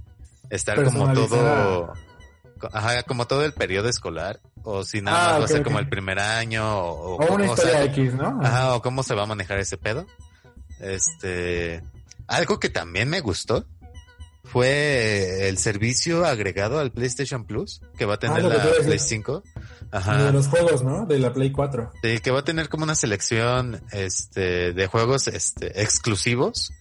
estar 0.50 0.84
como 0.84 1.12
todo 1.12 1.92
ajá, 2.72 3.02
como 3.04 3.26
todo 3.26 3.44
el 3.44 3.52
periodo 3.52 3.88
escolar 3.88 4.40
o 4.62 4.84
si 4.84 5.00
nada 5.00 5.18
ah, 5.18 5.32
más 5.32 5.40
va 5.40 5.44
a 5.46 5.48
ser 5.48 5.62
como 5.62 5.78
el 5.78 5.88
primer 5.88 6.18
año 6.18 6.78
o, 6.78 7.16
o 7.16 7.34
una 7.34 7.46
historia 7.46 7.84
X, 7.84 8.14
¿no? 8.14 8.40
Ajá, 8.42 8.74
o 8.74 8.82
cómo 8.82 9.02
se 9.02 9.14
va 9.14 9.24
a 9.24 9.26
manejar 9.26 9.58
ese 9.58 9.76
pedo. 9.76 10.06
Este, 10.80 11.82
algo 12.26 12.58
que 12.58 12.68
también 12.68 13.08
me 13.08 13.20
gustó 13.20 13.66
fue 14.44 15.48
el 15.48 15.58
servicio 15.58 16.24
agregado 16.24 16.78
al 16.78 16.92
PlayStation 16.92 17.44
Plus 17.44 17.80
que 17.96 18.04
va 18.04 18.14
a 18.14 18.18
tener 18.18 18.44
ah, 18.44 18.48
la 18.48 18.84
Play 18.84 18.98
5. 18.98 19.42
Ajá. 19.94 20.24
De 20.24 20.32
los 20.32 20.48
juegos, 20.48 20.82
¿no? 20.82 21.06
De 21.06 21.20
la 21.20 21.32
Play 21.32 21.52
4. 21.52 21.92
Sí, 22.02 22.18
que 22.18 22.30
va 22.32 22.40
a 22.40 22.44
tener 22.44 22.68
como 22.68 22.82
una 22.82 22.96
selección 22.96 23.80
este 23.92 24.72
de 24.72 24.86
juegos 24.88 25.28
este 25.28 25.82
exclusivos 25.82 26.72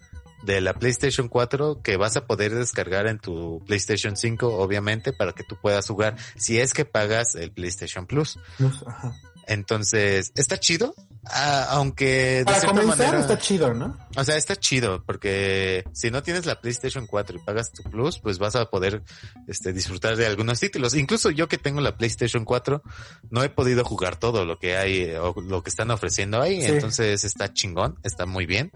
de 0.43 0.61
la 0.61 0.73
PlayStation 0.73 1.27
4 1.27 1.81
que 1.83 1.95
vas 1.95 2.17
a 2.17 2.25
poder 2.25 2.55
descargar 2.55 3.05
en 3.07 3.19
tu 3.19 3.61
PlayStation 3.67 4.17
5, 4.17 4.47
obviamente, 4.57 5.13
para 5.13 5.33
que 5.33 5.43
tú 5.43 5.57
puedas 5.61 5.87
jugar 5.87 6.15
si 6.35 6.59
es 6.59 6.73
que 6.73 6.85
pagas 6.85 7.35
el 7.35 7.51
PlayStation 7.51 8.07
Plus. 8.07 8.39
Ajá. 8.59 9.15
Entonces, 9.45 10.31
está 10.35 10.57
chido, 10.59 10.95
ah, 11.25 11.67
aunque 11.71 12.43
de 12.45 12.53
cierta 12.53 12.73
manera 12.73 13.19
está 13.19 13.37
chido, 13.37 13.73
¿no? 13.73 13.97
O 14.15 14.23
sea, 14.23 14.37
está 14.37 14.55
chido 14.55 15.03
porque 15.05 15.83
si 15.93 16.11
no 16.11 16.23
tienes 16.23 16.45
la 16.45 16.59
PlayStation 16.59 17.07
4 17.07 17.37
y 17.37 17.39
pagas 17.39 17.71
tu 17.71 17.83
Plus, 17.83 18.19
pues 18.19 18.39
vas 18.39 18.55
a 18.55 18.69
poder 18.69 19.03
este 19.47 19.73
disfrutar 19.73 20.15
de 20.15 20.25
algunos 20.25 20.59
títulos. 20.59 20.95
Incluso 20.95 21.31
yo 21.31 21.47
que 21.47 21.57
tengo 21.57 21.81
la 21.81 21.97
PlayStation 21.97 22.45
4 22.45 22.81
no 23.29 23.43
he 23.43 23.49
podido 23.49 23.83
jugar 23.83 24.17
todo 24.17 24.45
lo 24.45 24.59
que 24.59 24.77
hay 24.77 25.11
o 25.15 25.33
lo 25.41 25.63
que 25.63 25.69
están 25.69 25.91
ofreciendo 25.91 26.41
ahí, 26.41 26.63
entonces 26.63 27.23
está 27.23 27.53
chingón, 27.53 27.99
está 28.03 28.25
muy 28.25 28.45
bien. 28.45 28.71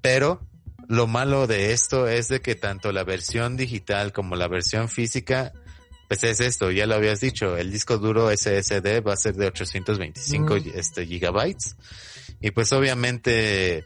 Pero 0.00 0.40
lo 0.88 1.06
malo 1.06 1.46
de 1.46 1.72
esto 1.72 2.06
es 2.08 2.28
de 2.28 2.40
que 2.40 2.54
tanto 2.54 2.92
la 2.92 3.04
versión 3.04 3.56
digital 3.56 4.12
como 4.12 4.36
la 4.36 4.48
versión 4.48 4.88
física 4.88 5.52
pues 6.08 6.22
es 6.24 6.40
esto, 6.40 6.70
ya 6.70 6.86
lo 6.86 6.94
habías 6.94 7.20
dicho, 7.20 7.56
el 7.56 7.72
disco 7.72 7.98
duro 7.98 8.30
SSD 8.30 9.02
va 9.06 9.14
a 9.14 9.16
ser 9.16 9.34
de 9.34 9.46
825 9.46 10.56
este, 10.74 11.06
gigabytes. 11.06 11.76
Y 12.40 12.50
pues 12.50 12.72
obviamente, 12.72 13.84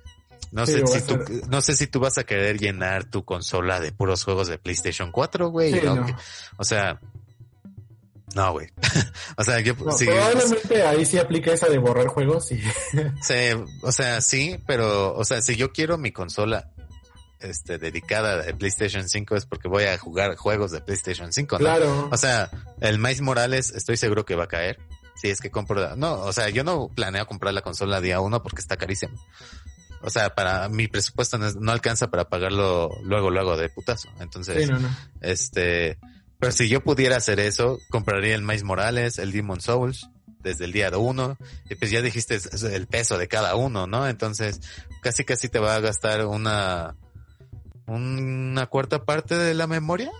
no 0.52 0.66
sé 0.66 0.86
si 0.86 1.02
tú, 1.02 1.18
no 1.48 1.60
sé 1.60 1.76
si 1.76 1.86
tú 1.86 2.00
vas 2.00 2.18
a 2.18 2.24
querer 2.24 2.58
llenar 2.58 3.04
tu 3.04 3.24
consola 3.24 3.80
de 3.80 3.92
puros 3.92 4.24
juegos 4.24 4.48
de 4.48 4.58
PlayStation 4.58 5.10
4, 5.12 5.50
güey. 5.50 5.80
O 6.56 6.64
sea, 6.64 7.00
no, 8.34 8.52
güey. 8.52 8.68
o 9.36 9.44
sea, 9.44 9.60
yo 9.60 9.76
probablemente 9.76 10.82
ahí 10.82 11.04
sí 11.04 11.18
aplica 11.18 11.52
esa 11.52 11.68
de 11.68 11.78
borrar 11.78 12.06
juegos 12.08 12.52
y 12.52 12.60
sí, 13.22 13.34
o 13.82 13.92
sea, 13.92 14.20
sí, 14.20 14.58
pero 14.66 15.14
o 15.14 15.24
sea, 15.24 15.42
si 15.42 15.56
yo 15.56 15.72
quiero 15.72 15.98
mi 15.98 16.12
consola 16.12 16.70
este, 17.40 17.78
dedicada 17.78 18.42
de 18.42 18.54
PlayStation 18.54 19.08
5 19.08 19.36
es 19.36 19.46
porque 19.46 19.68
voy 19.68 19.84
a 19.84 19.98
jugar 19.98 20.36
juegos 20.36 20.70
de 20.70 20.80
PlayStation 20.80 21.32
5, 21.32 21.56
¿no? 21.56 21.58
Claro. 21.58 22.08
O 22.10 22.16
sea, 22.16 22.50
el 22.80 22.98
Miles 22.98 23.20
Morales 23.20 23.72
estoy 23.74 23.96
seguro 23.96 24.24
que 24.24 24.34
va 24.36 24.44
a 24.44 24.48
caer. 24.48 24.78
Si 25.16 25.28
es 25.28 25.40
que 25.40 25.50
compro, 25.50 25.96
no, 25.96 26.14
o 26.14 26.32
sea, 26.32 26.48
yo 26.48 26.64
no 26.64 26.88
planeo 26.88 27.26
comprar 27.26 27.52
la 27.52 27.62
consola 27.62 28.00
día 28.00 28.20
uno 28.20 28.42
porque 28.42 28.60
está 28.60 28.76
carísimo. 28.76 29.14
O 30.02 30.08
sea, 30.08 30.34
para 30.34 30.68
mi 30.70 30.88
presupuesto 30.88 31.36
no, 31.36 31.72
alcanza 31.72 32.08
para 32.10 32.28
pagarlo 32.28 32.90
luego, 33.02 33.30
luego 33.30 33.56
de 33.56 33.68
putazo. 33.68 34.08
Entonces, 34.18 34.70
este, 35.20 35.98
pero 36.38 36.52
si 36.52 36.70
yo 36.70 36.82
pudiera 36.82 37.16
hacer 37.18 37.38
eso, 37.38 37.78
compraría 37.90 38.34
el 38.34 38.42
Miles 38.42 38.64
Morales, 38.64 39.18
el 39.18 39.30
Demon 39.30 39.60
Souls, 39.60 40.08
desde 40.42 40.64
el 40.64 40.72
día 40.72 40.90
de 40.90 40.96
uno, 40.96 41.36
y 41.68 41.74
pues 41.74 41.90
ya 41.90 42.00
dijiste 42.00 42.38
el 42.72 42.86
peso 42.86 43.18
de 43.18 43.28
cada 43.28 43.56
uno, 43.56 43.86
¿no? 43.86 44.08
Entonces, 44.08 44.60
casi 45.02 45.24
casi 45.24 45.50
te 45.50 45.58
va 45.58 45.74
a 45.74 45.80
gastar 45.80 46.24
una, 46.24 46.96
una 47.90 48.66
cuarta 48.66 49.04
parte 49.04 49.36
de 49.36 49.54
la 49.54 49.66
memoria. 49.66 50.10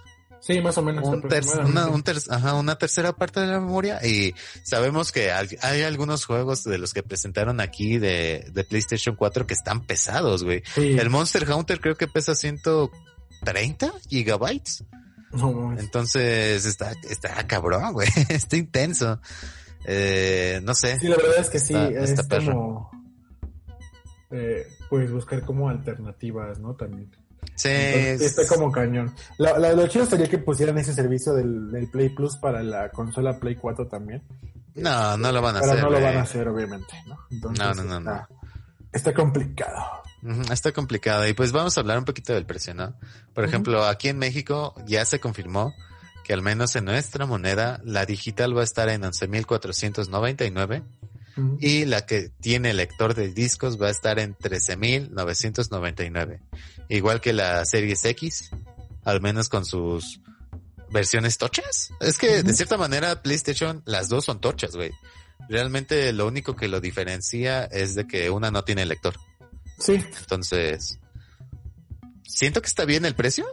Sí, 0.41 0.61
más 0.63 0.79
o 0.79 0.83
menos. 0.83 1.07
una, 1.07 2.55
una 2.55 2.77
tercera 2.77 3.13
parte 3.13 3.41
de 3.41 3.47
la 3.47 3.61
memoria. 3.61 4.05
Y 4.05 4.35
sabemos 4.63 5.13
que 5.13 5.31
hay, 5.31 5.83
algunos 5.83 6.25
juegos 6.25 6.65
de 6.65 6.79
los 6.79 6.95
que 6.95 7.03
presentaron 7.03 7.61
aquí 7.61 7.99
de, 7.99 8.49
de 8.53 8.65
PlayStation 8.65 9.17
4 9.17 9.47
que 9.47 9.55
están 9.55 9.85
pesados, 9.85 10.43
güey. 10.43 10.63
El 10.77 11.11
Monster 11.11 11.49
Hunter 11.51 11.81
creo 11.81 11.97
que 11.97 12.09
pesa 12.09 12.35
130 12.35 13.93
gigabytes. 14.09 14.85
Entonces 15.79 16.65
está, 16.65 16.93
está 17.09 17.47
cabrón, 17.47 17.93
güey. 17.93 18.09
está 18.31 18.57
intenso. 18.57 19.21
Eh, 19.85 20.61
no 20.63 20.75
sé. 20.75 20.99
Sí, 20.99 21.09
la 21.09 21.17
verdad 21.17 21.39
es 21.39 21.51
que 21.51 21.59
sí. 21.59 21.75
es 21.75 22.15
como, 22.27 22.91
eh, 24.31 24.67
pues 24.89 25.11
buscar 25.11 25.45
como 25.45 25.69
alternativas, 25.69 26.59
¿no? 26.59 26.75
También. 26.75 27.11
Sí. 27.55 27.69
está 27.69 28.47
como 28.47 28.73
cañón. 28.73 29.15
lo 29.39 29.87
chido 29.89 30.07
sería 30.07 30.29
que 30.29 30.39
pusieran 30.39 30.79
ese 30.79 30.95
servicio 30.95 31.35
del, 31.35 31.89
Play 31.93 32.09
Plus 32.11 32.37
para 32.39 32.63
la 32.63 32.91
consola 32.91 33.39
Play 33.39 33.57
4 33.57 33.87
también. 33.87 34.23
No, 34.75 35.17
no 35.17 35.33
lo 35.33 35.43
van 35.43 35.57
a 35.57 35.59
hacer. 35.59 35.75
Pero 35.75 35.83
no 35.83 35.91
lo 35.91 36.01
van 36.01 36.17
a 36.17 36.23
hacer, 36.23 36.49
obviamente, 36.49 36.95
¿no? 37.07 37.19
no, 37.53 37.75
no, 37.75 38.01
no, 38.01 38.29
está, 38.93 39.13
complicado. 39.13 40.03
está 40.51 40.73
complicado. 40.73 41.27
Y 41.27 41.35
pues 41.35 41.53
vamos 41.53 41.77
a 41.77 41.81
hablar 41.81 41.99
un 41.99 42.05
poquito 42.05 42.33
del 42.33 42.47
precio, 42.47 42.75
¿no? 42.75 42.95
Por 43.35 43.45
ejemplo, 43.45 43.85
aquí 43.85 44.09
en 44.09 44.19
México 44.19 44.75
ya 44.87 45.05
se 45.05 45.21
confirmó 45.21 45.75
que 46.25 46.33
al 46.33 46.43
menos 46.43 46.77
en 46.77 46.85
nuestra 46.85 47.27
moneda 47.27 47.81
la 47.85 48.07
digital 48.07 48.57
va 48.57 48.61
a 48.61 48.65
estar 48.65 48.89
en 48.89 49.03
11.499 49.03 50.85
y 51.59 51.87
la 51.87 52.07
que 52.07 52.31
tiene 52.41 52.73
lector 52.75 53.15
de 53.15 53.33
discos 53.33 53.81
va 53.81 53.87
a 53.89 53.91
estar 53.91 54.19
en 54.19 54.37
13.999. 54.37 56.41
Igual 56.91 57.21
que 57.21 57.33
la 57.33 57.65
Series 57.65 58.05
X, 58.05 58.51
al 59.05 59.21
menos 59.21 59.49
con 59.49 59.65
sus 59.65 60.21
versiones 60.91 61.39
tochas. 61.39 61.93
Es 62.01 62.19
que 62.19 62.43
de 62.43 62.53
cierta 62.53 62.77
manera 62.77 63.23
PlayStation, 63.23 63.81
las 63.87 64.09
dos 64.09 64.25
son 64.25 64.41
tochas, 64.41 64.75
güey. 64.75 64.91
Realmente 65.49 66.13
lo 66.13 66.27
único 66.27 66.57
que 66.57 66.67
lo 66.67 66.81
diferencia 66.81 67.65
es 67.65 67.95
de 67.95 68.09
que 68.09 68.29
una 68.29 68.51
no 68.51 68.65
tiene 68.65 68.85
lector. 68.87 69.15
Sí. 69.79 70.05
Entonces, 70.21 70.99
siento 72.25 72.61
que 72.61 72.67
está 72.67 72.85
bien 72.85 73.05
el 73.05 73.15
precio, 73.15 73.47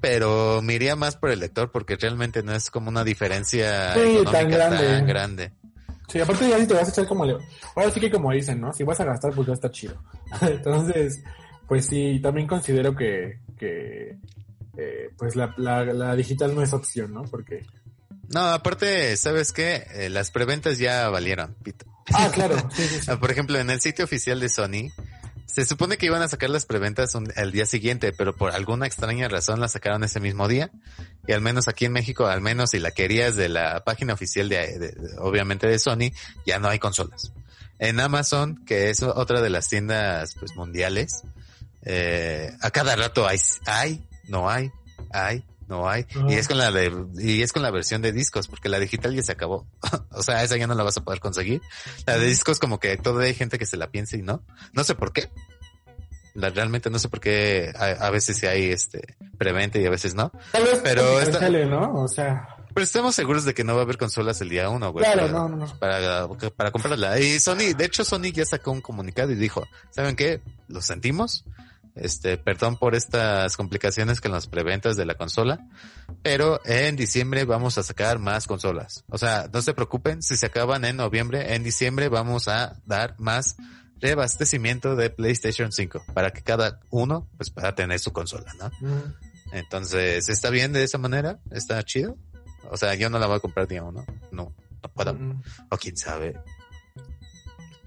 pero 0.00 0.62
me 0.62 0.74
iría 0.74 0.96
más 0.96 1.14
por 1.14 1.30
el 1.30 1.38
lector 1.38 1.70
porque 1.70 1.94
realmente 1.94 2.42
no 2.42 2.52
es 2.52 2.72
como 2.72 2.88
una 2.88 3.04
diferencia 3.04 3.94
tan 4.32 4.50
grande. 4.50 5.52
Sí, 6.08 6.20
aparte 6.20 6.48
ya 6.48 6.58
si 6.58 6.66
te 6.66 6.74
vas 6.74 6.88
a 6.88 6.90
echar 6.90 7.06
como... 7.06 7.24
Ahora 7.24 7.90
sí 7.92 8.00
que 8.00 8.10
como 8.10 8.32
dicen, 8.32 8.60
¿no? 8.60 8.72
Si 8.72 8.82
vas 8.82 8.98
a 9.00 9.04
gastar, 9.04 9.32
pues 9.32 9.46
ya 9.46 9.54
está 9.54 9.70
chido. 9.70 9.94
Entonces, 10.40 11.22
pues 11.68 11.86
sí, 11.86 12.20
también 12.22 12.46
considero 12.46 12.94
que, 12.94 13.40
que 13.58 14.18
eh, 14.76 15.10
pues 15.16 15.36
la, 15.36 15.54
la, 15.56 16.14
digital 16.14 16.54
no 16.54 16.62
es 16.62 16.72
opción, 16.72 17.12
¿no? 17.12 17.22
Porque... 17.24 17.64
No, 18.28 18.40
aparte, 18.40 19.16
¿sabes 19.16 19.52
qué? 19.52 19.86
Eh, 19.94 20.10
las 20.10 20.30
preventas 20.30 20.78
ya 20.78 21.08
valieron, 21.08 21.54
pito. 21.62 21.86
Ah, 22.14 22.30
claro. 22.32 22.56
Por 23.20 23.30
ejemplo, 23.30 23.58
en 23.58 23.70
el 23.70 23.80
sitio 23.80 24.04
oficial 24.04 24.40
de 24.40 24.48
Sony, 24.48 24.90
se 25.46 25.64
supone 25.64 25.96
que 25.96 26.06
iban 26.06 26.22
a 26.22 26.28
sacar 26.28 26.50
las 26.50 26.66
preventas 26.66 27.16
el 27.36 27.52
día 27.52 27.66
siguiente, 27.66 28.12
pero 28.12 28.36
por 28.36 28.52
alguna 28.52 28.86
extraña 28.86 29.28
razón 29.28 29.60
las 29.60 29.72
sacaron 29.72 30.04
ese 30.04 30.20
mismo 30.20 30.48
día. 30.48 30.70
Y 31.26 31.32
al 31.32 31.40
menos 31.40 31.68
aquí 31.68 31.86
en 31.86 31.92
México, 31.92 32.26
al 32.26 32.40
menos 32.40 32.70
si 32.70 32.78
la 32.78 32.90
querías 32.90 33.36
de 33.36 33.48
la 33.48 33.82
página 33.84 34.12
oficial 34.12 34.48
de, 34.48 34.94
obviamente 35.18 35.66
de 35.66 35.78
Sony, 35.78 36.12
ya 36.44 36.58
no 36.58 36.68
hay 36.68 36.78
consolas. 36.78 37.32
En 37.78 38.00
Amazon, 38.00 38.64
que 38.66 38.90
es 38.90 39.02
otra 39.02 39.40
de 39.40 39.50
las 39.50 39.68
tiendas 39.68 40.34
pues 40.38 40.54
mundiales, 40.56 41.22
eh, 41.88 42.52
a 42.60 42.70
cada 42.72 42.96
rato 42.96 43.28
hay, 43.28 43.38
hay, 43.64 44.04
no 44.26 44.50
hay, 44.50 44.72
hay, 45.12 45.44
no 45.68 45.88
hay. 45.88 46.04
Y 46.28 46.34
es 46.34 46.48
con 46.48 46.58
la 46.58 46.72
de, 46.72 46.92
y 47.16 47.42
es 47.42 47.52
con 47.52 47.62
la 47.62 47.70
versión 47.70 48.02
de 48.02 48.10
discos, 48.10 48.48
porque 48.48 48.68
la 48.68 48.80
digital 48.80 49.14
ya 49.14 49.22
se 49.22 49.30
acabó. 49.30 49.68
o 50.10 50.22
sea, 50.24 50.42
esa 50.42 50.56
ya 50.56 50.66
no 50.66 50.74
la 50.74 50.82
vas 50.82 50.96
a 50.96 51.04
poder 51.04 51.20
conseguir. 51.20 51.62
La 52.04 52.18
de 52.18 52.26
discos 52.26 52.58
como 52.58 52.80
que 52.80 52.96
todavía 52.96 53.28
hay 53.28 53.34
gente 53.34 53.56
que 53.56 53.66
se 53.66 53.76
la 53.76 53.88
piensa 53.88 54.16
y 54.16 54.22
no. 54.22 54.42
No 54.72 54.82
sé 54.82 54.96
por 54.96 55.12
qué. 55.12 55.30
La, 56.34 56.50
realmente 56.50 56.90
no 56.90 56.98
sé 56.98 57.08
por 57.08 57.20
qué 57.20 57.72
a, 57.74 58.10
veces 58.10 58.36
sí 58.36 58.46
hay 58.46 58.70
este 58.70 59.16
preventa 59.38 59.78
y 59.78 59.86
a 59.86 59.90
veces 59.90 60.14
no. 60.14 60.32
pero 60.82 61.20
está, 61.20 61.48
¿no? 61.48 62.02
O 62.02 62.08
sea. 62.08 62.48
Pero 62.74 62.84
estamos 62.84 63.14
seguros 63.14 63.44
de 63.44 63.54
que 63.54 63.64
no 63.64 63.74
va 63.74 63.80
a 63.80 63.84
haber 63.84 63.96
consolas 63.96 64.40
el 64.40 64.48
día 64.48 64.68
uno, 64.68 64.90
güey. 64.92 65.04
Claro, 65.04 65.28
no, 65.28 65.48
no, 65.48 65.66
Para, 65.78 66.28
para 66.54 66.72
comprarla. 66.72 67.18
Y 67.20 67.38
Sony, 67.38 67.74
de 67.74 67.84
hecho 67.84 68.04
Sony 68.04 68.32
ya 68.32 68.44
sacó 68.44 68.72
un 68.72 68.82
comunicado 68.82 69.30
y 69.30 69.36
dijo, 69.36 69.66
¿saben 69.90 70.16
qué? 70.16 70.42
Lo 70.68 70.82
sentimos 70.82 71.44
este, 71.96 72.38
perdón 72.38 72.76
por 72.76 72.94
estas 72.94 73.56
complicaciones 73.56 74.20
con 74.20 74.32
las 74.32 74.46
preventas 74.46 74.96
de 74.96 75.06
la 75.06 75.14
consola, 75.14 75.66
pero 76.22 76.60
en 76.64 76.96
diciembre 76.96 77.44
vamos 77.44 77.78
a 77.78 77.82
sacar 77.82 78.18
más 78.18 78.46
consolas. 78.46 79.04
O 79.08 79.18
sea, 79.18 79.48
no 79.52 79.62
se 79.62 79.74
preocupen, 79.74 80.22
si 80.22 80.36
se 80.36 80.46
acaban 80.46 80.84
en 80.84 80.96
noviembre, 80.96 81.54
en 81.54 81.64
diciembre 81.64 82.08
vamos 82.08 82.48
a 82.48 82.80
dar 82.84 83.14
más 83.18 83.56
reabastecimiento 83.98 84.94
de 84.94 85.10
PlayStation 85.10 85.72
5 85.72 86.04
para 86.12 86.30
que 86.30 86.42
cada 86.42 86.80
uno 86.90 87.28
pues 87.36 87.50
pueda 87.50 87.74
tener 87.74 87.98
su 87.98 88.12
consola, 88.12 88.52
¿no? 88.58 88.70
Entonces, 89.52 90.28
¿está 90.28 90.50
bien 90.50 90.72
de 90.72 90.84
esa 90.84 90.98
manera? 90.98 91.40
¿Está 91.50 91.82
chido? 91.82 92.16
O 92.70 92.76
sea, 92.76 92.94
yo 92.94 93.08
no 93.10 93.18
la 93.18 93.26
voy 93.26 93.36
a 93.36 93.40
comprar 93.40 93.66
día 93.66 93.82
uno. 93.82 94.04
No, 94.32 94.52
no 94.82 94.88
puedo. 94.92 95.16
O 95.70 95.76
quién 95.76 95.96
sabe. 95.96 96.38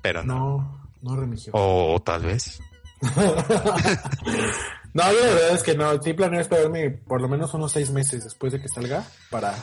Pero 0.01 0.24
no. 0.24 0.89
No, 1.01 1.16
no 1.16 1.36
O 1.51 2.01
tal 2.01 2.24
vez. 2.24 2.60
no, 4.93 5.04
la 5.04 5.12
verdad 5.12 5.52
es 5.54 5.64
que 5.64 5.76
no. 5.76 6.02
Sí 6.02 6.14
planeo 6.14 6.41
esperarme 6.41 6.91
por 6.91 7.22
lo 7.22 7.30
menos 7.30 7.54
unos 7.54 7.72
seis 7.72 7.91
meses 7.91 8.24
después 8.24 8.54
de 8.54 8.62
que 8.62 8.68
salga 8.68 9.06
para. 9.30 9.56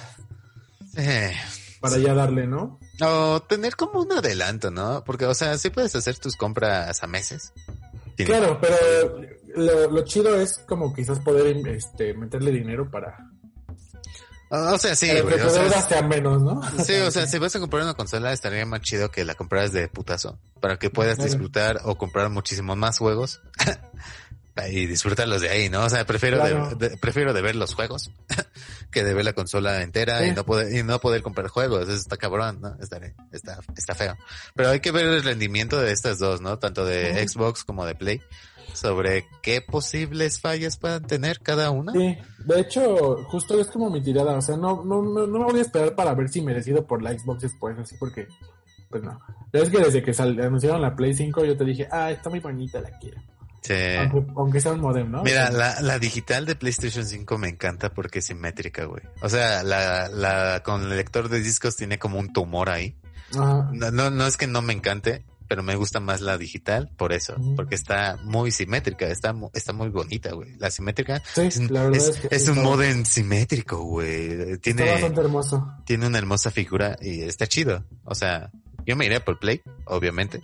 Eh, 0.97 1.35
para 1.81 1.99
ya 1.99 2.15
darle, 2.15 2.47
¿no? 2.47 2.81
O 3.01 3.43
tener 3.43 3.77
como 3.77 4.01
un 4.01 4.13
adelanto, 4.13 4.71
¿no? 4.71 5.05
Porque, 5.05 5.27
o 5.27 5.35
sea, 5.35 5.59
sí 5.59 5.71
puedes 5.71 5.95
hacer 5.95 6.19
tus 6.19 6.37
compras 6.37 7.03
a 7.03 7.07
meses. 7.07 7.53
Claro, 8.17 8.59
pero 8.61 9.21
lo, 9.57 10.05
chido 10.05 10.41
es 10.41 10.59
como 10.67 10.95
quizás 10.95 11.19
poder 11.21 11.57
este, 11.69 12.15
meterle 12.15 12.51
dinero 12.51 12.91
para 12.91 13.31
o 14.75 14.79
sea, 14.79 14.95
sí, 14.97 15.09
güey. 15.21 15.41
O 15.41 15.51
sea, 15.51 16.03
menos, 16.03 16.43
¿no? 16.43 16.61
Sí, 16.85 16.95
o 16.95 17.11
sea, 17.11 17.27
si 17.27 17.39
vas 17.39 17.55
a 17.57 17.61
comprar 17.61 17.83
una 17.83 17.95
consola 17.95 18.33
estaría 18.33 18.65
más 18.67 18.81
chido 18.81 19.11
que 19.11 19.25
la 19.25 19.35
compraras 19.35 19.73
de 19.73 19.89
putazo. 19.89 20.39
Para 20.61 20.79
que 20.79 20.91
puedas 20.91 21.19
disfrutar 21.19 21.81
o 21.85 21.97
comprar 21.97 22.31
muchísimos 22.31 22.77
más 22.77 22.99
juegos. 22.99 23.41
y 24.71 24.87
disfrutarlos 24.87 25.43
de 25.43 25.51
ahí, 25.51 25.69
¿no? 25.69 25.85
O 25.85 25.91
sea, 25.91 26.07
prefiero 26.07 26.43
de, 26.77 26.97
prefiero 26.97 27.35
de 27.35 27.43
ver 27.43 27.57
los 27.57 27.75
juegos 27.75 28.11
que 28.91 29.05
de 29.05 29.13
ver 29.13 29.25
la 29.25 29.35
consola 29.35 29.83
entera 29.83 30.27
y 30.27 30.33
no 30.33 30.47
poder 30.47 30.75
y 30.75 30.83
no 30.83 30.99
poder 30.99 31.23
comprar 31.23 31.49
juegos. 31.49 31.83
Eso 31.83 31.93
está 31.93 32.17
cabrón, 32.17 32.61
¿no? 32.61 32.77
Está, 32.81 32.99
está, 33.33 33.59
está 33.77 33.95
feo. 33.95 34.17
Pero 34.55 34.71
hay 34.71 34.81
que 34.81 34.93
ver 34.93 35.07
el 35.07 35.23
rendimiento 35.23 35.79
de 35.81 35.93
estas 35.93 36.19
dos, 36.19 36.41
¿no? 36.41 36.59
Tanto 36.59 36.85
de 36.85 37.27
Xbox 37.29 37.65
como 37.65 37.85
de 37.85 37.95
Play 37.95 38.23
sobre 38.73 39.27
qué 39.43 39.61
posibles 39.61 40.41
fallas 40.41 40.77
puedan 40.77 41.07
tener 41.07 41.41
cada 41.41 41.71
una. 41.71 41.93
Sí, 41.93 42.17
de 42.45 42.61
hecho, 42.61 43.25
justo 43.25 43.61
es 43.61 43.69
como 43.69 43.91
mi 43.91 44.03
tirada, 44.03 44.37
o 44.37 44.43
sea, 44.43 44.57
no, 44.57 44.85
no, 44.85 45.03
no, 45.03 45.27
me 45.27 45.45
voy 45.45 45.59
a 45.59 45.63
esperar 45.63 45.95
para 45.95 46.15
ver 46.15 46.29
si 46.29 46.43
merecido 46.43 46.87
por 46.87 47.03
la 47.03 47.17
Xbox 47.19 47.43
después, 47.43 47.79
así 47.79 47.97
porque, 47.99 48.29
pues 48.91 49.03
no. 49.03 49.21
Es 49.53 49.71
que 49.71 49.79
desde 49.79 50.03
que 50.03 50.13
anunciaron 50.43 50.83
la 50.83 50.95
Play 50.95 51.15
5 51.15 51.45
yo 51.45 51.57
te 51.57 51.65
dije, 51.65 51.89
ah, 51.91 52.11
está 52.11 52.31
muy 52.31 52.41
bonita, 52.41 52.81
la 52.81 52.91
quiero. 52.99 53.21
Sí. 53.63 53.75
Aunque, 54.37 54.61
sea 54.61 54.73
un 54.73 54.81
modem, 54.81 55.11
¿no? 55.11 55.25
Mira, 55.25 55.51
la, 55.51 55.81
la, 55.81 55.99
digital 55.99 56.47
de 56.47 56.55
PlayStation 56.55 57.05
5 57.05 57.37
me 57.37 57.49
encanta 57.49 57.93
porque 57.93 58.21
es 58.21 58.27
simétrica, 58.27 58.85
güey. 58.85 59.03
O 59.23 59.29
sea, 59.29 59.65
la, 59.65 60.09
la 60.09 60.63
con 60.63 60.83
el 60.85 60.97
lector 60.97 61.29
de 61.29 61.41
discos 61.41 61.75
tiene 61.75 61.99
como 61.99 62.21
un 62.21 62.33
tumor 62.33 62.71
ahí. 62.71 62.97
No, 63.35 63.73
no, 63.73 64.11
no 64.11 64.27
es 64.27 64.37
que 64.37 64.47
no 64.47 64.63
me 64.63 64.73
encante, 64.73 65.25
pero 65.49 65.63
me 65.63 65.77
gusta 65.77 66.01
más 66.01 66.21
la 66.21 66.39
digital 66.39 66.91
por 66.97 67.13
eso, 67.13 67.37
porque 67.55 67.75
está 67.75 68.19
muy 68.23 68.51
simétrica, 68.51 69.07
está, 69.07 69.35
está 69.55 69.73
muy 69.73 69.89
bonita, 69.89 70.33
güey. 70.33 70.57
La 70.57 70.71
simétrica 70.71 71.23
es, 71.37 71.61
es, 72.31 72.49
un 72.49 72.63
modem 72.63 73.05
simétrico, 73.05 73.83
güey. 73.83 74.59
Tiene, 74.59 74.83
está 74.83 74.93
bastante 74.93 75.21
hermoso. 75.21 75.75
Tiene 75.85 76.07
una 76.07 76.19
hermosa 76.19 76.51
figura 76.51 76.97
y 77.01 77.23
está 77.23 77.47
chido. 77.47 77.85
O 78.05 78.15
sea, 78.15 78.51
yo 78.85 78.97
me 78.97 79.07
iré 79.07 79.21
por 79.21 79.39
Play, 79.39 79.63
obviamente. 79.85 80.43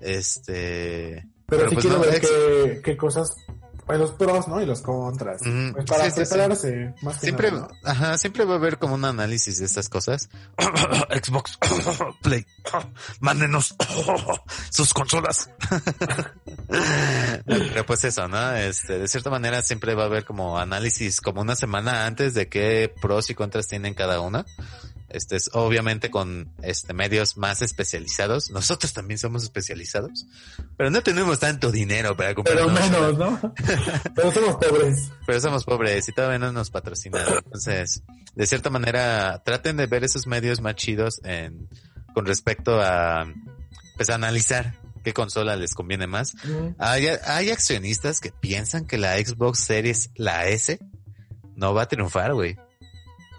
Este... 0.00 1.26
Pero, 1.48 1.68
sí 1.68 1.74
pues 1.76 1.86
quiero 1.86 2.00
ver 2.00 2.82
qué, 2.82 2.96
cosas 2.96 3.36
pues 3.86 3.98
los 4.00 4.10
pros, 4.12 4.48
¿no? 4.48 4.60
Y 4.60 4.66
los 4.66 4.80
contras. 4.80 5.40
pues 5.72 5.84
para 5.86 6.12
prepararse 6.12 6.94
más 7.02 7.14
que 7.18 7.26
siempre, 7.26 7.52
Ajá, 7.84 8.18
siempre 8.18 8.44
va 8.44 8.54
a 8.54 8.56
haber 8.56 8.78
como 8.78 8.94
un 8.94 9.04
análisis 9.04 9.58
de 9.58 9.64
estas 9.64 9.88
cosas. 9.88 10.28
Xbox, 11.22 11.58
Play, 12.22 12.44
mándenos 13.20 13.76
sus 14.70 14.92
consolas. 14.92 15.50
Pero 17.46 17.86
pues 17.86 18.04
eso, 18.04 18.26
¿no? 18.26 18.52
Este, 18.56 18.98
de 18.98 19.08
cierta 19.08 19.30
manera 19.30 19.62
siempre 19.62 19.94
va 19.94 20.02
a 20.02 20.06
haber 20.06 20.24
como 20.24 20.58
análisis 20.58 21.20
como 21.20 21.40
una 21.40 21.54
semana 21.54 22.06
antes 22.06 22.34
de 22.34 22.48
qué 22.48 22.92
pros 23.00 23.30
y 23.30 23.34
contras 23.34 23.68
tienen 23.68 23.94
cada 23.94 24.20
una. 24.20 24.44
Este 25.08 25.36
es 25.36 25.50
obviamente 25.52 26.10
con 26.10 26.52
este 26.62 26.92
medios 26.92 27.36
más 27.36 27.62
especializados. 27.62 28.50
Nosotros 28.50 28.92
también 28.92 29.18
somos 29.18 29.44
especializados, 29.44 30.26
pero 30.76 30.90
no 30.90 31.02
tenemos 31.02 31.38
tanto 31.38 31.70
dinero 31.70 32.16
para 32.16 32.34
comprar. 32.34 32.56
Pero 32.56 32.70
menos, 32.70 33.16
¿no? 33.16 33.54
pero 34.14 34.32
somos 34.32 34.56
pobres. 34.56 35.12
Pero 35.24 35.40
somos 35.40 35.64
pobres 35.64 36.08
y 36.08 36.12
todavía 36.12 36.38
no 36.38 36.52
nos 36.52 36.70
patrocinan. 36.70 37.22
Entonces, 37.44 38.02
de 38.34 38.46
cierta 38.46 38.68
manera, 38.68 39.42
traten 39.44 39.76
de 39.76 39.86
ver 39.86 40.02
esos 40.02 40.26
medios 40.26 40.60
más 40.60 40.74
chidos 40.74 41.20
en, 41.22 41.68
con 42.12 42.26
respecto 42.26 42.80
a, 42.80 43.32
pues, 43.96 44.10
analizar 44.10 44.74
qué 45.04 45.14
consola 45.14 45.54
les 45.54 45.72
conviene 45.74 46.08
más. 46.08 46.34
hay, 46.78 47.06
hay 47.24 47.50
accionistas 47.50 48.18
que 48.18 48.32
piensan 48.32 48.86
que 48.86 48.98
la 48.98 49.16
Xbox 49.18 49.60
Series, 49.60 50.10
la 50.16 50.48
S, 50.48 50.80
no 51.54 51.74
va 51.74 51.82
a 51.82 51.88
triunfar, 51.88 52.34
güey 52.34 52.56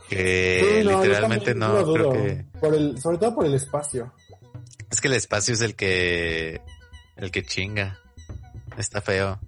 que 0.07 0.83
literalmente 0.83 1.53
no, 1.55 1.93
creo 1.93 2.11
que 2.11 2.45
por 2.59 2.73
el 2.73 2.99
sobre 2.99 3.17
todo 3.17 3.35
por 3.35 3.45
el 3.45 3.53
espacio. 3.53 4.13
Es 4.89 5.01
que 5.01 5.07
el 5.07 5.15
espacio 5.15 5.53
es 5.53 5.61
el 5.61 5.75
que 5.75 6.61
el 7.15 7.31
que 7.31 7.43
chinga. 7.43 7.99
Está 8.77 9.01
feo. 9.01 9.39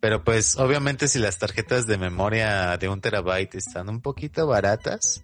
Pero 0.00 0.24
pues 0.24 0.56
obviamente 0.58 1.08
si 1.08 1.18
las 1.18 1.38
tarjetas 1.38 1.86
de 1.86 1.98
memoria 1.98 2.76
de 2.76 2.88
un 2.88 3.00
terabyte 3.00 3.54
están 3.54 3.88
un 3.88 4.00
poquito 4.00 4.46
baratas 4.46 5.22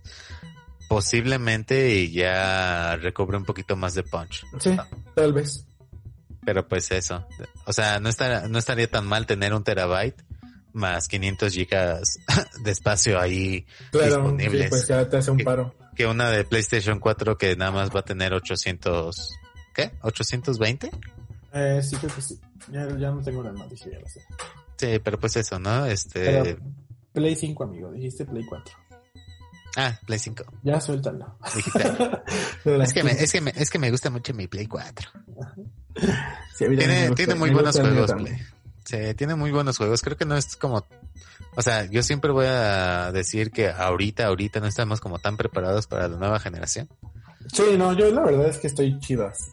posiblemente 0.89 2.11
ya 2.11 2.97
recobre 2.97 3.37
un 3.37 3.45
poquito 3.45 3.77
más 3.77 3.95
de 3.95 4.03
punch. 4.03 4.45
Sí 4.59 4.77
tal 5.15 5.33
vez. 5.33 5.67
Pero 6.45 6.67
pues 6.67 6.91
eso. 6.91 7.27
O 7.67 7.73
sea 7.73 8.01
no 8.01 8.11
no 8.49 8.59
estaría 8.59 8.91
tan 8.91 9.07
mal 9.07 9.27
tener 9.27 9.55
un 9.55 9.65
terabyte 9.65 10.23
más 10.73 11.09
500 11.09 11.53
gigas 11.53 12.19
de 12.65 12.71
espacio 12.71 13.21
ahí 13.21 13.67
disponibles. 13.93 14.71
pues 14.71 14.89
ya 14.89 15.09
te 15.09 15.19
hace 15.19 15.31
un 15.31 15.39
paro. 15.39 15.75
Que 15.95 16.07
una 16.07 16.31
de 16.31 16.45
PlayStation 16.45 16.99
4 16.99 17.37
que 17.37 17.57
nada 17.57 17.71
más 17.73 17.91
va 17.95 18.01
a 18.01 18.05
tener 18.05 18.33
800, 18.33 19.31
¿qué? 19.75 19.93
¿820? 20.01 20.91
Eh, 21.53 21.81
sí, 21.83 21.97
creo 21.97 22.15
que 22.15 22.23
sí. 22.23 22.41
Ya, 22.71 22.87
no 22.87 23.21
tengo 23.23 23.43
la 23.43 23.53
noticia, 23.53 23.91
ya 23.93 23.99
lo 23.99 24.07
sé. 24.07 24.21
Sí, 24.77 25.01
pero 25.03 25.19
pues 25.19 25.37
eso, 25.37 25.59
¿no? 25.59 25.87
Este... 25.87 26.57
Play 27.13 27.35
5, 27.35 27.65
amigo. 27.65 27.91
Dijiste 27.91 28.25
Play 28.25 28.45
4. 28.45 28.75
Ah, 29.77 29.99
Play 30.07 30.19
5. 30.19 30.45
Ya 30.63 30.81
suéltalo. 30.81 31.37
es, 32.65 32.93
que 32.93 33.03
me, 33.03 33.13
es, 33.13 33.33
que 33.33 33.41
me, 33.41 33.53
es 33.57 33.71
que 33.71 33.79
me 33.79 33.91
gusta 33.91 34.11
mucho 34.11 34.33
mi 34.33 34.47
Play 34.47 34.67
4. 34.67 35.11
tiene, 36.59 37.11
tiene 37.11 37.35
muy 37.35 37.51
buenos 37.51 37.79
juegos, 37.79 38.13
Play. 38.13 38.39
Sí, 38.91 39.15
tiene 39.15 39.37
muy 39.37 39.53
buenos 39.53 39.79
juegos. 39.79 40.03
Creo 40.03 40.17
que 40.17 40.25
no 40.25 40.37
es 40.37 40.57
como, 40.57 40.85
o 41.55 41.63
sea, 41.63 41.85
yo 41.85 42.03
siempre 42.03 42.33
voy 42.33 42.47
a 42.49 43.13
decir 43.13 43.53
que 43.53 43.71
ahorita, 43.71 44.27
ahorita 44.27 44.59
no 44.59 44.67
estamos 44.67 45.01
como 45.01 45.21
tan 45.21 45.37
preparados 45.37 45.87
para 45.87 46.09
la 46.09 46.17
nueva 46.17 46.41
generación. 46.41 46.89
Sí, 47.53 47.63
no, 47.79 47.93
yo 47.93 48.11
la 48.11 48.23
verdad 48.23 48.49
es 48.49 48.59
que 48.59 48.67
estoy 48.67 48.99
chido 48.99 49.29
así. 49.29 49.45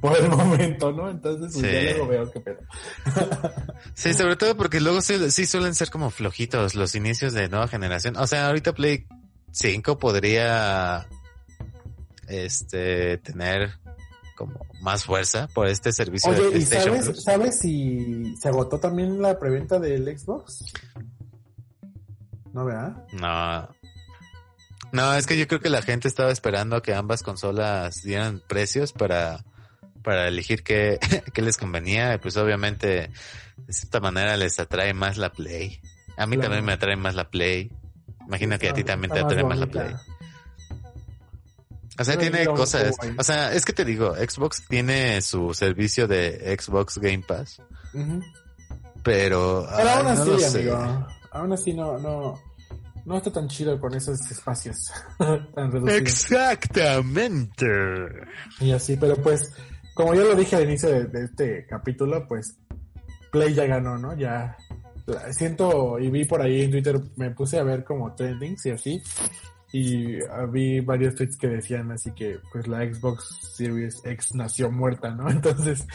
Por 0.00 0.16
el 0.16 0.28
momento, 0.30 0.92
¿no? 0.92 1.10
Entonces, 1.10 1.60
pues, 1.60 1.70
ya 1.70 1.90
luego 1.90 2.08
veo 2.08 2.32
qué 2.32 2.40
pedo. 2.40 2.60
sí, 3.94 4.14
sobre 4.14 4.36
todo 4.36 4.56
porque 4.56 4.80
luego 4.80 5.02
sí, 5.02 5.30
sí, 5.30 5.44
suelen 5.44 5.74
ser 5.74 5.90
como 5.90 6.08
flojitos 6.08 6.74
los 6.74 6.94
inicios 6.94 7.34
de 7.34 7.50
nueva 7.50 7.68
generación. 7.68 8.16
O 8.16 8.26
sea, 8.26 8.46
ahorita 8.46 8.72
Play 8.72 9.06
5 9.50 9.98
podría 9.98 11.06
este 12.28 13.18
tener 13.18 13.78
como 14.38 14.64
más 14.80 15.04
fuerza 15.04 15.48
por 15.52 15.66
este 15.66 15.90
servicio 15.90 16.32
de 16.32 16.50
PlayStation 16.50 16.96
¿y 16.96 17.00
sabes, 17.00 17.24
¿sabes 17.24 17.58
si 17.58 18.36
se 18.36 18.48
agotó 18.48 18.78
también 18.78 19.20
la 19.20 19.36
preventa 19.36 19.80
del 19.80 20.16
Xbox? 20.16 20.72
¿No, 22.52 22.64
verdad? 22.64 23.04
No. 23.12 23.68
No, 24.92 25.14
es 25.14 25.26
que 25.26 25.36
yo 25.36 25.48
creo 25.48 25.60
que 25.60 25.70
la 25.70 25.82
gente 25.82 26.06
estaba 26.06 26.30
esperando 26.30 26.76
a 26.76 26.82
que 26.82 26.94
ambas 26.94 27.24
consolas 27.24 28.02
dieran 28.04 28.40
precios 28.46 28.92
para, 28.92 29.44
para 30.04 30.28
elegir 30.28 30.62
qué, 30.62 31.00
qué 31.34 31.42
les 31.42 31.56
convenía. 31.56 32.14
Y 32.14 32.18
pues 32.18 32.36
obviamente, 32.36 33.10
de 33.56 33.72
cierta 33.72 33.98
manera 33.98 34.36
les 34.36 34.60
atrae 34.60 34.94
más 34.94 35.18
la 35.18 35.32
Play. 35.32 35.80
A 36.16 36.26
mí 36.26 36.38
también 36.38 36.64
me 36.64 36.72
atrae 36.72 36.96
más 36.96 37.16
la 37.16 37.28
Play. 37.28 37.72
Imagino 38.26 38.56
que 38.58 38.68
a 38.68 38.74
ti 38.74 38.84
también 38.84 39.12
te 39.12 39.18
atrae 39.18 39.42
más 39.42 39.58
la 39.58 39.66
Play. 39.66 39.94
O 41.98 42.04
sea, 42.04 42.16
tiene 42.16 42.46
cosas. 42.46 42.94
O 43.16 43.22
sea, 43.22 43.52
es 43.52 43.64
que 43.64 43.72
te 43.72 43.84
digo, 43.84 44.14
Xbox 44.14 44.64
tiene 44.68 45.20
su 45.20 45.52
servicio 45.54 46.06
de 46.06 46.56
Xbox 46.58 46.98
Game 46.98 47.24
Pass. 47.26 47.60
Pero. 49.02 49.66
Pero 49.76 49.90
aún 49.90 50.06
así, 50.06 50.44
amigo. 50.44 51.06
Aún 51.30 51.52
así 51.52 51.74
no, 51.74 51.98
no, 51.98 52.40
no 53.04 53.16
está 53.16 53.32
tan 53.32 53.48
chido 53.48 53.78
con 53.80 53.94
esos 53.94 54.18
espacios 54.30 54.90
tan 55.18 55.72
reducidos. 55.72 56.00
Exactamente. 56.00 57.66
Y 58.60 58.72
así, 58.72 58.96
pero 58.96 59.16
pues, 59.16 59.52
como 59.94 60.14
yo 60.14 60.24
lo 60.24 60.34
dije 60.34 60.56
al 60.56 60.64
inicio 60.64 60.88
de, 60.88 61.04
de 61.06 61.24
este 61.24 61.66
capítulo, 61.66 62.26
pues 62.26 62.56
Play 63.30 63.54
ya 63.54 63.66
ganó, 63.66 63.98
¿no? 63.98 64.16
Ya 64.16 64.56
siento 65.30 65.98
y 65.98 66.10
vi 66.10 66.24
por 66.24 66.42
ahí 66.42 66.62
en 66.62 66.70
Twitter, 66.70 67.00
me 67.16 67.30
puse 67.30 67.58
a 67.58 67.62
ver 67.62 67.84
como 67.84 68.14
trendings 68.14 68.66
y 68.66 68.70
así 68.70 69.02
y 69.72 70.18
vi 70.50 70.80
varios 70.80 71.14
tweets 71.14 71.36
que 71.36 71.48
decían 71.48 71.90
así 71.90 72.12
que 72.12 72.38
pues 72.52 72.66
la 72.66 72.80
Xbox 72.80 73.38
Series 73.56 74.00
X 74.04 74.34
nació 74.34 74.70
muerta, 74.70 75.10
¿no? 75.10 75.30
Entonces... 75.30 75.86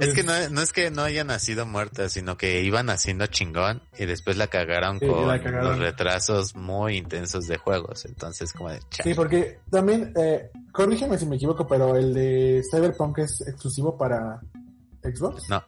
Es 0.00 0.14
que 0.14 0.24
pues, 0.24 0.48
no, 0.48 0.54
no, 0.54 0.62
es 0.62 0.72
que 0.72 0.90
no 0.90 1.02
haya 1.02 1.22
nacido 1.22 1.66
muerta, 1.66 2.08
sino 2.08 2.38
que 2.38 2.62
iba 2.62 2.82
naciendo 2.82 3.26
chingón 3.26 3.82
y 3.98 4.06
después 4.06 4.38
la 4.38 4.46
cagaron 4.46 4.98
con 4.98 5.28
los 5.28 5.78
retrasos 5.78 6.56
muy 6.56 6.96
intensos 6.96 7.46
de 7.46 7.58
juegos. 7.58 8.06
Entonces, 8.06 8.54
como 8.54 8.70
de 8.70 8.80
Sí, 9.02 9.12
porque 9.12 9.58
también, 9.70 10.12
eh, 10.16 10.50
corrígeme 10.72 11.18
si 11.18 11.26
me 11.26 11.36
equivoco, 11.36 11.66
pero 11.68 11.94
el 11.94 12.14
de 12.14 12.62
Cyberpunk 12.70 13.18
es 13.18 13.42
exclusivo 13.42 13.98
para 13.98 14.40
Xbox. 15.02 15.48
No. 15.50 15.62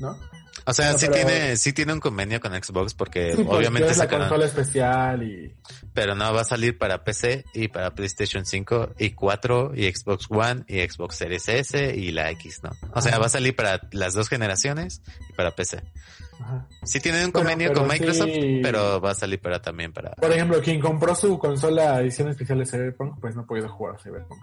¿No? 0.00 0.18
O 0.66 0.72
sea, 0.72 0.96
sí 0.98 1.08
tiene, 1.08 1.56
sí 1.56 1.72
tiene 1.72 1.92
un 1.92 2.00
convenio 2.00 2.40
con 2.40 2.52
Xbox 2.52 2.94
porque 2.94 3.34
obviamente 3.48 3.90
es 3.90 3.98
la 3.98 4.08
consola 4.08 4.46
especial 4.46 5.22
y. 5.22 5.54
Pero 5.92 6.14
no 6.14 6.32
va 6.32 6.42
a 6.42 6.44
salir 6.44 6.78
para 6.78 7.04
PC 7.04 7.44
y 7.54 7.68
para 7.68 7.94
PlayStation 7.94 8.44
5 8.44 8.94
y 8.98 9.10
4 9.10 9.72
y 9.74 9.92
Xbox 9.92 10.26
One 10.30 10.64
y 10.68 10.80
Xbox 10.80 11.16
Series 11.16 11.48
S 11.48 11.94
y 11.96 12.12
la 12.12 12.30
X, 12.30 12.60
¿no? 12.62 12.70
O 12.94 13.00
sea, 13.00 13.18
va 13.18 13.26
a 13.26 13.30
salir 13.30 13.56
para 13.56 13.80
las 13.92 14.14
dos 14.14 14.28
generaciones 14.28 15.02
y 15.28 15.32
para 15.32 15.50
PC. 15.52 15.82
Ajá. 16.40 16.66
Sí 16.84 17.00
tiene 17.00 17.24
un 17.24 17.32
convenio 17.32 17.72
con 17.72 17.86
Microsoft, 17.86 18.30
pero 18.62 19.00
va 19.00 19.10
a 19.10 19.14
salir 19.14 19.40
para 19.40 19.60
también 19.60 19.92
para. 19.92 20.12
Por 20.12 20.32
ejemplo, 20.32 20.60
quien 20.60 20.80
compró 20.80 21.14
su 21.14 21.38
consola 21.38 22.00
edición 22.00 22.28
especial 22.28 22.58
de 22.58 22.66
Cyberpunk, 22.66 23.20
pues 23.20 23.34
no 23.34 23.42
ha 23.42 23.46
podido 23.46 23.68
jugar 23.68 24.00
Cyberpunk. 24.00 24.42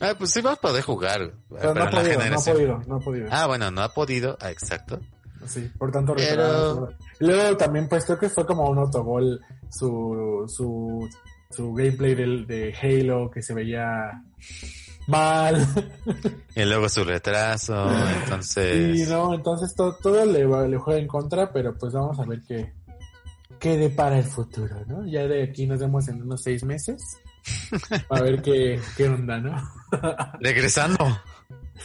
Ah, 0.00 0.14
pues 0.16 0.30
sí 0.30 0.40
va 0.40 0.52
a 0.52 0.56
poder 0.56 0.82
jugar. 0.82 1.32
Pero, 1.50 1.74
no, 1.74 1.82
ha 1.82 1.90
podido, 1.90 2.18
no 2.24 2.38
ha 2.38 2.42
podido, 2.42 2.82
no 2.86 2.96
ha 2.96 3.00
podido. 3.00 3.28
Ah, 3.30 3.46
bueno, 3.46 3.70
no 3.70 3.82
ha 3.82 3.92
podido, 3.92 4.38
ah, 4.40 4.50
exacto. 4.50 4.98
Sí, 5.46 5.70
por 5.78 5.90
tanto 5.90 6.14
Pero... 6.14 6.88
Luego 7.18 7.56
también 7.56 7.88
pues 7.88 8.04
creo 8.04 8.18
que 8.18 8.28
fue 8.28 8.46
como 8.46 8.68
un 8.68 8.78
autogol 8.78 9.40
su, 9.70 10.44
su, 10.48 11.08
su 11.50 11.74
gameplay 11.74 12.14
de, 12.14 12.44
de 12.46 12.74
Halo 12.80 13.30
que 13.30 13.42
se 13.42 13.54
veía 13.54 14.22
mal. 15.06 15.66
Y 16.54 16.64
luego 16.64 16.88
su 16.88 17.04
retraso, 17.04 17.88
entonces... 18.22 18.98
Sí, 18.98 19.10
no, 19.10 19.32
entonces 19.34 19.74
todo, 19.74 19.96
todo 20.02 20.24
le, 20.26 20.44
le 20.68 20.78
juega 20.78 21.00
en 21.00 21.06
contra, 21.06 21.52
pero 21.52 21.74
pues 21.78 21.92
vamos 21.92 22.18
a 22.18 22.24
ver 22.24 22.42
qué, 22.46 22.74
qué 23.58 23.76
depara 23.76 24.18
el 24.18 24.24
futuro, 24.24 24.84
¿no? 24.86 25.06
Ya 25.06 25.26
de 25.26 25.44
aquí 25.44 25.66
nos 25.66 25.78
vemos 25.80 26.08
en 26.08 26.22
unos 26.22 26.42
seis 26.42 26.64
meses. 26.64 27.00
A 28.10 28.20
ver 28.20 28.42
qué, 28.42 28.80
qué 28.96 29.08
onda, 29.08 29.38
¿no? 29.38 29.56
Regresando. 30.40 30.98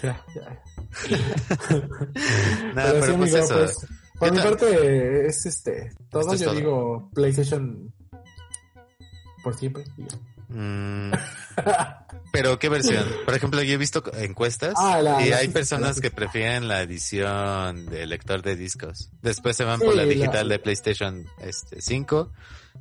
Ya, 0.04 0.24
ya. 0.36 0.62
Nada, 2.74 2.92
pero, 2.92 3.02
pero 3.02 3.18
pues 3.18 3.34
eso. 3.34 3.54
Pues, 3.54 3.88
por 4.20 4.32
mi 4.32 4.40
parte 4.40 5.28
es 5.28 5.46
este, 5.46 5.92
todo 6.10 6.36
yo 6.36 6.54
digo 6.54 7.10
PlayStation 7.14 7.94
por 9.44 9.56
siempre. 9.56 9.84
Mm, 10.48 11.12
pero 12.32 12.58
qué 12.60 12.70
versión? 12.70 13.06
Por 13.26 13.36
ejemplo, 13.36 13.62
yo 13.62 13.74
he 13.74 13.78
visto 13.78 14.04
encuestas 14.18 14.74
ah, 14.78 15.02
y 15.26 15.32
hay 15.32 15.48
personas 15.50 16.00
que 16.00 16.12
prefieren 16.12 16.68
la 16.68 16.82
edición 16.82 17.88
de 17.88 18.06
lector 18.06 18.42
de 18.42 18.56
discos. 18.56 19.10
Después 19.22 19.56
se 19.58 19.64
van 19.64 19.80
por 19.80 19.96
la 19.96 20.04
digital 20.04 20.48
de 20.48 20.60
PlayStation 20.60 21.26
este, 21.40 21.82
5. 21.82 22.32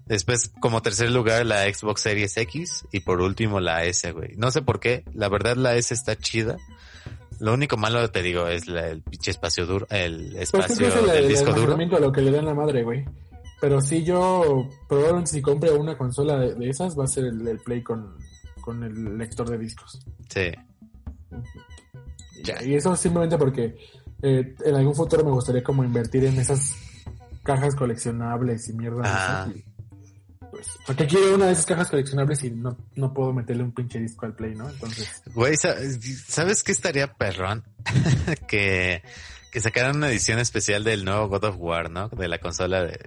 Después, 0.07 0.51
como 0.61 0.83
tercer 0.83 1.11
lugar, 1.11 1.47
la 1.47 1.65
Xbox 1.73 2.03
Series 2.03 2.37
X. 2.37 2.85
Y 2.93 3.01
por 3.01 3.21
último, 3.21 3.61
la 3.61 3.85
S, 3.85 4.11
güey. 4.13 4.35
No 4.37 4.51
sé 4.51 4.63
por 4.63 4.81
qué. 4.81 5.05
La 5.15 5.29
verdad, 5.29 5.57
la 5.57 5.75
S 5.77 5.95
está 5.95 6.17
chida. 6.17 6.57
Lo 7.45 7.53
único 7.53 7.77
malo, 7.77 8.11
te 8.11 8.23
digo, 8.23 8.49
es 8.49 8.67
el 8.69 9.03
pinche 9.03 9.33
espacio 9.33 9.67
duro, 9.67 9.87
el 9.91 10.31
pues 10.31 10.55
espacio 10.55 11.03
del 11.03 11.29
disco 11.29 11.53
duro. 11.53 11.77
lo 11.77 12.11
que 12.11 12.23
le 12.23 12.31
dan 12.31 12.47
la 12.47 12.55
madre, 12.55 12.83
güey. 12.83 13.05
Pero 13.61 13.83
si 13.83 14.03
yo, 14.03 14.67
probablemente 14.89 15.33
si 15.33 15.43
compre 15.43 15.71
una 15.71 15.99
consola 15.99 16.39
de, 16.39 16.71
esas, 16.71 16.99
va 16.99 17.05
a 17.05 17.07
ser 17.07 17.27
el, 17.27 17.59
Play 17.59 17.83
con, 17.83 18.17
el 18.83 19.19
lector 19.19 19.51
de 19.51 19.59
discos. 19.59 20.01
Sí. 20.31 20.53
Y, 22.65 22.75
eso 22.77 22.97
simplemente 22.97 23.37
porque 23.37 23.77
eh, 24.23 24.55
en 24.65 24.75
algún 24.75 24.95
futuro 24.95 25.23
me 25.23 25.31
gustaría 25.31 25.63
como 25.63 25.85
invertir 25.85 26.25
en 26.25 26.39
esas 26.39 26.75
cajas 27.43 27.75
coleccionables 27.75 28.71
y 28.71 28.73
mierda. 28.73 29.03
Ah. 29.05 29.49
Pues, 30.55 30.79
porque 30.87 31.09
quiero 31.09 31.35
una 31.35 31.47
de 31.47 31.53
esas 31.53 31.67
cajas 31.67 31.91
coleccionables 31.91 32.45
y 32.45 32.51
no, 32.53 32.79
no 32.95 33.13
puedo 33.13 33.33
meterle 33.33 33.65
un 33.65 33.73
pinche 33.73 33.99
disco 33.99 34.25
al 34.25 34.37
Play, 34.37 34.55
¿no? 34.55 34.71
Entonces. 34.71 35.21
Güey, 35.35 35.57
¿sabes 35.57 36.63
qué 36.63 36.71
estaría 36.71 37.13
perrón? 37.13 37.65
que, 38.49 39.03
que 39.51 39.61
sacaran 39.61 39.97
una 39.97 40.09
edición 40.09 40.39
especial 40.39 40.85
del 40.85 41.05
nuevo 41.05 41.27
God 41.27 41.45
of 41.45 41.57
War, 41.59 41.91
¿no? 41.91 42.09
De 42.09 42.29
la 42.29 42.39
consola 42.39 42.85
de 42.85 43.01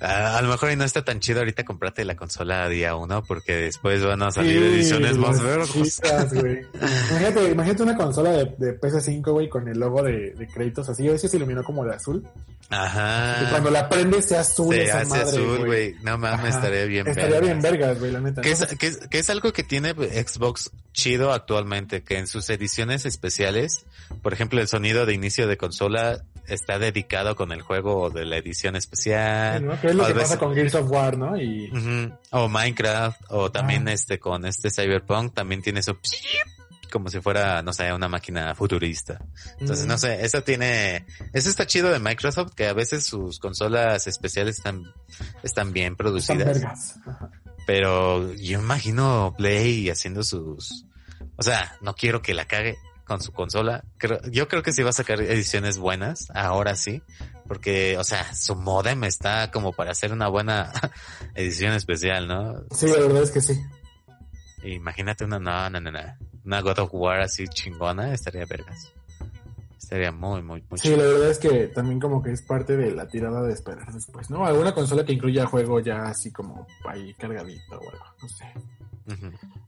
a, 0.00 0.40
lo 0.42 0.48
mejor 0.48 0.70
y 0.70 0.76
no 0.76 0.84
está 0.84 1.04
tan 1.04 1.18
chido 1.18 1.40
ahorita 1.40 1.64
comprarte 1.64 2.04
la 2.04 2.14
consola 2.14 2.68
día 2.68 2.94
uno 2.94 3.24
porque 3.24 3.56
después 3.56 4.04
van 4.04 4.22
a 4.22 4.30
salir 4.30 4.62
ediciones 4.62 5.16
más 5.18 5.42
verdes. 5.42 6.00
imagínate, 6.04 7.50
imagínate 7.50 7.82
una 7.82 7.96
consola 7.96 8.30
de, 8.30 8.44
de 8.58 8.80
PS5, 8.80 9.32
güey, 9.32 9.48
con 9.48 9.66
el 9.66 9.78
logo 9.78 10.02
de, 10.04 10.34
de 10.34 10.46
créditos 10.46 10.88
así. 10.88 11.08
A 11.08 11.12
veces 11.12 11.30
se 11.30 11.36
iluminó 11.36 11.64
como 11.64 11.84
de 11.84 11.94
azul. 11.94 12.24
Ajá. 12.70 13.42
Y 13.42 13.50
cuando 13.50 13.70
la 13.70 13.88
prendes 13.88 14.26
sea 14.26 14.40
azul. 14.40 14.74
Se 14.74 14.84
esa 14.84 15.00
hace 15.00 15.20
azul, 15.20 15.66
güey. 15.66 15.94
No 16.02 16.16
mames, 16.16 16.54
estaría 16.54 16.84
bien 16.84 17.06
Estaría 17.06 17.40
bien 17.40 17.60
vergas, 17.60 17.98
güey, 17.98 18.12
la 18.12 18.20
neta. 18.20 18.42
Que, 18.42 18.52
es, 18.52 18.66
que, 18.66 18.92
que 19.10 19.18
es 19.18 19.30
algo 19.30 19.52
que 19.52 19.64
tiene 19.64 19.94
Xbox 19.94 20.70
chido 20.92 21.32
actualmente, 21.32 22.02
que 22.02 22.18
en 22.18 22.26
sus 22.26 22.48
ediciones 22.50 23.06
especiales, 23.06 23.84
por 24.22 24.32
ejemplo, 24.32 24.60
el 24.60 24.68
sonido 24.68 25.06
de 25.06 25.14
inicio 25.14 25.46
de 25.48 25.56
consola 25.56 26.24
está 26.48 26.78
dedicado 26.78 27.36
con 27.36 27.52
el 27.52 27.62
juego 27.62 28.10
de 28.10 28.24
la 28.24 28.36
edición 28.36 28.76
especial. 28.76 29.70
es 29.82 29.94
lo 29.94 30.06
que 30.06 30.14
pasa 30.14 30.38
con 30.38 30.54
Gears 30.54 30.74
of 30.74 30.90
War, 30.90 31.16
¿no? 31.16 31.40
Y... 31.40 31.70
O 32.30 32.48
Minecraft, 32.48 33.20
o 33.28 33.50
también 33.50 33.88
ah. 33.88 33.92
este 33.92 34.18
con 34.18 34.44
este 34.44 34.70
Cyberpunk, 34.70 35.34
también 35.34 35.62
tiene 35.62 35.80
eso 35.80 35.98
como 36.90 37.08
si 37.10 37.20
fuera, 37.20 37.62
no 37.62 37.72
sé, 37.72 37.92
una 37.92 38.08
máquina 38.08 38.54
futurista. 38.54 39.20
Entonces, 39.60 39.86
no 39.86 39.98
sé, 39.98 40.24
eso 40.24 40.42
tiene, 40.42 41.06
eso 41.32 41.50
está 41.50 41.66
chido 41.66 41.90
de 41.90 41.98
Microsoft, 41.98 42.54
que 42.54 42.66
a 42.66 42.72
veces 42.72 43.04
sus 43.04 43.38
consolas 43.38 44.06
especiales 44.06 44.56
están, 44.56 44.84
están 45.42 45.72
bien 45.72 45.96
producidas. 45.96 46.98
Pero 47.66 48.32
yo 48.34 48.58
imagino 48.60 49.34
Play 49.36 49.90
haciendo 49.90 50.22
sus, 50.22 50.86
o 51.36 51.42
sea, 51.42 51.76
no 51.82 51.94
quiero 51.94 52.22
que 52.22 52.34
la 52.34 52.46
cague, 52.46 52.78
con 53.08 53.22
su 53.22 53.32
consola. 53.32 53.82
yo 54.30 54.46
creo 54.48 54.62
que 54.62 54.72
sí 54.72 54.82
va 54.82 54.90
a 54.90 54.92
sacar 54.92 55.20
ediciones 55.22 55.78
buenas, 55.78 56.28
ahora 56.34 56.76
sí, 56.76 57.02
porque, 57.48 57.96
o 57.96 58.04
sea, 58.04 58.34
su 58.34 58.54
modem 58.54 59.02
está 59.04 59.50
como 59.50 59.72
para 59.72 59.92
hacer 59.92 60.12
una 60.12 60.28
buena 60.28 60.70
edición 61.34 61.72
especial, 61.72 62.28
¿no? 62.28 62.62
Sí, 62.70 62.86
la 62.86 63.00
verdad 63.00 63.22
es 63.22 63.30
que 63.30 63.40
sí. 63.40 63.60
Imagínate 64.62 65.24
una, 65.24 65.38
no, 65.38 65.70
no, 65.70 65.80
no, 65.80 65.90
no, 65.90 66.00
una 66.44 66.60
God 66.60 66.80
of 66.80 66.90
War 66.92 67.20
así 67.20 67.48
chingona, 67.48 68.12
estaría 68.12 68.44
vergas. 68.44 68.92
Estaría 69.78 70.12
muy, 70.12 70.42
muy, 70.42 70.62
muy 70.68 70.78
Sí, 70.78 70.90
la 70.90 71.04
verdad 71.04 71.30
es 71.30 71.38
que 71.38 71.68
también 71.68 71.98
como 71.98 72.22
que 72.22 72.32
es 72.32 72.42
parte 72.42 72.76
de 72.76 72.90
la 72.90 73.08
tirada 73.08 73.42
de 73.42 73.54
esperar 73.54 73.90
después, 73.90 74.28
¿no? 74.28 74.44
Alguna 74.44 74.74
consola 74.74 75.02
que 75.02 75.14
incluya 75.14 75.46
juego 75.46 75.80
ya 75.80 76.02
así 76.02 76.30
como 76.30 76.66
ahí 76.84 77.14
cargadito 77.14 77.78
o 77.78 77.90
algo, 77.90 78.04
no 78.20 78.28
sé. 78.28 78.44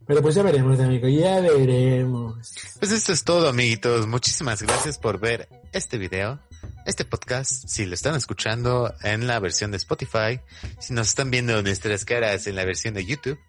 Pero 0.07 0.21
pues 0.21 0.35
ya 0.35 0.43
veremos, 0.43 0.79
amigo, 0.79 1.07
ya 1.07 1.39
veremos. 1.39 2.53
Pues 2.79 2.91
esto 2.91 3.13
es 3.13 3.23
todo, 3.23 3.49
amiguitos. 3.49 4.07
Muchísimas 4.07 4.61
gracias 4.61 4.97
por 4.97 5.19
ver 5.19 5.47
este 5.71 5.97
video, 5.97 6.39
este 6.85 7.05
podcast. 7.05 7.67
Si 7.67 7.85
lo 7.85 7.93
están 7.93 8.15
escuchando 8.15 8.93
en 9.03 9.27
la 9.27 9.39
versión 9.39 9.71
de 9.71 9.77
Spotify, 9.77 10.39
si 10.79 10.93
nos 10.93 11.09
están 11.09 11.31
viendo 11.31 11.61
nuestras 11.63 12.05
caras 12.05 12.45
en 12.47 12.55
la 12.55 12.65
versión 12.65 12.93
de 12.93 13.05
YouTube. 13.05 13.39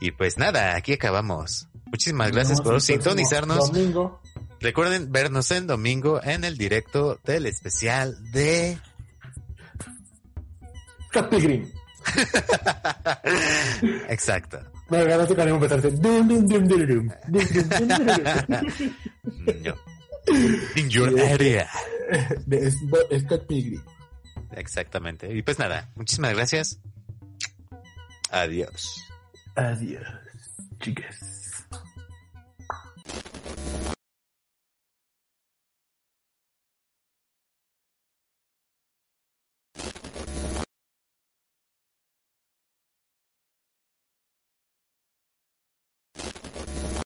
Y 0.00 0.10
pues 0.10 0.38
nada, 0.38 0.74
aquí 0.74 0.94
acabamos. 0.94 1.68
Muchísimas 1.86 2.32
gracias 2.32 2.60
por 2.60 2.80
sintonizarnos. 2.80 3.70
Domingo. 3.70 4.20
Recuerden 4.60 5.12
vernos 5.12 5.50
en 5.50 5.66
domingo 5.66 6.22
en 6.22 6.44
el 6.44 6.56
directo 6.56 7.20
del 7.24 7.46
especial 7.46 8.16
de 8.32 8.78
Green. 11.30 11.72
Exacto. 14.08 14.73
Cada 14.94 15.16
vez 15.16 15.34
que 15.34 15.42
haremos 15.42 15.62
empezar 15.62 15.92
No. 19.62 19.74
In 20.76 20.88
your 20.88 21.20
area. 21.20 21.68
Es 22.50 22.76
Scott 23.20 23.46
Pilgrim. 23.46 23.82
Exactamente. 24.52 25.32
Y 25.34 25.42
pues 25.42 25.58
nada, 25.58 25.90
muchísimas 25.96 26.34
gracias. 26.34 26.80
Adiós. 28.30 29.04
Adiós, 29.56 30.06
chicas. 30.80 31.34